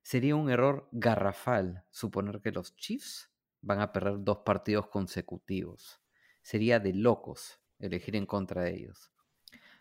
[0.00, 3.30] Sería un error garrafal suponer que los Chiefs
[3.60, 6.00] van a perder dos partidos consecutivos.
[6.40, 9.12] Sería de locos elegir en contra de ellos.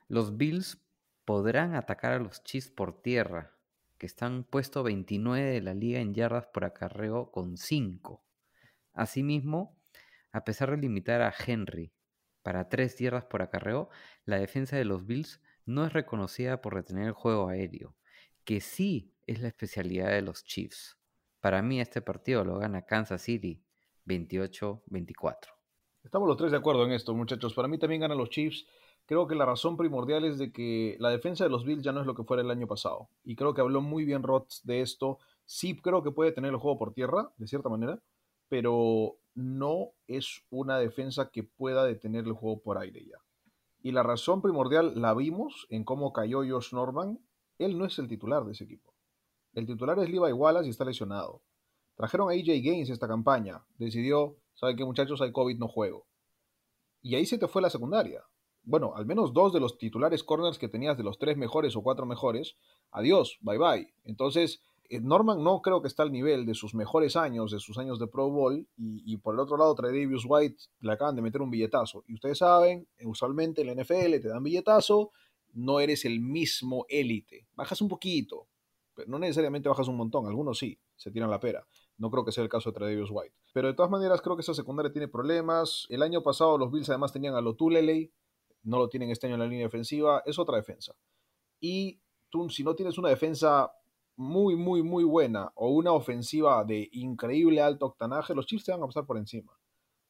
[0.09, 0.85] Los Bills
[1.23, 3.55] podrán atacar a los Chiefs por tierra,
[3.97, 8.21] que están puesto 29 de la liga en yardas por acarreo con 5.
[8.95, 9.77] Asimismo,
[10.31, 11.91] a pesar de limitar a Henry
[12.41, 13.89] para 3 yardas por acarreo,
[14.23, 17.95] la defensa de los Bills no es reconocida por retener el juego aéreo,
[18.45, 20.97] que sí es la especialidad de los Chiefs.
[21.41, 23.61] Para mí este partido lo gana Kansas City
[24.05, 25.35] 28-24.
[26.03, 27.53] Estamos los tres de acuerdo en esto, muchachos.
[27.53, 28.65] Para mí también ganan los Chiefs.
[29.05, 32.01] Creo que la razón primordial es de que la defensa de los Bills ya no
[32.01, 33.09] es lo que fuera el año pasado.
[33.23, 35.19] Y creo que habló muy bien Roth de esto.
[35.45, 37.99] Sí creo que puede tener el juego por tierra, de cierta manera,
[38.49, 43.17] pero no es una defensa que pueda detener el juego por aire ya.
[43.81, 47.19] Y la razón primordial la vimos en cómo cayó Josh Norman.
[47.59, 48.93] Él no es el titular de ese equipo.
[49.53, 51.43] El titular es Levi Wallace y está lesionado.
[51.95, 53.63] Trajeron a AJ Gaines esta campaña.
[53.77, 55.21] Decidió, ¿saben qué muchachos?
[55.21, 56.07] Hay COVID, no juego.
[57.01, 58.23] Y ahí se te fue la secundaria.
[58.63, 61.83] Bueno, al menos dos de los titulares corners que tenías de los tres mejores o
[61.83, 62.57] cuatro mejores,
[62.89, 63.93] adiós, bye bye.
[64.03, 64.63] Entonces,
[65.01, 68.07] Norman no creo que está al nivel de sus mejores años, de sus años de
[68.07, 71.49] Pro Bowl, y, por el otro lado trae Davis White, le acaban de meter un
[71.49, 72.03] billetazo.
[72.07, 75.11] Y ustedes saben, usualmente en la NFL te dan billetazo,
[75.53, 77.47] no eres el mismo élite.
[77.55, 78.47] Bajas un poquito,
[78.93, 81.65] pero no necesariamente bajas un montón, algunos sí, se tiran la pera.
[81.97, 83.35] No creo que sea el caso de Davis White.
[83.53, 85.85] Pero de todas maneras creo que esa secundaria tiene problemas.
[85.89, 88.11] El año pasado los Bills además tenían a Lotuleley,
[88.63, 90.93] no lo tienen este año en la línea defensiva, es otra defensa.
[91.59, 93.71] Y tú, si no tienes una defensa
[94.15, 98.83] muy, muy, muy buena o una ofensiva de increíble alto octanaje, los Chiefs te van
[98.83, 99.51] a pasar por encima.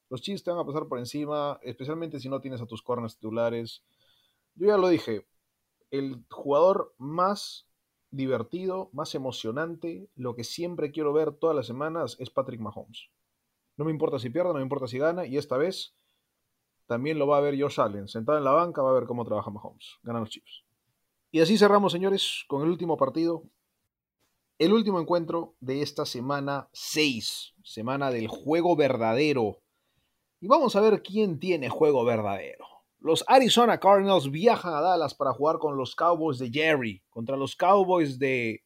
[0.10, 3.15] Los Chiefs te van a pasar por encima, especialmente si no tienes a tus corners
[3.15, 3.84] titulares.
[4.56, 5.26] Yo ya lo dije,
[5.90, 7.68] el jugador más
[8.11, 13.10] divertido, más emocionante, lo que siempre quiero ver todas las semanas es Patrick Mahomes.
[13.77, 15.95] No me importa si pierde, no me importa si gana, y esta vez
[16.86, 18.07] también lo va a ver Josh Allen.
[18.07, 19.98] Sentado en la banca va a ver cómo trabaja Mahomes.
[20.03, 20.64] Ganan los Chiefs.
[21.32, 23.44] Y así cerramos, señores, con el último partido
[24.57, 29.61] el último encuentro de esta semana 6, semana del juego verdadero.
[30.40, 32.65] Y vamos a ver quién tiene juego verdadero.
[32.99, 37.56] Los Arizona Cardinals viajan a Dallas para jugar con los Cowboys de Jerry, contra los
[37.56, 38.64] Cowboys de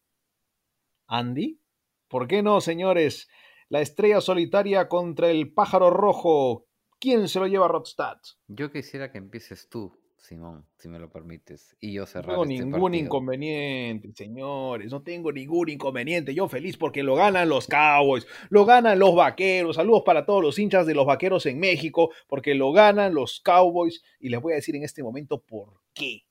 [1.08, 1.60] Andy.
[2.08, 3.28] ¿Por qué no, señores?
[3.68, 6.66] La estrella solitaria contra el pájaro rojo.
[7.00, 8.18] ¿Quién se lo lleva a Rodstad?
[8.48, 9.99] Yo quisiera que empieces tú.
[10.20, 11.76] Simón, si me lo permites.
[11.80, 12.38] Y yo cerrar.
[12.38, 13.06] No tengo este ningún partido.
[13.06, 14.92] inconveniente, señores.
[14.92, 16.34] No tengo ningún inconveniente.
[16.34, 19.78] Yo feliz porque lo ganan los Cowboys, lo ganan los Vaqueros.
[19.78, 24.04] Saludos para todos los hinchas de los Vaqueros en México, porque lo ganan los Cowboys.
[24.20, 26.24] Y les voy a decir en este momento por qué.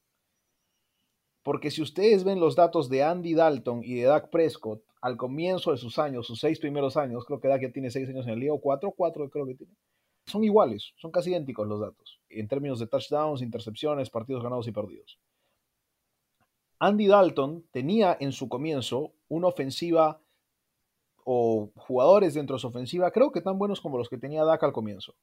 [1.43, 5.73] Porque si ustedes ven los datos de Andy Dalton y de Dak Prescott al comienzo
[5.73, 8.35] de sus años, sus seis primeros años, creo que Dak ya tiene seis años en
[8.35, 9.73] el lío, cuatro, cuatro creo que tiene
[10.29, 14.73] son iguales, son casi idénticos los datos, en términos de touchdowns, intercepciones, partidos ganados y
[14.73, 15.19] perdidos.
[16.79, 20.21] Andy Dalton tenía en su comienzo una ofensiva
[21.25, 24.63] o jugadores dentro de su ofensiva, creo que tan buenos como los que tenía Dak
[24.63, 25.15] al comienzo.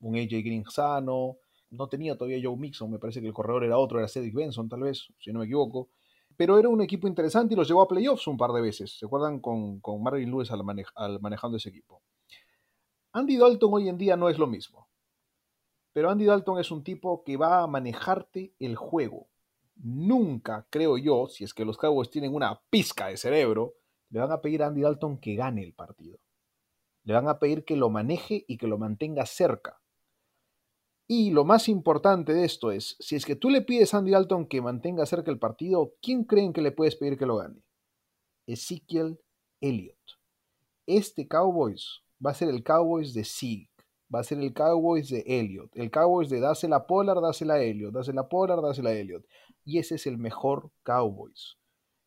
[0.00, 1.36] Un AJ Green sano,
[1.70, 4.68] no tenía todavía Joe Mixon, me parece que el corredor era otro, era Cedric Benson
[4.68, 5.88] tal vez, si no me equivoco.
[6.36, 8.98] Pero era un equipo interesante y los llevó a playoffs un par de veces.
[8.98, 10.62] ¿Se acuerdan con, con Marvin Lewis al,
[10.96, 12.02] al manejando ese equipo?
[13.12, 14.88] Andy Dalton hoy en día no es lo mismo.
[15.92, 19.28] Pero Andy Dalton es un tipo que va a manejarte el juego.
[19.76, 23.74] Nunca, creo yo, si es que los Cowboys tienen una pizca de cerebro,
[24.10, 26.18] le van a pedir a Andy Dalton que gane el partido.
[27.04, 29.80] Le van a pedir que lo maneje y que lo mantenga cerca.
[31.08, 34.12] Y lo más importante de esto es, si es que tú le pides a Andy
[34.12, 37.62] Dalton que mantenga cerca el partido, ¿quién creen que le puedes pedir que lo gane?
[38.46, 39.20] Ezekiel
[39.60, 39.98] Elliott.
[40.86, 43.68] Este Cowboys va a ser el Cowboys de Sig,
[44.14, 47.62] va a ser el Cowboys de Elliott, el Cowboys de dásela a Pollard, dásela a
[47.62, 49.24] Elliott, dásela a Pollard, dásela a Elliott.
[49.64, 51.56] Y ese es el mejor Cowboys.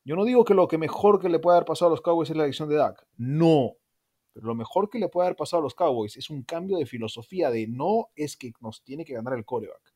[0.03, 2.29] Yo no digo que lo que mejor que le pueda haber pasado a los Cowboys
[2.29, 3.07] es la elección de Dak.
[3.17, 3.77] No,
[4.35, 6.85] pero lo mejor que le puede haber pasado a los Cowboys es un cambio de
[6.85, 9.95] filosofía de no es que nos tiene que ganar el coreback.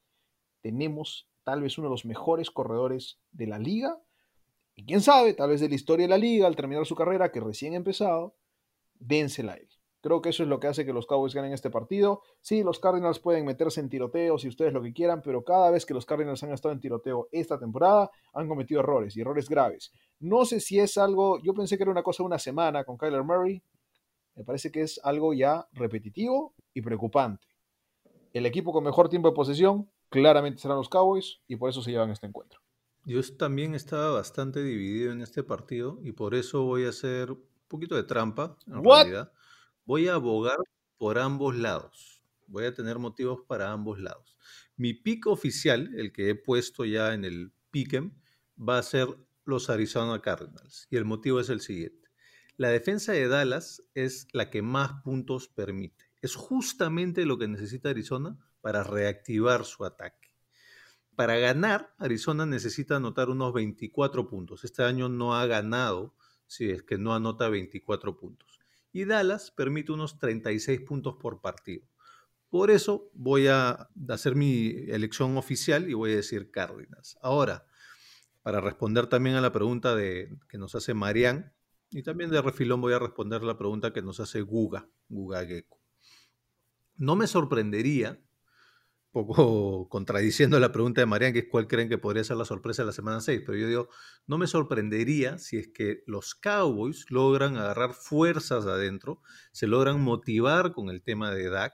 [0.61, 4.02] Tenemos tal vez uno de los mejores corredores de la liga.
[4.76, 7.34] Y quién sabe, tal vez de la historia de la liga, al terminar su carrera,
[7.34, 8.38] que recién ha empezado,
[8.94, 9.69] dénsela a él.
[10.01, 12.21] Creo que eso es lo que hace que los Cowboys ganen este partido.
[12.39, 15.85] Sí, los Cardinals pueden meterse en tiroteo si ustedes lo que quieran, pero cada vez
[15.85, 19.91] que los Cardinals han estado en tiroteo esta temporada, han cometido errores y errores graves.
[20.19, 22.97] No sé si es algo, yo pensé que era una cosa de una semana con
[22.97, 23.61] Kyler Murray,
[24.35, 27.45] me parece que es algo ya repetitivo y preocupante.
[28.31, 31.91] El equipo con mejor tiempo de posesión claramente serán los Cowboys y por eso se
[31.91, 32.61] llevan este encuentro.
[33.05, 37.43] Yo también estaba bastante dividido en este partido y por eso voy a hacer un
[37.67, 39.31] poquito de trampa, en realidad.
[39.89, 40.59] Voy a abogar
[40.99, 42.21] por ambos lados.
[42.45, 44.37] Voy a tener motivos para ambos lados.
[44.77, 48.13] Mi pico oficial, el que he puesto ya en el pick'em,
[48.55, 49.07] va a ser
[49.45, 50.85] los Arizona Cardinals.
[50.91, 52.07] Y el motivo es el siguiente.
[52.55, 56.05] La defensa de Dallas es la que más puntos permite.
[56.21, 60.35] Es justamente lo que necesita Arizona para reactivar su ataque.
[61.15, 64.63] Para ganar, Arizona necesita anotar unos 24 puntos.
[64.65, 66.13] Este año no ha ganado
[66.45, 68.59] si es que no anota 24 puntos.
[68.91, 71.85] Y Dallas permite unos 36 puntos por partido.
[72.49, 77.17] Por eso voy a hacer mi elección oficial y voy a decir Cardinals.
[77.21, 77.67] Ahora,
[78.41, 81.53] para responder también a la pregunta que nos hace Marian,
[81.91, 85.79] y también de refilón voy a responder la pregunta que nos hace Guga, Guga Gecko.
[86.95, 88.19] No me sorprendería,
[89.11, 92.84] poco contradiciendo la pregunta de Marian, que es cuál creen que podría ser la sorpresa
[92.84, 93.90] de la semana 6, pero yo digo,
[94.27, 99.22] no me sorprendería si es que los Cowboys logran agarrar fuerzas adentro,
[99.52, 101.73] se logran motivar con el tema de Dak,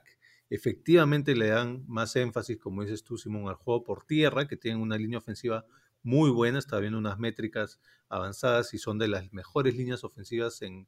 [0.50, 4.82] efectivamente le dan más énfasis, como dices tú, Simón, al juego por tierra, que tienen
[4.82, 5.66] una línea ofensiva
[6.04, 10.88] muy buena, está viendo unas métricas avanzadas y son de las mejores líneas ofensivas en,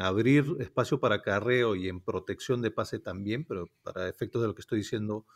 [0.00, 4.54] abrir espacio para carreo y en protección de pase también, pero para efectos de lo
[4.54, 5.26] que estoy diciendo,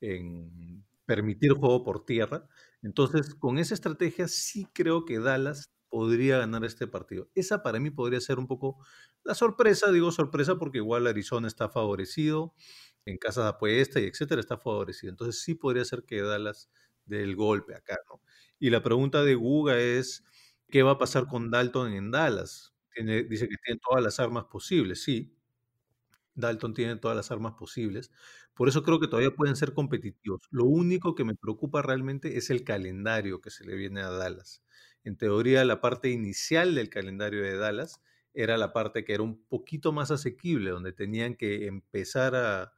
[0.00, 2.46] en permitir juego por tierra.
[2.82, 7.28] Entonces, con esa estrategia sí creo que Dallas podría ganar este partido.
[7.34, 8.78] Esa para mí podría ser un poco
[9.24, 12.54] la sorpresa, digo sorpresa porque igual Arizona está favorecido,
[13.06, 15.10] en casa de apuesta y etcétera está favorecido.
[15.10, 16.68] Entonces sí podría ser que Dallas
[17.06, 18.20] del golpe acá, ¿no?
[18.58, 20.24] Y la pregunta de Guga es,
[20.70, 22.74] ¿qué va a pasar con Dalton en Dallas?
[22.96, 25.34] Dice que tiene todas las armas posibles, sí.
[26.34, 28.10] Dalton tiene todas las armas posibles.
[28.54, 30.42] Por eso creo que todavía pueden ser competitivos.
[30.50, 34.62] Lo único que me preocupa realmente es el calendario que se le viene a Dallas.
[35.04, 38.00] En teoría, la parte inicial del calendario de Dallas
[38.34, 42.72] era la parte que era un poquito más asequible, donde tenían que empezar a,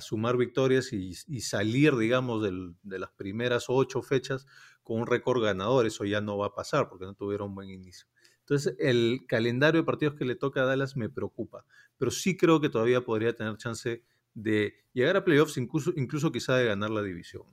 [0.00, 4.46] sumar victorias y, salir, digamos, de las primeras ocho fechas
[4.82, 5.86] con un récord ganador.
[5.86, 8.06] Eso ya no va a pasar porque no tuvieron un buen inicio.
[8.48, 11.66] Entonces, el calendario de partidos que le toca a Dallas me preocupa,
[11.98, 14.02] pero sí creo que todavía podría tener chance
[14.32, 17.44] de llegar a playoffs, incluso, incluso quizá de ganar la división.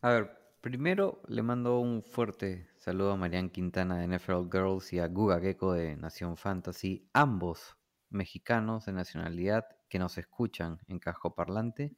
[0.00, 0.30] A ver,
[0.60, 5.40] primero le mando un fuerte saludo a Marian Quintana de NFL Girls y a Guga
[5.40, 7.76] Gecko de Nación Fantasy, ambos
[8.08, 11.96] mexicanos de nacionalidad que nos escuchan en Casco Parlante.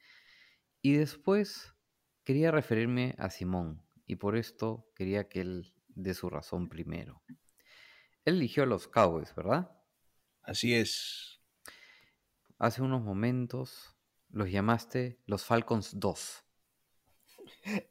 [0.81, 1.75] Y después
[2.25, 7.21] quería referirme a Simón, y por esto quería que él dé su razón primero.
[8.25, 9.71] Él eligió a los Cowboys, ¿verdad?
[10.43, 11.41] Así es.
[12.59, 13.95] Hace unos momentos
[14.31, 16.45] los llamaste los Falcons 2.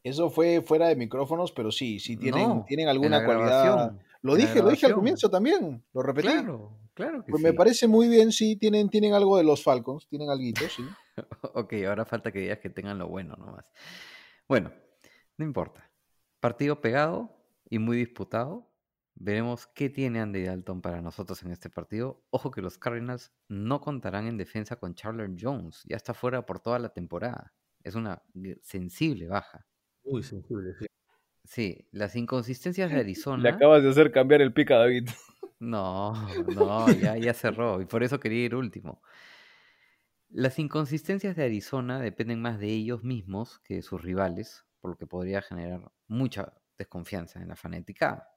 [0.04, 4.00] Eso fue fuera de micrófonos, pero sí, sí tienen, tienen alguna cualidad.
[4.22, 6.30] Lo dije, lo dije al comienzo también, lo repetí.
[6.30, 10.08] Claro, Claro que pues me parece muy bien, sí, tienen, tienen algo de los Falcons,
[10.08, 10.84] tienen algo, sí.
[11.54, 13.66] ok, ahora falta que digas que tengan lo bueno nomás.
[14.48, 14.72] Bueno,
[15.38, 15.90] no importa.
[16.40, 17.36] Partido pegado
[17.70, 18.70] y muy disputado.
[19.16, 22.24] Veremos qué tiene Andy Dalton para nosotros en este partido.
[22.32, 25.84] Ojo que los Cardinals no contarán en defensa con Charler Jones.
[25.86, 27.54] Ya está fuera por toda la temporada.
[27.84, 28.24] Es una
[28.62, 29.68] sensible baja.
[30.06, 30.86] Muy sensible, sí.
[31.46, 32.98] Sí, las inconsistencias de
[33.40, 33.50] Le Arizona.
[33.50, 35.10] acabas de hacer cambiar el pick a David.
[35.60, 36.14] No,
[36.56, 37.80] no, ya, ya cerró.
[37.82, 39.02] Y por eso quería ir último.
[40.30, 44.98] Las inconsistencias de Arizona dependen más de ellos mismos que de sus rivales, por lo
[44.98, 48.33] que podría generar mucha desconfianza en la fanaticada.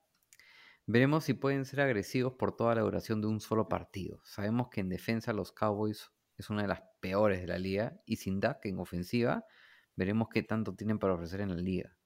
[0.88, 4.20] Veremos si pueden ser agresivos por toda la duración de un solo partido.
[4.24, 8.16] Sabemos que en defensa los Cowboys es una de las peores de la liga y
[8.16, 9.44] sin Dak en ofensiva
[9.96, 11.96] veremos qué tanto tienen para ofrecer en la liga.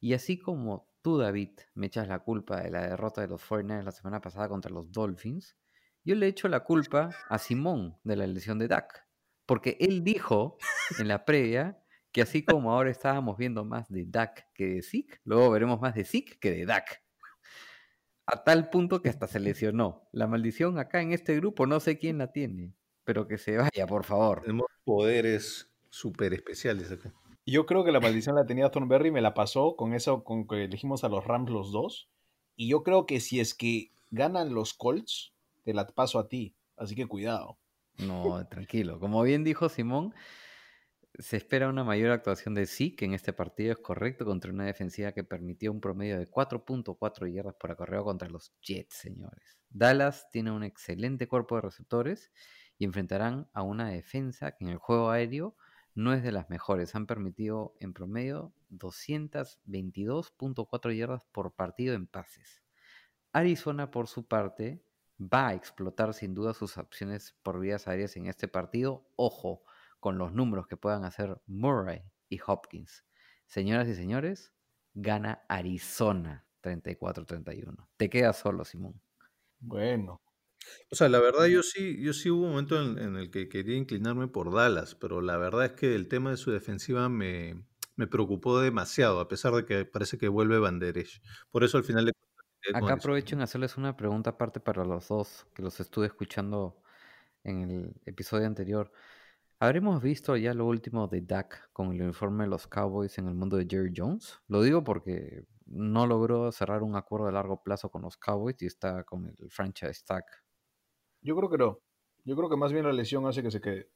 [0.00, 3.82] Y así como tú, David, me echas la culpa de la derrota de los 49ers
[3.82, 5.56] la semana pasada contra los Dolphins,
[6.04, 9.08] yo le echo la culpa a Simón de la lesión de Dak.
[9.46, 10.58] Porque él dijo
[10.98, 11.82] en la previa
[12.12, 15.94] que así como ahora estábamos viendo más de Dak que de Zeke, luego veremos más
[15.94, 17.03] de Zeke que de Dak.
[18.26, 20.08] A tal punto que hasta se lesionó.
[20.12, 22.74] La maldición acá en este grupo no sé quién la tiene,
[23.04, 24.42] pero que se vaya, por favor.
[24.42, 27.12] Tenemos poderes súper especiales acá.
[27.46, 30.64] Yo creo que la maldición la tenía Thornberry, me la pasó con eso, con que
[30.64, 32.08] elegimos a los Rams los dos.
[32.56, 35.34] Y yo creo que si es que ganan los Colts,
[35.64, 36.54] te la paso a ti.
[36.76, 37.58] Así que cuidado.
[37.98, 38.98] No, tranquilo.
[38.98, 40.14] Como bien dijo Simón,
[41.18, 45.12] se espera una mayor actuación de Zeke en este partido, es correcto, contra una defensiva
[45.12, 49.56] que permitió un promedio de 4.4 yardas por acarreo contra los Jets, señores.
[49.70, 52.32] Dallas tiene un excelente cuerpo de receptores
[52.78, 55.54] y enfrentarán a una defensa que en el juego aéreo
[55.94, 56.96] no es de las mejores.
[56.96, 62.64] Han permitido en promedio 222.4 yardas por partido en pases.
[63.32, 64.82] Arizona, por su parte,
[65.20, 69.06] va a explotar sin duda sus opciones por vías aéreas en este partido.
[69.14, 69.62] Ojo
[70.04, 73.06] con los números que puedan hacer Murray y Hopkins.
[73.46, 74.52] Señoras y señores,
[74.92, 77.88] gana Arizona 34-31.
[77.96, 79.00] Te quedas solo, Simón.
[79.60, 80.20] Bueno,
[80.90, 83.48] O sea, la verdad yo sí, yo sí hubo un momento en, en el que
[83.48, 87.64] quería inclinarme por Dallas, pero la verdad es que el tema de su defensiva me,
[87.96, 91.22] me preocupó demasiado, a pesar de que parece que vuelve Banderech.
[91.50, 92.14] Por eso al final con
[92.72, 96.82] Acá aprovecho en hacerles una pregunta aparte para los dos, que los estuve escuchando
[97.44, 98.92] en el episodio anterior.
[99.58, 103.34] ¿Habremos visto ya lo último de Dak con el uniforme de los Cowboys en el
[103.34, 104.40] mundo de Jerry Jones?
[104.48, 108.66] Lo digo porque no logró cerrar un acuerdo a largo plazo con los Cowboys y
[108.66, 110.24] está con el franchise tag.
[111.22, 111.80] yo creo que no.
[112.24, 113.90] Yo creo que más bien la lesión hace que se quede.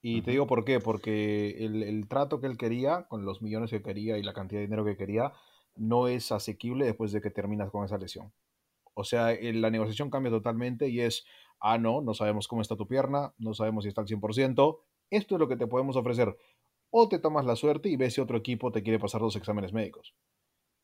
[0.00, 3.70] Y te digo por qué, porque el, el trato que él quería, con los millones
[3.70, 5.32] que quería y la cantidad de dinero que quería,
[5.76, 8.32] no es asequible después de que terminas con esa lesión.
[8.98, 11.24] O sea, el- la negociación cambia totalmente y es,
[11.60, 14.80] ah, no, no sabemos cómo está tu pierna, no sabemos si está al 100%,
[15.10, 16.36] esto es lo que te podemos ofrecer.
[16.90, 19.72] O te tomas la suerte y ves si otro equipo te quiere pasar dos exámenes
[19.72, 20.14] médicos.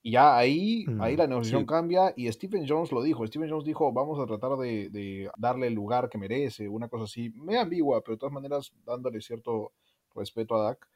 [0.02, 1.66] Y ya ahí, ahí Mm, la negociación sí.
[1.66, 3.26] cambia y Stephen Jones lo dijo.
[3.26, 7.04] Stephen Jones dijo, vamos a tratar de, de darle el lugar que merece, una cosa
[7.04, 9.72] así, medio ambigua, pero de todas maneras dándole cierto
[10.14, 10.86] respeto a Dak.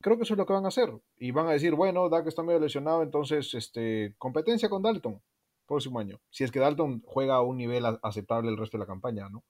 [0.00, 0.92] Creo que eso es lo que van a hacer.
[1.18, 5.20] Y van a decir, bueno, Dak está medio lesionado, entonces este, competencia con Dalton
[5.68, 6.18] próximo año.
[6.30, 9.44] Si es que Dalton juega a un nivel aceptable el resto de la campaña, ¿no?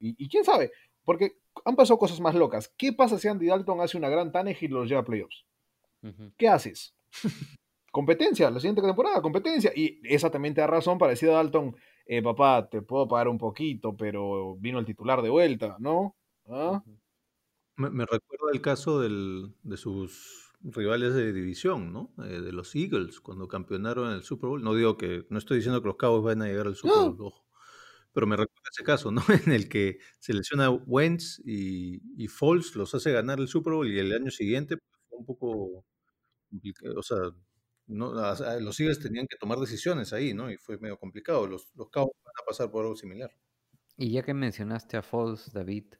[0.00, 0.72] Y, y quién sabe,
[1.04, 1.32] porque
[1.64, 2.72] han pasado cosas más locas.
[2.76, 5.44] ¿Qué pasa si Andy Dalton hace una gran Tannehill y los lleva a playoffs?
[6.36, 6.94] ¿Qué haces?
[7.90, 9.72] competencia, la siguiente temporada, competencia.
[9.74, 11.74] Y esa también te da razón para decir a Dalton,
[12.06, 16.14] eh, papá, te puedo pagar un poquito, pero vino el titular de vuelta, ¿no?
[16.48, 16.82] ¿Ah?
[17.76, 22.12] Me, me recuerda el caso del- de sus rivales de división, ¿no?
[22.24, 24.62] Eh, de los Eagles, cuando campeonaron en el Super Bowl.
[24.62, 27.16] No digo que, no estoy diciendo que los Cowboys van a llegar al Super Bowl,
[27.20, 27.46] ojo.
[28.12, 29.22] Pero me recuerda ese caso, ¿no?
[29.48, 33.98] En el que selecciona Wentz y, y Foles los hace ganar el Super Bowl y
[33.98, 35.84] el año siguiente pues, fue un poco
[36.50, 36.98] complicado.
[36.98, 37.18] O sea,
[37.86, 38.12] no,
[38.60, 40.50] los Eagles tenían que tomar decisiones ahí, ¿no?
[40.50, 41.46] Y fue medio complicado.
[41.46, 43.30] Los, los Cowboys van a pasar por algo similar.
[43.96, 45.94] Y ya que mencionaste a Foles, David,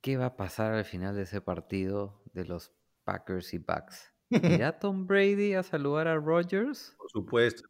[0.00, 2.72] ¿qué va a pasar al final de ese partido de los
[3.04, 4.12] Packers y Bucks?
[4.30, 6.94] ¿Irá Tom Brady a saludar a Rodgers?
[6.96, 7.68] Por supuesto.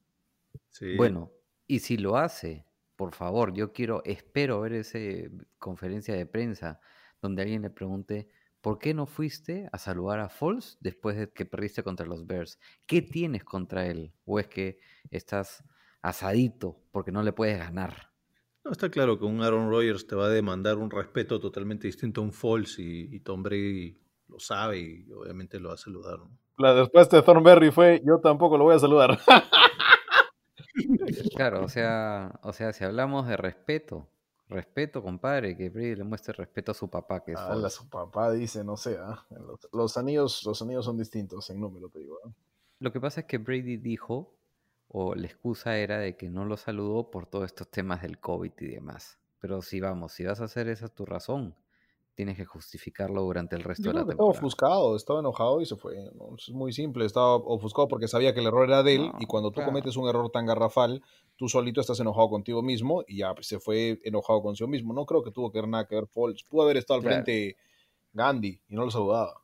[0.70, 0.96] Sí.
[0.96, 1.32] Bueno,
[1.66, 4.98] y si lo hace, por favor, yo quiero, espero ver esa
[5.58, 6.80] conferencia de prensa
[7.20, 8.28] donde alguien le pregunte,
[8.60, 12.58] ¿por qué no fuiste a saludar a Foles después de que perdiste contra los Bears?
[12.86, 14.12] ¿Qué tienes contra él?
[14.24, 14.78] ¿O es que
[15.10, 15.64] estás
[16.02, 18.12] asadito porque no le puedes ganar?
[18.64, 22.20] No, está claro que un Aaron Rodgers te va a demandar un respeto totalmente distinto
[22.20, 24.01] a un Foles y, y Tom Brady
[24.32, 26.18] lo sabe y obviamente lo va a saludar.
[26.18, 26.30] ¿no?
[26.58, 29.18] La respuesta de Thornberry fue, yo tampoco lo voy a saludar.
[31.36, 34.08] Claro, o sea, o sea, si hablamos de respeto,
[34.48, 37.74] respeto, compadre, que Brady le muestre respeto a su papá, que es Ala, Foles.
[37.74, 39.24] su papá dice, no sé, ¿ah?
[39.30, 42.18] los, los anillos, los anillos son distintos en número, te digo.
[42.24, 42.30] ¿ah?
[42.78, 44.34] Lo que pasa es que Brady dijo,
[44.88, 48.52] o la excusa era de que no lo saludó por todos estos temas del COVID
[48.60, 49.18] y demás.
[49.40, 51.54] Pero si vamos, si vas a hacer esa tu razón,
[52.14, 54.30] tienes que justificarlo durante el resto Yo de la que estaba temporada.
[54.30, 55.96] ofuscado, estaba enojado y se fue.
[56.14, 56.34] ¿no?
[56.36, 59.26] Es muy simple, estaba ofuscado porque sabía que el error era de él No, y
[59.26, 59.70] cuando tú claro.
[59.72, 61.02] cometes un error tan garrafal,
[61.36, 64.92] tú solito estás enojado contigo mismo y ya pues, se fue enojado consigo mismo.
[64.94, 66.44] No creo que tuvo que ver nada que ver Foles.
[66.44, 67.14] Pudo haber estado al Claro.
[67.24, 67.56] frente
[68.12, 69.42] Gandhi y no lo saludaba.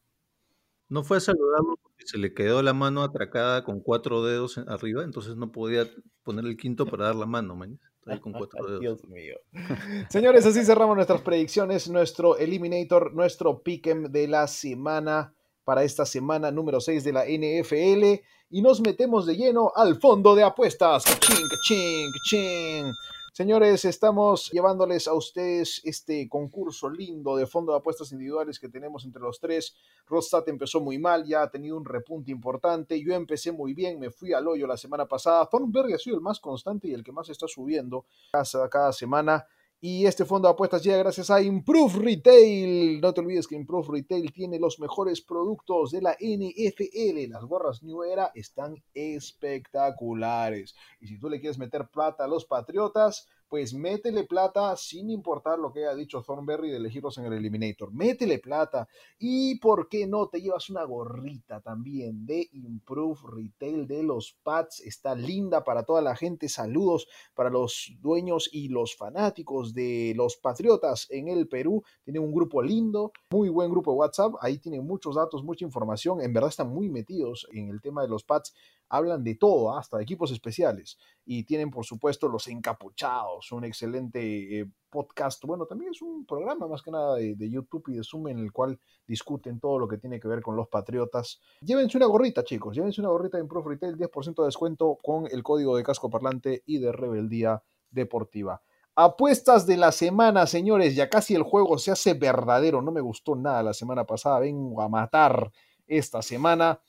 [0.90, 5.04] No fue a saludarlo porque se le quedó la mano atracada con cuatro dedos arriba,
[5.04, 5.86] entonces no podía
[6.22, 7.78] poner el quinto para dar la mano, man.
[8.08, 8.80] Está ahí con cuatro dedos.
[8.80, 9.36] Dios mío.
[10.08, 16.50] Señores, así cerramos nuestras predicciones, nuestro Eliminator, nuestro Pick'em de la semana para esta semana
[16.50, 21.04] número 6 de la NFL y nos metemos de lleno al fondo de apuestas.
[21.04, 22.92] Cachín, cachín, cachín.
[23.32, 29.04] Señores, estamos llevándoles a ustedes este concurso lindo de fondo de apuestas individuales que tenemos
[29.04, 29.74] entre los tres.
[30.06, 33.00] Rostad empezó muy mal, ya ha tenido un repunte importante.
[33.00, 35.46] Yo empecé muy bien, me fui al hoyo la semana pasada.
[35.46, 39.46] Thornberry ha sido el más constante y el que más está subiendo cada semana.
[39.80, 43.00] Y este fondo de apuestas llega gracias a Improve Retail.
[43.00, 47.30] No te olvides que Improve Retail tiene los mejores productos de la NFL.
[47.30, 50.74] Las gorras New Era están espectaculares.
[51.00, 55.58] Y si tú le quieres meter plata a los Patriotas, pues métele plata sin importar
[55.58, 57.92] lo que haya dicho Thornberry de elegirlos en el Eliminator.
[57.92, 58.88] Métele plata.
[59.18, 64.80] Y por qué no te llevas una gorrita también de Improve Retail de los Pats.
[64.80, 66.48] Está linda para toda la gente.
[66.48, 71.82] Saludos para los dueños y los fanáticos de los Patriotas en el Perú.
[72.04, 74.34] Tienen un grupo lindo, muy buen grupo de WhatsApp.
[74.40, 76.20] Ahí tienen muchos datos, mucha información.
[76.20, 78.52] En verdad están muy metidos en el tema de los Pats.
[78.90, 80.96] Hablan de todo, hasta de equipos especiales.
[81.24, 85.44] Y tienen, por supuesto, los encapuchados, un excelente eh, podcast.
[85.44, 88.38] Bueno, también es un programa más que nada de, de YouTube y de Zoom en
[88.38, 91.40] el cual discuten todo lo que tiene que ver con los Patriotas.
[91.60, 92.76] Llévense una gorrita, chicos.
[92.76, 96.62] Llévense una gorrita de Improve Retail, 10% de descuento con el código de casco parlante
[96.66, 98.62] y de rebeldía deportiva.
[99.00, 100.96] Apuestas de la semana, señores.
[100.96, 102.82] Ya casi el juego se hace verdadero.
[102.82, 104.40] No me gustó nada la semana pasada.
[104.40, 105.52] Vengo a matar
[105.86, 106.80] esta semana.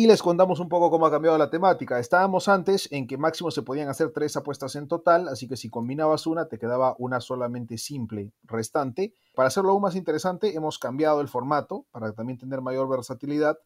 [0.00, 1.98] Y les contamos un poco cómo ha cambiado la temática.
[1.98, 5.68] Estábamos antes en que máximo se podían hacer tres apuestas en total, así que si
[5.68, 9.14] combinabas una, te quedaba una solamente simple restante.
[9.34, 13.58] Para hacerlo aún más interesante, hemos cambiado el formato para también tener mayor versatilidad.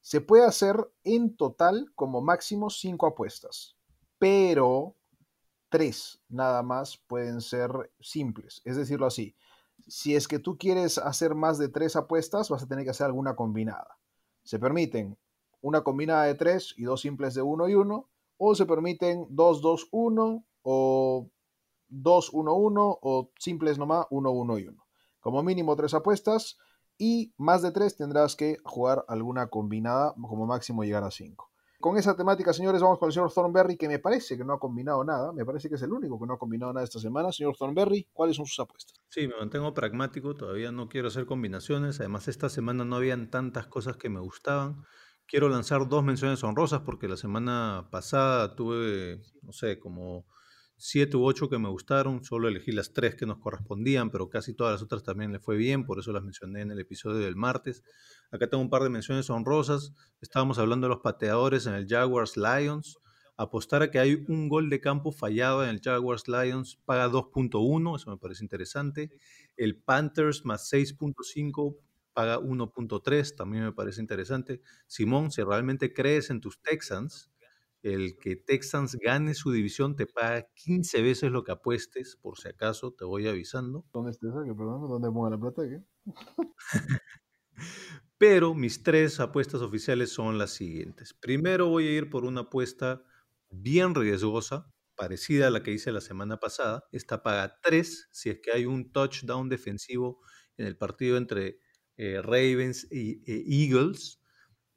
[0.00, 3.76] Se puede hacer en total como máximo cinco apuestas,
[4.18, 4.96] pero
[5.68, 7.70] tres nada más pueden ser
[8.00, 8.62] simples.
[8.64, 9.36] Es decirlo así,
[9.86, 13.04] si es que tú quieres hacer más de tres apuestas, vas a tener que hacer
[13.04, 13.98] alguna combinada.
[14.42, 15.18] Se permiten
[15.62, 19.62] una combinada de tres y dos simples de uno y uno, o se permiten dos,
[19.62, 21.30] dos, uno, o
[21.88, 24.86] dos, uno, uno, o simples nomás, uno, uno y uno.
[25.20, 26.58] Como mínimo tres apuestas
[26.98, 31.52] y más de tres tendrás que jugar alguna combinada, como máximo llegar a cinco.
[31.82, 34.60] Con esa temática, señores, vamos con el señor Thornberry, que me parece que no ha
[34.60, 35.32] combinado nada.
[35.32, 37.32] Me parece que es el único que no ha combinado nada esta semana.
[37.32, 39.00] Señor Thornberry, ¿cuáles son sus apuestas?
[39.08, 41.98] Sí, me mantengo pragmático, todavía no quiero hacer combinaciones.
[41.98, 44.84] Además, esta semana no habían tantas cosas que me gustaban.
[45.26, 50.26] Quiero lanzar dos menciones honrosas porque la semana pasada tuve, no sé, como
[50.76, 52.24] siete u ocho que me gustaron.
[52.24, 55.56] Solo elegí las tres que nos correspondían, pero casi todas las otras también le fue
[55.56, 57.82] bien, por eso las mencioné en el episodio del martes.
[58.30, 59.92] Acá tengo un par de menciones honrosas.
[60.20, 62.98] Estábamos hablando de los pateadores en el Jaguars Lions.
[63.36, 67.96] Apostar a que hay un gol de campo fallado en el Jaguars Lions paga 2.1,
[67.96, 69.10] eso me parece interesante.
[69.56, 71.76] El Panthers más 6.5
[72.12, 74.62] paga 1.3, también me parece interesante.
[74.86, 77.30] Simón, si realmente crees en tus Texans,
[77.82, 82.48] el que Texans gane su división te paga 15 veces lo que apuestes, por si
[82.48, 83.84] acaso, te voy avisando.
[83.92, 84.38] ¿Dónde está esa?
[84.38, 85.62] Perdón, ¿dónde la plata?
[85.68, 85.82] ¿Qué?
[88.18, 91.12] Pero mis tres apuestas oficiales son las siguientes.
[91.12, 93.02] Primero voy a ir por una apuesta
[93.50, 96.84] bien riesgosa, parecida a la que hice la semana pasada.
[96.92, 100.20] Esta paga 3 si es que hay un touchdown defensivo
[100.56, 101.58] en el partido entre
[101.96, 104.20] eh, Ravens y eh, Eagles.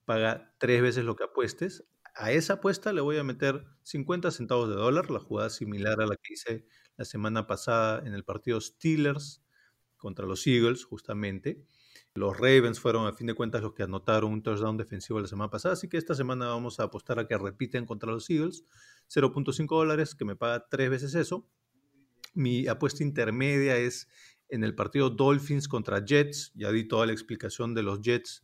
[0.06, 1.86] Paga tres veces lo que apuestes.
[2.16, 6.06] A esa apuesta le voy a meter 50 centavos de dólar, la jugada similar a
[6.06, 6.66] la que hice
[6.98, 9.44] la semana pasada en el partido Steelers
[9.98, 11.66] contra los Eagles, justamente.
[12.14, 15.50] Los Ravens fueron a fin de cuentas los que anotaron un touchdown defensivo la semana
[15.50, 18.64] pasada, así que esta semana vamos a apostar a que repiten contra los Eagles.
[19.10, 21.50] 0.5 dólares, que me paga tres veces eso.
[22.34, 24.08] Mi apuesta intermedia es
[24.50, 26.52] en el partido Dolphins contra Jets.
[26.56, 28.44] Ya di toda la explicación de los Jets,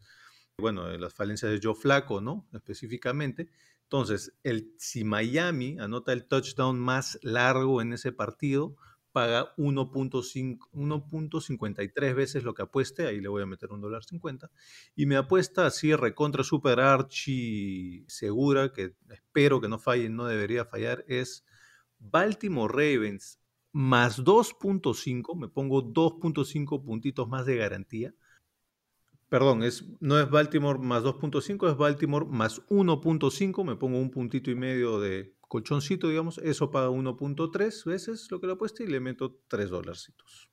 [0.57, 2.47] bueno, de las falencias de Joe Flaco, ¿no?
[2.53, 3.49] Específicamente.
[3.83, 8.77] Entonces, el, si Miami anota el touchdown más largo en ese partido,
[9.11, 14.49] paga 1.5 1.53 veces lo que apueste, ahí le voy a meter un dólar 50.
[14.95, 20.63] Y me apuesta así recontra super archi segura, que espero que no falle, no debería
[20.63, 21.45] fallar, es
[21.99, 23.40] Baltimore Ravens
[23.71, 28.13] más 2.5, me pongo 2.5 puntitos más de garantía.
[29.29, 34.51] Perdón, es, no es Baltimore más 2.5, es Baltimore más 1.5, me pongo un puntito
[34.51, 38.99] y medio de colchoncito, digamos, eso paga 1.3 veces lo que le apuesta y le
[38.99, 40.49] meto 3 dolarcitos.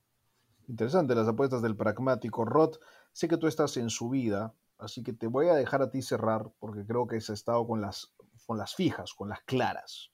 [0.68, 2.76] Interesante las apuestas del pragmático Rod.
[3.12, 6.02] Sé que tú estás en su vida, así que te voy a dejar a ti
[6.02, 8.14] cerrar porque creo que has estado con las,
[8.46, 10.12] con las fijas, con las claras.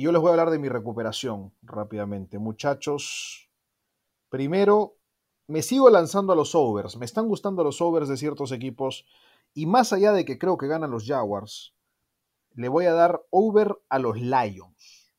[0.00, 2.38] Y yo les voy a hablar de mi recuperación rápidamente.
[2.38, 3.50] Muchachos,
[4.30, 4.96] primero,
[5.46, 6.96] me sigo lanzando a los overs.
[6.96, 9.04] Me están gustando los overs de ciertos equipos.
[9.52, 11.74] Y más allá de que creo que ganan los Jaguars,
[12.54, 15.12] le voy a dar over a los Lions.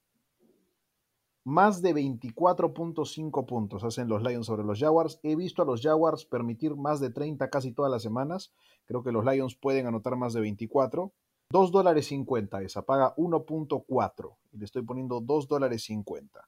[1.44, 5.20] Más de 24.5 puntos hacen los Lions sobre los Jaguars.
[5.22, 8.52] He visto a los Jaguars permitir más de 30 casi todas las semanas.
[8.86, 11.14] Creo que los Lions pueden anotar más de 24.
[11.52, 16.48] 2 dólares 50 esa, paga 1.4 y le estoy poniendo 2 dólares 50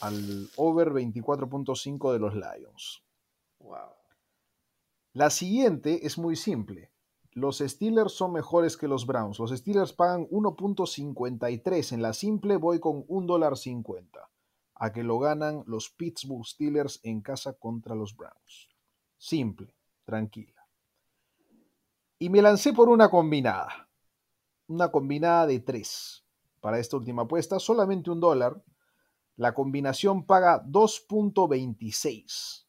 [0.00, 3.02] al over 24.5 de los Lions.
[3.58, 3.92] Wow.
[5.12, 6.90] La siguiente es muy simple.
[7.32, 9.38] Los Steelers son mejores que los Browns.
[9.38, 11.92] Los Steelers pagan 1.53.
[11.92, 14.30] En la simple voy con 1 dólar 50.
[14.76, 18.68] A que lo ganan los Pittsburgh Steelers en casa contra los Browns.
[19.18, 20.66] Simple, tranquila.
[22.18, 23.89] Y me lancé por una combinada
[24.70, 26.24] una combinada de 3
[26.60, 28.62] para esta última apuesta, solamente un dólar.
[29.36, 32.66] La combinación paga 2.26.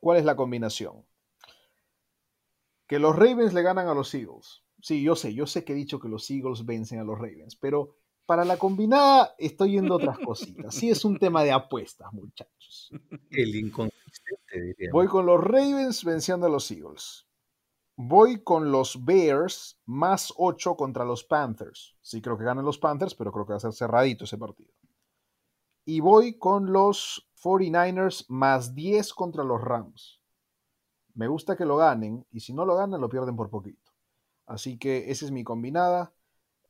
[0.00, 1.04] ¿Cuál es la combinación?
[2.86, 4.62] Que los Ravens le ganan a los Eagles.
[4.80, 7.56] Sí, yo sé, yo sé que he dicho que los Eagles vencen a los Ravens,
[7.56, 7.96] pero
[8.26, 10.74] para la combinada estoy yendo otras cositas.
[10.74, 12.90] Sí, es un tema de apuestas, muchachos.
[13.30, 14.90] El inconsistente, diría.
[14.92, 17.27] Voy con los Ravens venciendo a los Eagles.
[18.00, 21.96] Voy con los Bears más 8 contra los Panthers.
[22.00, 24.72] Sí creo que ganan los Panthers, pero creo que va a ser cerradito ese partido.
[25.84, 30.22] Y voy con los 49ers más 10 contra los Rams.
[31.14, 33.90] Me gusta que lo ganen y si no lo ganan lo pierden por poquito.
[34.46, 36.14] Así que esa es mi combinada.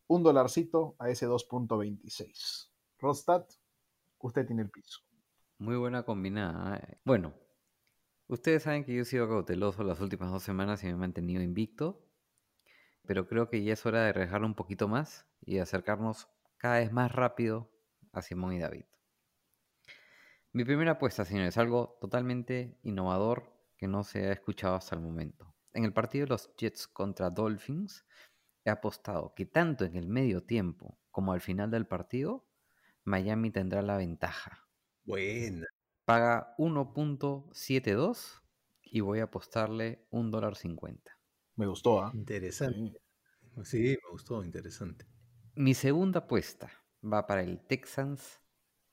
[0.06, 2.70] Un dolarcito a ese 2.26.
[3.00, 3.44] Rostad,
[4.18, 5.00] usted tiene el piso.
[5.58, 6.78] Muy buena combinada.
[6.78, 6.98] ¿eh?
[7.04, 7.34] Bueno,
[8.28, 11.42] Ustedes saben que yo he sido cauteloso las últimas dos semanas y me he mantenido
[11.42, 12.06] invicto,
[13.06, 16.28] pero creo que ya es hora de rejarlo un poquito más y acercarnos
[16.58, 17.72] cada vez más rápido
[18.12, 18.84] a Simón y David.
[20.52, 25.54] Mi primera apuesta, señores, algo totalmente innovador que no se ha escuchado hasta el momento.
[25.72, 28.04] En el partido de los Jets contra Dolphins,
[28.62, 32.46] he apostado que tanto en el medio tiempo como al final del partido,
[33.04, 34.68] Miami tendrá la ventaja.
[35.04, 35.66] Buena.
[36.08, 38.40] Paga 1.72
[38.80, 41.12] y voy a apostarle un dólar 50.
[41.56, 42.10] Me gustó, ¿ah?
[42.14, 43.02] Interesante.
[43.62, 45.04] Sí, me gustó, interesante.
[45.54, 46.72] Mi segunda apuesta
[47.04, 48.40] va para el Texans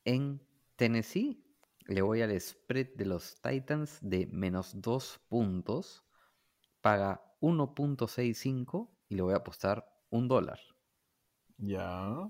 [0.04, 1.42] en Tennessee.
[1.86, 6.04] Le voy al spread de los Titans de menos 2 puntos.
[6.82, 10.60] Paga 1.65 y le voy a apostar un dólar.
[11.60, 12.30] Ya.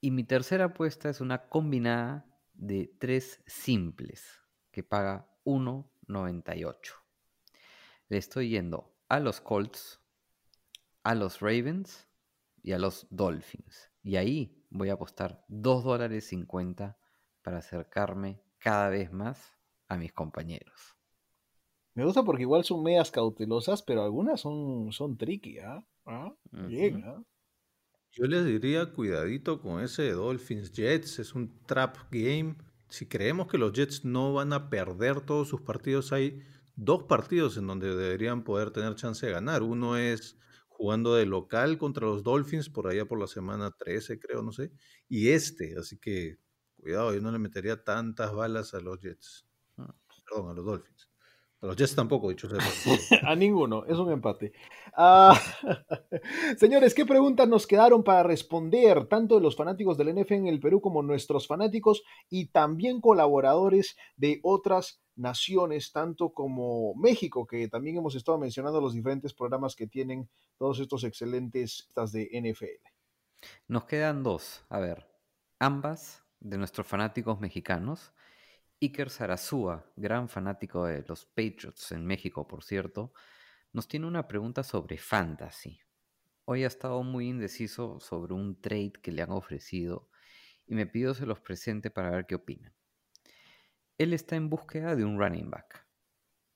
[0.00, 6.94] Y mi tercera apuesta es una combinada de tres simples que paga 1.98.
[8.08, 10.00] Le estoy yendo a los Colts,
[11.02, 12.08] a los Ravens
[12.62, 13.90] y a los Dolphins.
[14.02, 16.98] Y ahí voy a apostar 2 dólares 50
[17.42, 19.56] para acercarme cada vez más
[19.88, 20.96] a mis compañeros.
[21.94, 25.86] Me gusta porque igual son medias cautelosas, pero algunas son, son tricky, ¿ah?
[26.06, 26.34] ¿Ah?
[26.50, 27.04] Bien.
[27.04, 27.22] ¿ah?
[28.16, 32.54] Yo les diría cuidadito con ese de Dolphins Jets, es un trap game.
[32.88, 36.40] Si creemos que los Jets no van a perder todos sus partidos, hay
[36.76, 39.64] dos partidos en donde deberían poder tener chance de ganar.
[39.64, 40.38] Uno es
[40.68, 44.70] jugando de local contra los Dolphins por allá por la semana 13, creo, no sé.
[45.08, 46.38] Y este, así que
[46.76, 49.44] cuidado, yo no le metería tantas balas a los Jets.
[49.76, 49.92] Ah.
[50.28, 51.08] Perdón, a los Dolphins.
[51.64, 52.58] A los Jets tampoco, dicho sea.
[53.26, 54.52] A ninguno, es un empate.
[54.94, 55.34] Ah,
[56.58, 59.06] señores, ¿qué preguntas nos quedaron para responder?
[59.06, 63.96] Tanto de los fanáticos del NFL en el Perú como nuestros fanáticos y también colaboradores
[64.14, 69.86] de otras naciones, tanto como México, que también hemos estado mencionando los diferentes programas que
[69.86, 70.28] tienen
[70.58, 72.86] todos estos excelentes estas de NFL.
[73.68, 75.06] Nos quedan dos, a ver,
[75.58, 78.12] ambas de nuestros fanáticos mexicanos.
[78.84, 83.14] Iker Sarazúa, gran fanático de los Patriots en México, por cierto,
[83.72, 85.80] nos tiene una pregunta sobre fantasy.
[86.44, 90.10] Hoy ha estado muy indeciso sobre un trade que le han ofrecido
[90.66, 92.74] y me pidió se los presente para ver qué opinan.
[93.96, 95.86] Él está en búsqueda de un running back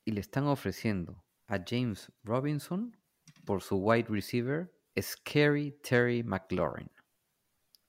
[0.04, 2.94] y le están ofreciendo a James Robinson
[3.46, 6.90] por su wide receiver Scary Terry McLaurin.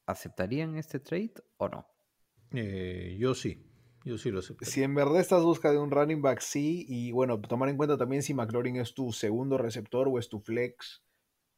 [0.05, 1.85] ¿Aceptarían este trade o no?
[2.51, 3.68] Eh, yo sí,
[4.05, 4.65] yo sí lo acepto.
[4.65, 6.85] Si en verdad estás busca de un running back, sí.
[6.87, 10.39] Y bueno, tomar en cuenta también si McLaurin es tu segundo receptor o es tu
[10.39, 11.03] flex.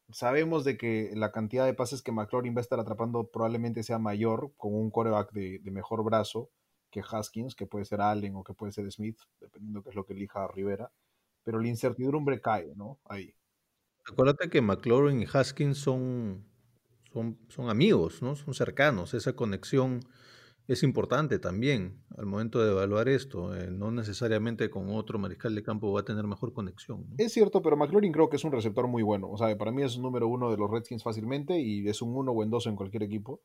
[0.09, 3.99] Sabemos de que la cantidad de pases que McLaurin va a estar atrapando probablemente sea
[3.99, 6.49] mayor con un coreback de, de mejor brazo
[6.91, 10.05] que Haskins, que puede ser Allen o que puede ser Smith, dependiendo qué es lo
[10.05, 10.91] que elija Rivera.
[11.43, 12.99] Pero la incertidumbre cae, ¿no?
[13.05, 13.33] Ahí.
[14.05, 16.45] Acuérdate que McLaurin y Haskins son,
[17.11, 18.35] son, son amigos, ¿no?
[18.35, 19.13] Son cercanos.
[19.13, 20.01] Esa conexión
[20.71, 23.53] es importante también al momento de evaluar esto.
[23.55, 27.05] eh, no necesariamente con otro mariscal de campo va a tener mejor conexión.
[27.09, 27.15] ¿no?
[27.17, 29.29] Es cierto, pero McLaurin creo que es un receptor muy bueno.
[29.29, 32.15] O sea, para mí es un número uno de los Redskins fácilmente y es un
[32.15, 33.41] uno o en dos en cualquier equipo.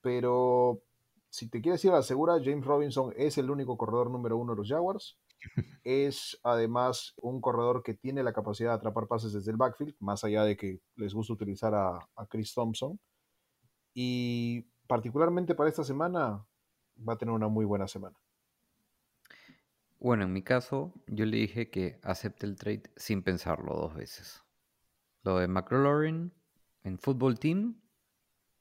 [0.00, 0.82] Pero
[1.28, 4.52] si te quieres ir a la segura, James Robinson es el único corredor número uno
[4.52, 5.18] de los Jaguars.
[5.84, 10.24] Es además un corredor que tiene la capacidad de atrapar pases desde el backfield, más
[10.24, 12.98] allá de que les gusta utilizar a, a Chris Thompson.
[13.94, 16.46] Y particularmente para esta semana,
[16.96, 18.16] va a tener una muy buena semana.
[19.98, 24.42] Bueno, en mi caso, yo le dije que acepte el trade sin pensarlo dos veces.
[25.22, 26.32] Lo de McLaurin
[26.84, 27.80] en Football Team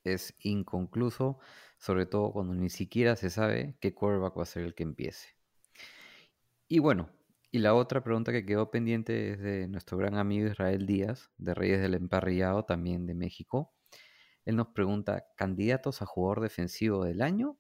[0.03, 1.39] es inconcluso,
[1.77, 5.35] sobre todo cuando ni siquiera se sabe qué quarterback va a ser el que empiece.
[6.67, 7.09] Y bueno,
[7.51, 11.53] y la otra pregunta que quedó pendiente es de nuestro gran amigo Israel Díaz, de
[11.53, 13.73] Reyes del Emparrillado, también de México.
[14.45, 17.57] Él nos pregunta, candidatos a jugador defensivo del año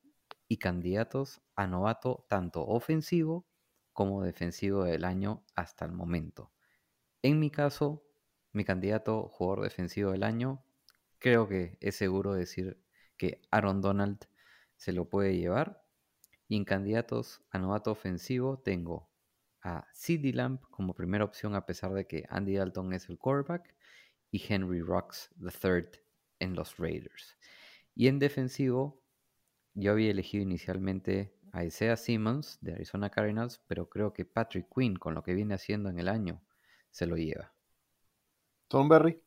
[0.47, 3.47] y candidatos a novato tanto ofensivo
[3.91, 6.51] como defensivo del año hasta el momento.
[7.23, 8.03] En mi caso,
[8.51, 10.63] mi candidato jugador defensivo del año,
[11.17, 12.79] creo que es seguro decir
[13.17, 14.19] que Aaron Donald
[14.75, 15.83] se lo puede llevar.
[16.47, 19.09] Y en candidatos a novato ofensivo tengo
[19.63, 23.73] a CD Lamb como primera opción a pesar de que Andy Dalton es el quarterback
[24.29, 26.04] y Henry Rocks III
[26.39, 27.37] en los Raiders.
[27.95, 29.03] Y en defensivo,
[29.75, 34.95] yo había elegido inicialmente a Isaiah Simmons de Arizona Cardinals, pero creo que Patrick Quinn,
[34.97, 36.43] con lo que viene haciendo en el año,
[36.91, 37.53] se lo lleva.
[38.69, 39.19] Tom Berry.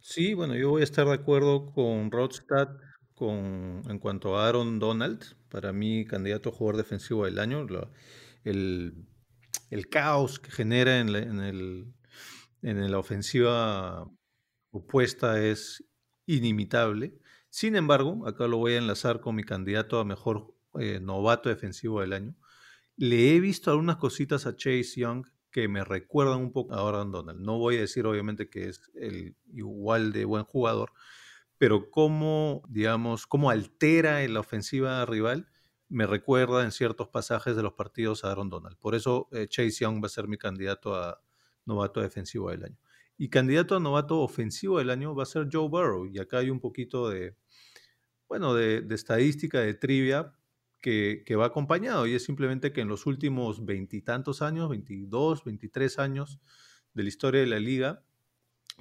[0.00, 2.68] Sí, bueno, yo voy a estar de acuerdo con Rodstad
[3.14, 7.64] con, en cuanto a Aaron Donald, para mí candidato a jugador defensivo del año.
[7.64, 7.90] Lo-
[8.44, 9.06] el,
[9.70, 11.94] el caos que genera en la, en el-
[12.62, 14.10] en la ofensiva
[14.72, 15.84] opuesta es
[16.36, 17.18] inimitable.
[17.48, 22.00] Sin embargo, acá lo voy a enlazar con mi candidato a mejor eh, novato defensivo
[22.00, 22.36] del año.
[22.96, 27.10] Le he visto algunas cositas a Chase Young que me recuerdan un poco a Aaron
[27.10, 27.40] Donald.
[27.40, 30.92] No voy a decir obviamente que es el igual de buen jugador,
[31.58, 35.48] pero cómo, digamos, cómo altera en la ofensiva rival,
[35.88, 38.76] me recuerda en ciertos pasajes de los partidos a Aaron Donald.
[38.78, 41.20] Por eso eh, Chase Young va a ser mi candidato a
[41.66, 42.78] novato defensivo del año.
[43.20, 46.06] Y candidato a novato ofensivo del año va a ser Joe Burrow.
[46.06, 47.36] Y acá hay un poquito de,
[48.26, 50.32] bueno, de, estadística, de trivia
[50.80, 52.06] que, que va acompañado.
[52.06, 56.40] Y es simplemente que en los últimos veintitantos años, 22, 23 años
[56.94, 58.02] de la historia de la liga,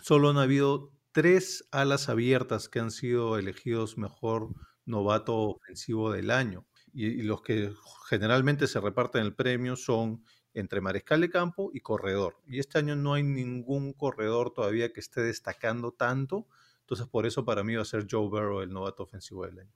[0.02, 4.56] solo han habido tres alas abiertas que han sido elegidos mejor
[4.86, 6.66] novato ofensivo del año.
[6.94, 7.74] Y los que
[8.08, 12.38] generalmente se reparten el premio son entre mariscal de campo y corredor.
[12.48, 16.48] Y este año no hay ningún corredor todavía que esté destacando tanto.
[16.82, 19.72] Entonces, por eso para mí va a ser Joe Burrow el novato ofensivo del año.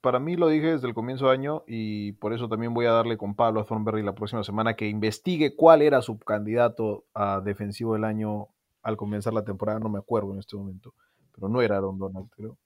[0.00, 2.92] Para mí lo dije desde el comienzo de año y por eso también voy a
[2.92, 7.40] darle con Pablo a Thornberry la próxima semana que investigue cuál era su candidato a
[7.40, 8.48] defensivo del año
[8.82, 9.80] al comenzar la temporada.
[9.80, 10.94] No me acuerdo en este momento,
[11.34, 12.56] pero no era Aaron Donald, creo.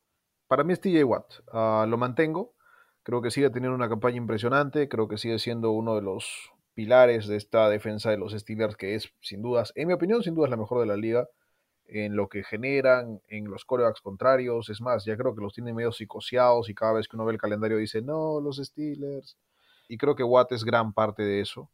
[0.49, 1.33] Para mí es TJ Watt.
[1.53, 2.53] Uh, lo mantengo.
[3.03, 4.89] Creo que sigue teniendo una campaña impresionante.
[4.89, 8.95] Creo que sigue siendo uno de los pilares de esta defensa de los Steelers, que
[8.95, 11.29] es, sin dudas, en mi opinión, sin dudas la mejor de la liga
[11.85, 14.71] en lo que generan, en los corebacks contrarios.
[14.71, 17.35] Es más, ya creo que los tiene medio psicoseados y cada vez que uno ve
[17.35, 19.37] el calendario dice, no, los Steelers.
[19.89, 21.71] Y creo que Watt es gran parte de eso.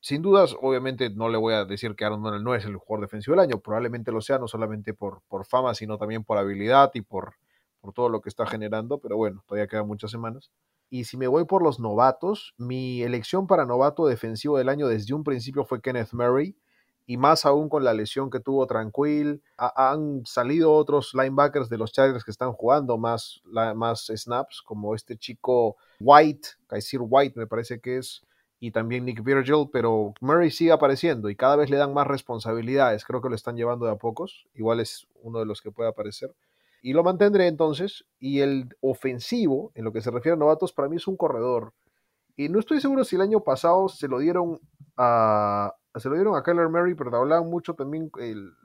[0.00, 3.06] Sin dudas, obviamente no le voy a decir que Aaron Donald no es el jugador
[3.06, 6.90] defensivo del año, probablemente lo sea, no solamente por, por fama, sino también por habilidad
[6.94, 7.34] y por,
[7.80, 10.50] por todo lo que está generando, pero bueno, todavía quedan muchas semanas.
[10.90, 15.14] Y si me voy por los novatos, mi elección para novato defensivo del año desde
[15.14, 16.56] un principio fue Kenneth Murray,
[17.08, 21.78] y más aún con la lesión que tuvo Tranquil, ha, han salido otros linebackers de
[21.78, 27.46] los Chargers que están jugando más, más snaps, como este chico White, Kaiser White me
[27.46, 28.22] parece que es,
[28.60, 33.04] y también Nick Virgil, pero Murray sigue apareciendo y cada vez le dan más responsabilidades,
[33.06, 35.88] creo que lo están llevando de a pocos, igual es uno de los que puede
[35.88, 36.34] aparecer.
[36.82, 40.88] Y lo mantendré entonces, y el ofensivo, en lo que se refiere a novatos, para
[40.88, 41.74] mí es un corredor
[42.36, 44.60] Y no estoy seguro si el año pasado se lo dieron
[44.96, 48.10] a, se lo dieron a Kyler Murray, pero hablaban mucho también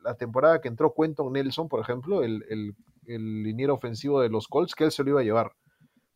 [0.04, 2.76] la temporada que entró Quentin Nelson, por ejemplo, el, el,
[3.08, 5.54] el liniero ofensivo de los Colts, que él se lo iba a llevar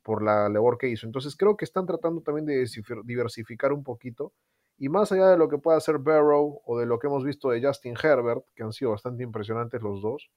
[0.04, 1.06] por la labor que hizo.
[1.08, 2.66] Entonces creo que están tratando también de
[3.06, 4.34] diversificar un poquito.
[4.78, 7.50] Y más allá de lo que pueda hacer Barrow o de lo que hemos visto
[7.50, 10.30] de Justin Herbert, que han sido bastante impresionantes los dos,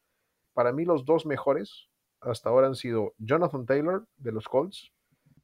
[0.53, 1.91] para mí los dos mejores
[2.21, 4.93] hasta ahora han sido Jonathan Taylor de los Colts.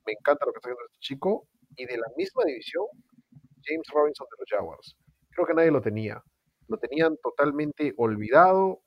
[0.07, 1.49] Me encanta lo que está haciendo este chico.
[1.77, 2.87] Y de la misma división,
[3.65, 4.97] James Robinson de los Jaguars.
[5.31, 6.23] Creo que nadie lo tenía.
[6.69, 8.83] Lo tenían totalmente olvidado.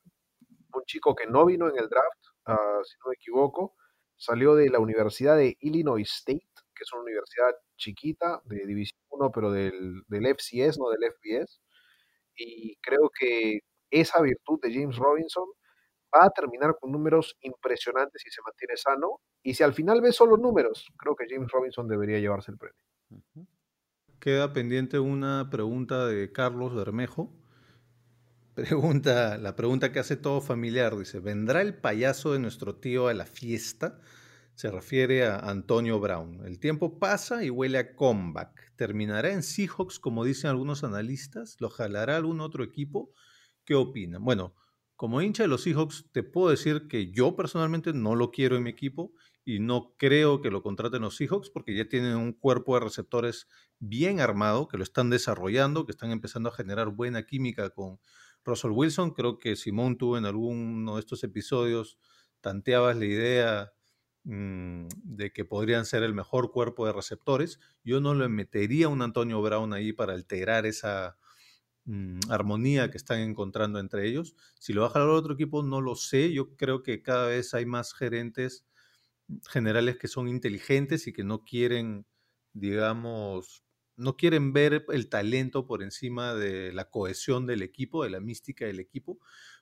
[0.73, 3.75] Un chico que no vino en el draft, ah, si no me equivoco,
[4.15, 9.31] salió de la Universidad de Illinois State, que es una universidad chiquita de División 1,
[9.31, 11.59] pero del, del FCS, no del FBS.
[12.35, 13.59] Y creo que
[13.89, 15.45] esa virtud de James Robinson
[16.15, 19.21] va a terminar con números impresionantes si se mantiene sano.
[19.43, 22.83] Y si al final ves solo números, creo que James Robinson debería llevarse el premio.
[24.19, 27.33] Queda pendiente una pregunta de Carlos Bermejo.
[28.55, 33.13] Pregunta, la pregunta que hace todo familiar, dice, ¿vendrá el payaso de nuestro tío a
[33.13, 34.01] la fiesta?
[34.55, 36.45] Se refiere a Antonio Brown.
[36.45, 38.73] El tiempo pasa y huele a comeback.
[38.75, 41.55] ¿Terminará en Seahawks, como dicen algunos analistas?
[41.61, 43.13] ¿Lo jalará algún otro equipo?
[43.63, 44.25] ¿Qué opinan?
[44.25, 44.55] Bueno,
[44.99, 48.63] como hincha de los Seahawks, te puedo decir que yo personalmente no lo quiero en
[48.63, 49.13] mi equipo
[49.45, 53.47] y no creo que lo contraten los Seahawks porque ya tienen un cuerpo de receptores
[53.79, 58.01] bien armado, que lo están desarrollando, que están empezando a generar buena química con
[58.43, 59.11] Russell Wilson.
[59.11, 61.97] Creo que Simón tuvo en alguno de estos episodios,
[62.41, 63.71] tanteabas la idea
[64.25, 67.61] mm, de que podrían ser el mejor cuerpo de receptores.
[67.85, 71.17] Yo no le metería un Antonio Brown ahí para alterar esa
[71.85, 74.35] mm, armonía que están encontrando entre ellos.
[74.59, 76.33] Si lo va a otro equipo, no lo sé.
[76.33, 78.65] Yo creo que cada vez hay más gerentes
[79.49, 82.05] generales que son inteligentes y que no quieren,
[82.53, 83.63] digamos,
[83.95, 88.65] no quieren ver el talento por encima de la cohesión del equipo, de la mística
[88.65, 89.19] del equipo.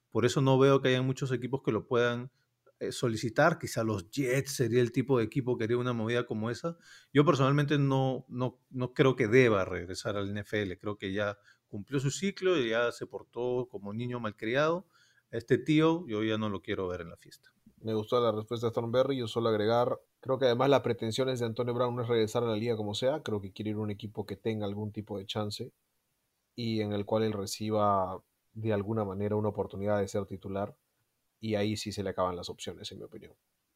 [0.10, 2.32] Por eso no veo que haya muchos equipos que lo puedan
[2.80, 3.58] eh, solicitar.
[3.60, 6.78] Quizá los Jets sería el tipo de equipo que haría una movida como esa.
[7.12, 10.78] Yo personalmente no, no, no creo que deba regresar al NFL.
[10.78, 11.38] Creo que ya
[11.68, 14.86] cumplió su ciclo y ya se portó como niño malcriado.
[15.32, 17.52] Este tío yo ya no lo quiero ver en la fiesta.
[17.82, 19.18] Me gustó la respuesta de Thornberry.
[19.18, 22.44] Yo solo agregar, creo que además la pretensión es de Antonio Brown no es regresar
[22.44, 23.22] a la liga como sea.
[23.22, 25.72] Creo que quiere ir a un equipo que tenga algún tipo de chance
[26.56, 28.22] y en el cual él reciba
[28.54, 30.76] de alguna manera una oportunidad de ser titular.
[31.40, 33.34] Y ahí sí se le acaban las opciones, en mi opinión.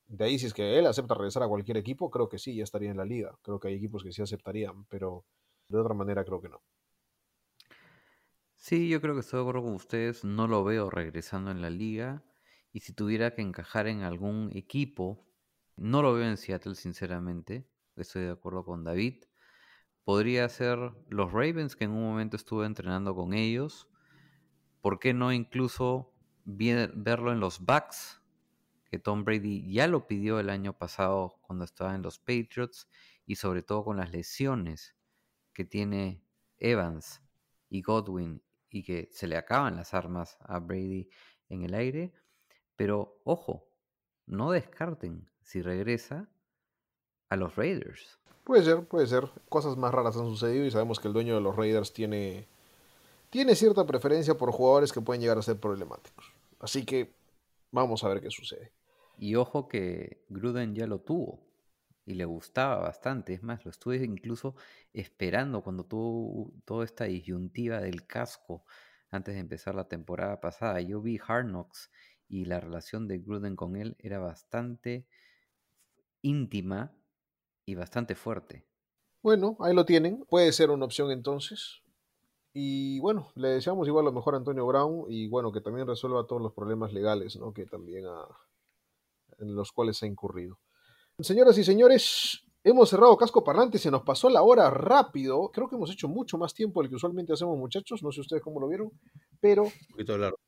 [0.07, 2.63] De ahí, si es que él acepta regresar a cualquier equipo, creo que sí, ya
[2.63, 3.38] estaría en la liga.
[3.43, 5.26] Creo que hay equipos que sí aceptarían, pero
[5.69, 6.61] de otra manera creo que no.
[8.64, 10.24] Sí, yo creo que estoy de acuerdo con ustedes.
[10.24, 12.24] No lo veo regresando en la liga.
[12.72, 15.28] Y si tuviera que encajar en algún equipo,
[15.78, 17.68] no lo veo en Seattle, sinceramente.
[17.96, 19.24] Estoy de acuerdo con David.
[20.04, 20.78] Podría ser
[21.10, 23.90] los Ravens, que en un momento estuve entrenando con ellos.
[24.82, 26.14] ¿Por qué no incluso
[26.46, 28.22] verlo en los Bucks?
[28.92, 32.88] Que Tom Brady ya lo pidió el año pasado cuando estaba en los Patriots.
[33.26, 34.96] Y sobre todo con las lesiones
[35.52, 36.24] que tiene
[36.60, 37.24] Evans
[37.68, 41.10] y Godwin y que se le acaban las armas a Brady
[41.49, 42.14] en el aire.
[42.76, 43.68] Pero ojo,
[44.26, 46.30] no descarten si regresa
[47.30, 48.18] a los Raiders.
[48.43, 49.30] Puede ser, puede ser.
[49.49, 52.48] Cosas más raras han sucedido y sabemos que el dueño de los Raiders tiene,
[53.30, 56.34] tiene cierta preferencia por jugadores que pueden llegar a ser problemáticos.
[56.60, 57.14] Así que
[57.72, 58.72] vamos a ver qué sucede.
[59.18, 61.51] Y ojo que Gruden ya lo tuvo
[62.06, 63.34] y le gustaba bastante.
[63.34, 64.56] Es más, lo estuve incluso
[64.94, 68.65] esperando cuando tuvo toda esta disyuntiva del casco
[69.10, 70.82] antes de empezar la temporada pasada.
[70.82, 71.48] Yo vi Hard
[72.28, 75.06] y la relación de Gruden con él era bastante
[76.22, 76.94] íntima
[77.65, 78.65] y bastante fuerte.
[79.22, 80.26] Bueno, ahí lo tienen.
[80.30, 81.82] Puede ser una opción entonces.
[82.53, 86.26] Y bueno, le deseamos igual lo mejor a Antonio Brown y bueno, que también resuelva
[86.26, 87.53] todos los problemas legales, ¿no?
[87.53, 88.06] Que también
[89.40, 90.60] en los cuales ha incurrido.
[91.23, 95.52] Señoras y señores, hemos cerrado casco parlante, se nos pasó la hora rápido.
[95.53, 98.02] Creo que hemos hecho mucho más tiempo del que usualmente hacemos, muchachos.
[98.02, 98.91] No sé ustedes cómo lo vieron,
[99.39, 99.65] pero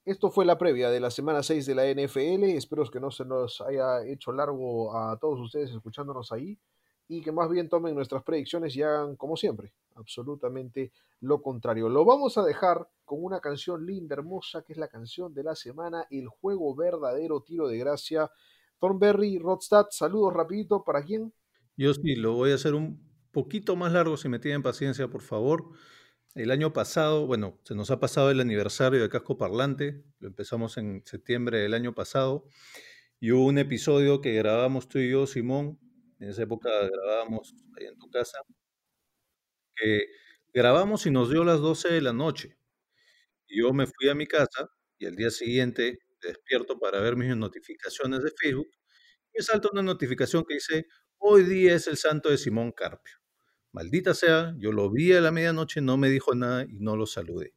[0.04, 2.44] esto fue la previa de la semana 6 de la NFL.
[2.56, 6.58] Espero que no se nos haya hecho largo a todos ustedes escuchándonos ahí
[7.08, 11.88] y que más bien tomen nuestras predicciones y hagan como siempre, absolutamente lo contrario.
[11.90, 15.56] Lo vamos a dejar con una canción linda, hermosa, que es la canción de la
[15.56, 18.32] semana, El Juego Verdadero Tiro de Gracia.
[18.84, 21.34] Thornberry, Rodstad, saludos rapidito, ¿para quién?
[21.78, 23.02] Yo sí, lo voy a hacer un
[23.32, 25.70] poquito más largo si me tienen paciencia, por favor.
[26.36, 30.76] El año pasado, bueno, se nos ha pasado el aniversario de Casco Parlante, lo empezamos
[30.76, 32.46] en septiembre del año pasado,
[33.22, 35.80] y hubo un episodio que grabamos tú y yo, Simón,
[36.20, 38.38] en esa época grabábamos ahí en tu casa,
[40.54, 42.58] grabamos y nos dio las 12 de la noche.
[43.48, 48.24] Yo me fui a mi casa y al día siguiente despierto para ver mis notificaciones
[48.24, 48.70] de Facebook.
[49.34, 50.88] Y me salta una notificación que dice,
[51.18, 53.18] hoy día es el santo de Simón Carpio.
[53.72, 57.06] Maldita sea, yo lo vi a la medianoche, no me dijo nada y no lo
[57.08, 57.54] saludé.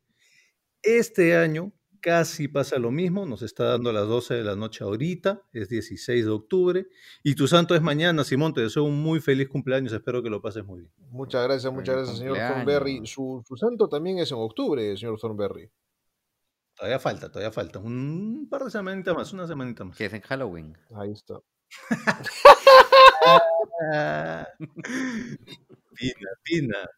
[0.82, 5.42] Este año casi pasa lo mismo, nos está dando las 12 de la noche ahorita,
[5.52, 6.86] es 16 de octubre,
[7.24, 10.40] y tu santo es mañana, Simón, te deseo un muy feliz cumpleaños, espero que lo
[10.40, 10.92] pases muy bien.
[11.10, 12.64] Muchas gracias, muchas gracias, señor cumpleaños.
[12.64, 13.06] Thornberry.
[13.06, 15.68] Su, su santo también es en octubre, señor Thornberry.
[16.76, 19.96] Todavía falta, todavía falta, un par de semanitas más, una semanita más.
[19.96, 20.76] Que es en Halloween.
[20.94, 21.40] Ahí está.
[23.92, 24.48] Ah.
[25.94, 26.88] Pina, pina.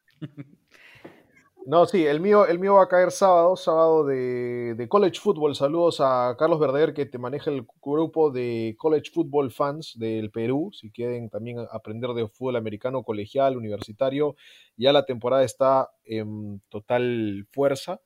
[1.67, 5.55] No, sí, el mío, el mío va a caer sábado, sábado de, de College Football.
[5.55, 10.71] Saludos a Carlos Verdader, que te maneja el grupo de College Football Fans del Perú.
[10.73, 14.35] Si quieren también aprender de fútbol americano colegial, universitario,
[14.77, 18.01] ya la temporada está en total fuerza.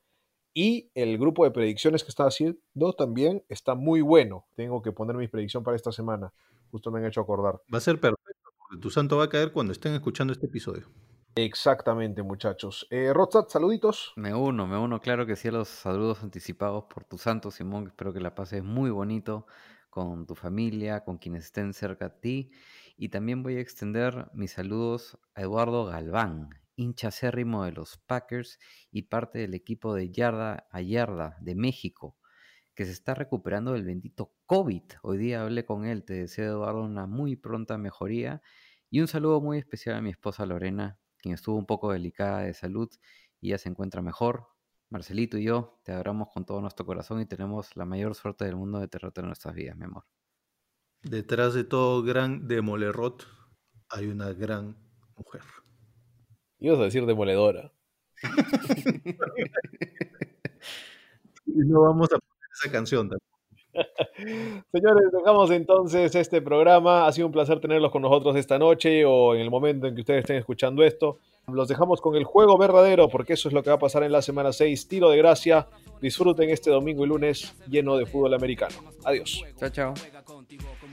[0.53, 4.45] Y el grupo de predicciones que está haciendo también está muy bueno.
[4.55, 6.31] Tengo que poner mi predicción para esta semana.
[6.71, 7.61] Justo me han hecho acordar.
[7.73, 10.87] Va a ser perfecto, porque tu santo va a caer cuando estén escuchando este episodio.
[11.35, 12.85] Exactamente, muchachos.
[12.91, 14.13] Eh, Rodsat, saluditos.
[14.15, 17.87] Me uno, me uno, claro que sí, a los saludos anticipados por tu santo, Simón.
[17.87, 19.47] Espero que la pases muy bonito
[19.89, 22.51] con tu familia, con quienes estén cerca a ti.
[22.97, 28.59] Y también voy a extender mis saludos a Eduardo Galván, hincha acérrimo de los Packers
[28.91, 32.17] y parte del equipo de Yarda a Yarda de México,
[32.75, 34.83] que se está recuperando del bendito COVID.
[35.03, 38.41] Hoy día hablé con él, te deseo, Eduardo, una muy pronta mejoría.
[38.89, 42.53] Y un saludo muy especial a mi esposa Lorena, quien estuvo un poco delicada de
[42.53, 42.89] salud
[43.41, 44.47] y ya se encuentra mejor.
[44.89, 48.55] Marcelito y yo te adoramos con todo nuestro corazón y tenemos la mayor suerte del
[48.55, 50.05] mundo de tenerte en nuestras vidas, mi amor.
[51.01, 53.27] Detrás de todo gran demolerrot
[53.89, 54.77] hay una gran
[55.17, 55.41] mujer.
[56.63, 57.71] Ibas a decir demoledora.
[61.45, 63.33] Y no vamos a poner esa canción también.
[64.71, 67.05] Señores, dejamos entonces este programa.
[67.05, 70.01] Ha sido un placer tenerlos con nosotros esta noche o en el momento en que
[70.01, 71.19] ustedes estén escuchando esto.
[71.47, 74.13] Los dejamos con el juego verdadero porque eso es lo que va a pasar en
[74.13, 74.87] la semana 6.
[74.87, 75.67] Tiro de gracia.
[76.01, 78.75] Disfruten este domingo y lunes lleno de fútbol americano.
[79.03, 79.43] Adiós.
[79.59, 79.93] Chao, chao.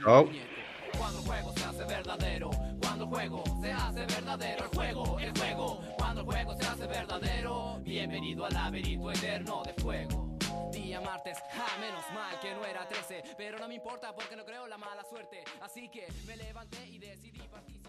[0.03, 0.29] Chao.
[0.97, 2.49] Cuando el juego se hace verdadero,
[2.81, 5.17] cuando juego se hace verdadero, el juego,
[7.01, 10.37] verdadero, bienvenido al laberinto eterno de fuego.
[10.71, 14.45] Día martes, ah, menos mal que no era 13, pero no me importa porque no
[14.45, 17.80] creo la mala suerte, así que me levanté y decidí participar.